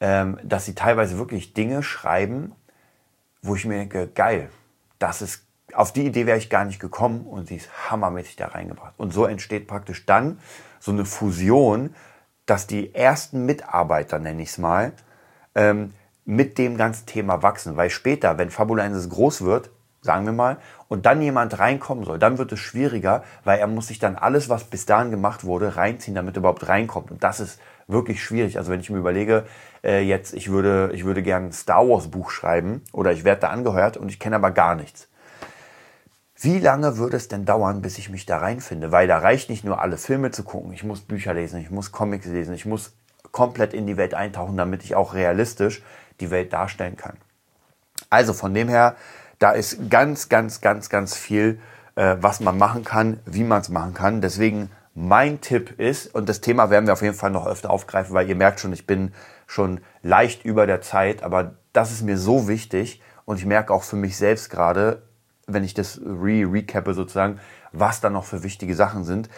ähm, 0.00 0.38
dass 0.42 0.64
sie 0.64 0.74
teilweise 0.74 1.18
wirklich 1.18 1.54
Dinge 1.54 1.82
schreiben, 1.82 2.52
wo 3.42 3.54
ich 3.54 3.64
mir 3.64 3.78
denke, 3.78 4.08
geil, 4.08 4.50
das 4.98 5.22
ist, 5.22 5.44
auf 5.72 5.92
die 5.92 6.06
Idee 6.06 6.26
wäre 6.26 6.38
ich 6.38 6.50
gar 6.50 6.64
nicht 6.64 6.80
gekommen 6.80 7.26
und 7.26 7.48
sie 7.48 7.56
ist 7.56 7.90
hammermäßig 7.90 8.36
da 8.36 8.48
reingebracht. 8.48 8.94
Und 8.96 9.12
so 9.12 9.26
entsteht 9.26 9.66
praktisch 9.66 10.06
dann 10.06 10.38
so 10.80 10.92
eine 10.92 11.04
Fusion, 11.04 11.94
dass 12.46 12.66
die 12.66 12.94
ersten 12.94 13.44
Mitarbeiter, 13.44 14.18
nenne 14.18 14.42
ich 14.42 14.50
es 14.50 14.58
mal, 14.58 14.92
ähm, 15.54 15.92
mit 16.24 16.58
dem 16.58 16.76
ganzen 16.76 17.06
Thema 17.06 17.42
wachsen. 17.42 17.76
Weil 17.76 17.90
später, 17.90 18.38
wenn 18.38 18.50
Fabulensis 18.50 19.08
groß 19.08 19.42
wird, 19.42 19.70
sagen 20.00 20.26
wir 20.26 20.32
mal, 20.32 20.58
und 20.88 21.06
dann 21.06 21.20
jemand 21.20 21.58
reinkommen 21.58 22.04
soll, 22.04 22.18
dann 22.18 22.38
wird 22.38 22.52
es 22.52 22.60
schwieriger, 22.60 23.24
weil 23.44 23.58
er 23.58 23.66
muss 23.66 23.88
sich 23.88 23.98
dann 23.98 24.16
alles, 24.16 24.48
was 24.48 24.64
bis 24.64 24.86
dahin 24.86 25.10
gemacht 25.10 25.44
wurde, 25.44 25.76
reinziehen, 25.76 26.14
damit 26.14 26.36
er 26.36 26.40
überhaupt 26.40 26.68
reinkommt. 26.68 27.10
Und 27.10 27.24
das 27.24 27.40
ist 27.40 27.60
wirklich 27.88 28.22
schwierig. 28.22 28.58
Also 28.58 28.70
wenn 28.70 28.80
ich 28.80 28.90
mir 28.90 28.98
überlege, 28.98 29.44
äh, 29.82 30.02
jetzt, 30.02 30.34
ich 30.34 30.50
würde, 30.50 30.90
ich 30.94 31.04
würde 31.04 31.22
gern 31.22 31.46
ein 31.46 31.52
Star 31.52 31.88
Wars 31.88 32.08
Buch 32.08 32.30
schreiben 32.30 32.82
oder 32.92 33.12
ich 33.12 33.24
werde 33.24 33.42
da 33.42 33.48
angehört 33.48 33.96
und 33.96 34.08
ich 34.08 34.18
kenne 34.18 34.36
aber 34.36 34.50
gar 34.50 34.74
nichts. 34.74 35.08
Wie 36.40 36.60
lange 36.60 36.98
würde 36.98 37.16
es 37.16 37.26
denn 37.26 37.44
dauern, 37.44 37.82
bis 37.82 37.98
ich 37.98 38.10
mich 38.10 38.24
da 38.24 38.38
reinfinde? 38.38 38.92
Weil 38.92 39.08
da 39.08 39.18
reicht 39.18 39.50
nicht 39.50 39.64
nur 39.64 39.80
alle 39.80 39.96
Filme 39.96 40.30
zu 40.30 40.44
gucken. 40.44 40.72
Ich 40.72 40.84
muss 40.84 41.00
Bücher 41.00 41.34
lesen, 41.34 41.60
ich 41.60 41.70
muss 41.70 41.90
Comics 41.90 42.26
lesen, 42.26 42.54
ich 42.54 42.64
muss 42.64 42.92
komplett 43.32 43.74
in 43.74 43.88
die 43.88 43.96
Welt 43.96 44.14
eintauchen, 44.14 44.56
damit 44.56 44.84
ich 44.84 44.94
auch 44.94 45.14
realistisch 45.14 45.82
die 46.20 46.30
Welt 46.30 46.52
darstellen 46.52 46.96
kann. 46.96 47.16
Also 48.10 48.32
von 48.32 48.54
dem 48.54 48.68
her, 48.68 48.94
da 49.38 49.52
ist 49.52 49.90
ganz, 49.90 50.28
ganz, 50.28 50.60
ganz, 50.60 50.88
ganz 50.88 51.16
viel, 51.16 51.60
äh, 51.94 52.16
was 52.20 52.40
man 52.40 52.58
machen 52.58 52.84
kann, 52.84 53.20
wie 53.24 53.44
man 53.44 53.60
es 53.60 53.68
machen 53.68 53.94
kann. 53.94 54.20
Deswegen 54.20 54.70
mein 54.94 55.40
Tipp 55.40 55.78
ist, 55.78 56.14
und 56.14 56.28
das 56.28 56.40
Thema 56.40 56.70
werden 56.70 56.86
wir 56.86 56.92
auf 56.92 57.02
jeden 57.02 57.14
Fall 57.14 57.30
noch 57.30 57.46
öfter 57.46 57.70
aufgreifen, 57.70 58.14
weil 58.14 58.28
ihr 58.28 58.34
merkt 58.34 58.60
schon, 58.60 58.72
ich 58.72 58.86
bin 58.86 59.12
schon 59.46 59.80
leicht 60.02 60.44
über 60.44 60.66
der 60.66 60.80
Zeit, 60.80 61.22
aber 61.22 61.54
das 61.72 61.92
ist 61.92 62.02
mir 62.02 62.18
so 62.18 62.48
wichtig 62.48 63.00
und 63.24 63.38
ich 63.38 63.46
merke 63.46 63.72
auch 63.72 63.84
für 63.84 63.96
mich 63.96 64.16
selbst 64.16 64.50
gerade, 64.50 65.02
wenn 65.46 65.64
ich 65.64 65.74
das 65.74 66.00
re-recappe 66.04 66.94
sozusagen, 66.94 67.38
was 67.72 68.00
da 68.00 68.10
noch 68.10 68.24
für 68.24 68.42
wichtige 68.42 68.74
Sachen 68.74 69.04
sind, 69.04 69.28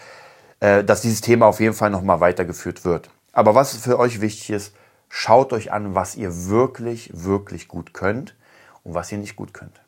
äh, 0.60 0.82
dass 0.82 1.02
dieses 1.02 1.20
Thema 1.20 1.46
auf 1.46 1.60
jeden 1.60 1.74
Fall 1.74 1.90
nochmal 1.90 2.20
weitergeführt 2.20 2.84
wird. 2.84 3.10
Aber 3.32 3.54
was 3.54 3.76
für 3.76 3.98
euch 3.98 4.20
wichtig 4.20 4.50
ist, 4.50 4.74
schaut 5.08 5.52
euch 5.52 5.72
an, 5.72 5.94
was 5.94 6.16
ihr 6.16 6.46
wirklich, 6.46 7.10
wirklich 7.12 7.68
gut 7.68 7.92
könnt 7.92 8.34
und 8.82 8.94
was 8.94 9.12
ihr 9.12 9.18
nicht 9.18 9.36
gut 9.36 9.52
könnt. 9.52 9.80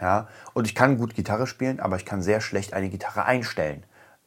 Ja, 0.00 0.28
und 0.52 0.66
ich 0.66 0.74
kann 0.74 0.98
gut 0.98 1.14
Gitarre 1.14 1.46
spielen, 1.46 1.80
aber 1.80 1.96
ich 1.96 2.04
kann 2.04 2.22
sehr 2.22 2.40
schlecht 2.40 2.74
eine 2.74 2.90
Gitarre 2.90 3.24
einstellen. 3.24 3.82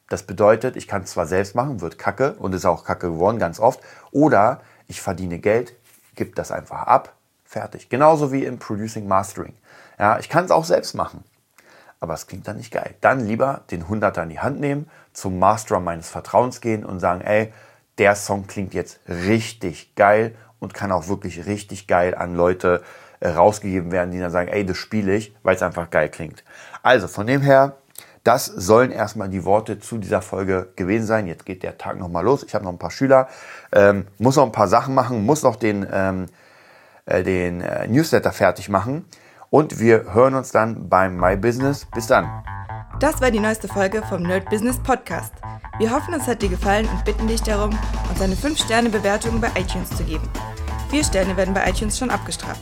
Das 0.09 0.23
bedeutet, 0.23 0.75
ich 0.75 0.87
kann 0.87 1.03
es 1.03 1.11
zwar 1.11 1.27
selbst 1.27 1.53
machen, 1.53 1.81
wird 1.81 1.99
kacke 1.99 2.33
und 2.33 2.53
ist 2.53 2.65
auch 2.65 2.83
kacke 2.83 3.11
geworden, 3.11 3.37
ganz 3.37 3.59
oft. 3.59 3.79
Oder 4.11 4.61
ich 4.87 5.01
verdiene 5.01 5.37
Geld, 5.37 5.75
gebe 6.15 6.31
das 6.31 6.51
einfach 6.51 6.87
ab, 6.87 7.13
fertig. 7.45 7.89
Genauso 7.89 8.31
wie 8.31 8.45
im 8.45 8.57
Producing 8.57 9.07
Mastering. 9.07 9.53
Ja, 9.99 10.17
ich 10.17 10.29
kann 10.29 10.45
es 10.45 10.51
auch 10.51 10.65
selbst 10.65 10.95
machen. 10.95 11.23
Aber 11.99 12.13
es 12.13 12.25
klingt 12.25 12.47
dann 12.47 12.57
nicht 12.57 12.71
geil. 12.71 12.95
Dann 13.01 13.19
lieber 13.19 13.61
den 13.69 13.87
Hunderter 13.87 14.23
in 14.23 14.29
die 14.29 14.39
Hand 14.39 14.59
nehmen, 14.59 14.89
zum 15.13 15.37
Masterer 15.37 15.79
meines 15.79 16.09
Vertrauens 16.09 16.61
gehen 16.61 16.85
und 16.85 16.99
sagen, 16.99 17.21
ey, 17.21 17.53
der 17.97 18.15
Song 18.15 18.47
klingt 18.47 18.73
jetzt 18.73 18.99
richtig 19.07 19.95
geil 19.95 20.35
und 20.59 20.73
kann 20.73 20.91
auch 20.91 21.07
wirklich 21.07 21.45
richtig 21.45 21.87
geil 21.87 22.15
an 22.15 22.35
Leute 22.35 22.81
rausgegeben 23.27 23.91
werden, 23.91 24.11
die 24.11 24.19
dann 24.19 24.31
sagen, 24.31 24.49
ey, 24.49 24.65
das 24.65 24.77
spiele 24.77 25.15
ich, 25.15 25.35
weil 25.43 25.55
es 25.55 25.61
einfach 25.61 25.89
geil 25.89 26.09
klingt. 26.09 26.43
Also 26.83 27.07
von 27.07 27.27
dem 27.27 27.41
her, 27.41 27.75
das 28.23 28.45
sollen 28.45 28.91
erstmal 28.91 29.29
die 29.29 29.45
Worte 29.45 29.79
zu 29.79 29.97
dieser 29.97 30.21
Folge 30.21 30.69
gewesen 30.75 31.05
sein. 31.05 31.27
Jetzt 31.27 31.45
geht 31.45 31.63
der 31.63 31.77
Tag 31.77 31.97
nochmal 31.97 32.23
los. 32.23 32.43
Ich 32.43 32.53
habe 32.53 32.63
noch 32.63 32.71
ein 32.71 32.77
paar 32.77 32.91
Schüler, 32.91 33.27
ähm, 33.71 34.07
muss 34.17 34.35
noch 34.35 34.45
ein 34.45 34.51
paar 34.51 34.67
Sachen 34.67 34.93
machen, 34.93 35.25
muss 35.25 35.43
noch 35.43 35.55
den, 35.55 35.87
ähm, 35.91 36.25
äh, 37.05 37.23
den 37.23 37.61
äh, 37.61 37.87
Newsletter 37.87 38.31
fertig 38.31 38.69
machen. 38.69 39.05
Und 39.49 39.79
wir 39.79 40.13
hören 40.13 40.35
uns 40.35 40.51
dann 40.51 40.89
beim 40.89 41.17
My 41.17 41.35
Business. 41.35 41.85
Bis 41.93 42.07
dann. 42.07 42.43
Das 42.99 43.21
war 43.21 43.31
die 43.31 43.39
neueste 43.39 43.67
Folge 43.67 44.03
vom 44.03 44.23
Nerd 44.23 44.49
Business 44.49 44.77
Podcast. 44.77 45.33
Wir 45.79 45.91
hoffen, 45.91 46.13
es 46.13 46.27
hat 46.27 46.41
dir 46.41 46.49
gefallen 46.49 46.87
und 46.89 47.05
bitten 47.05 47.27
dich 47.27 47.41
darum, 47.41 47.71
uns 48.09 48.21
eine 48.21 48.35
5-Sterne-Bewertung 48.35 49.39
bei 49.39 49.47
iTunes 49.57 49.89
zu 49.95 50.03
geben. 50.03 50.29
Vier 50.89 51.03
Sterne 51.03 51.37
werden 51.37 51.53
bei 51.53 51.69
iTunes 51.69 51.97
schon 51.97 52.09
abgestraft. 52.09 52.61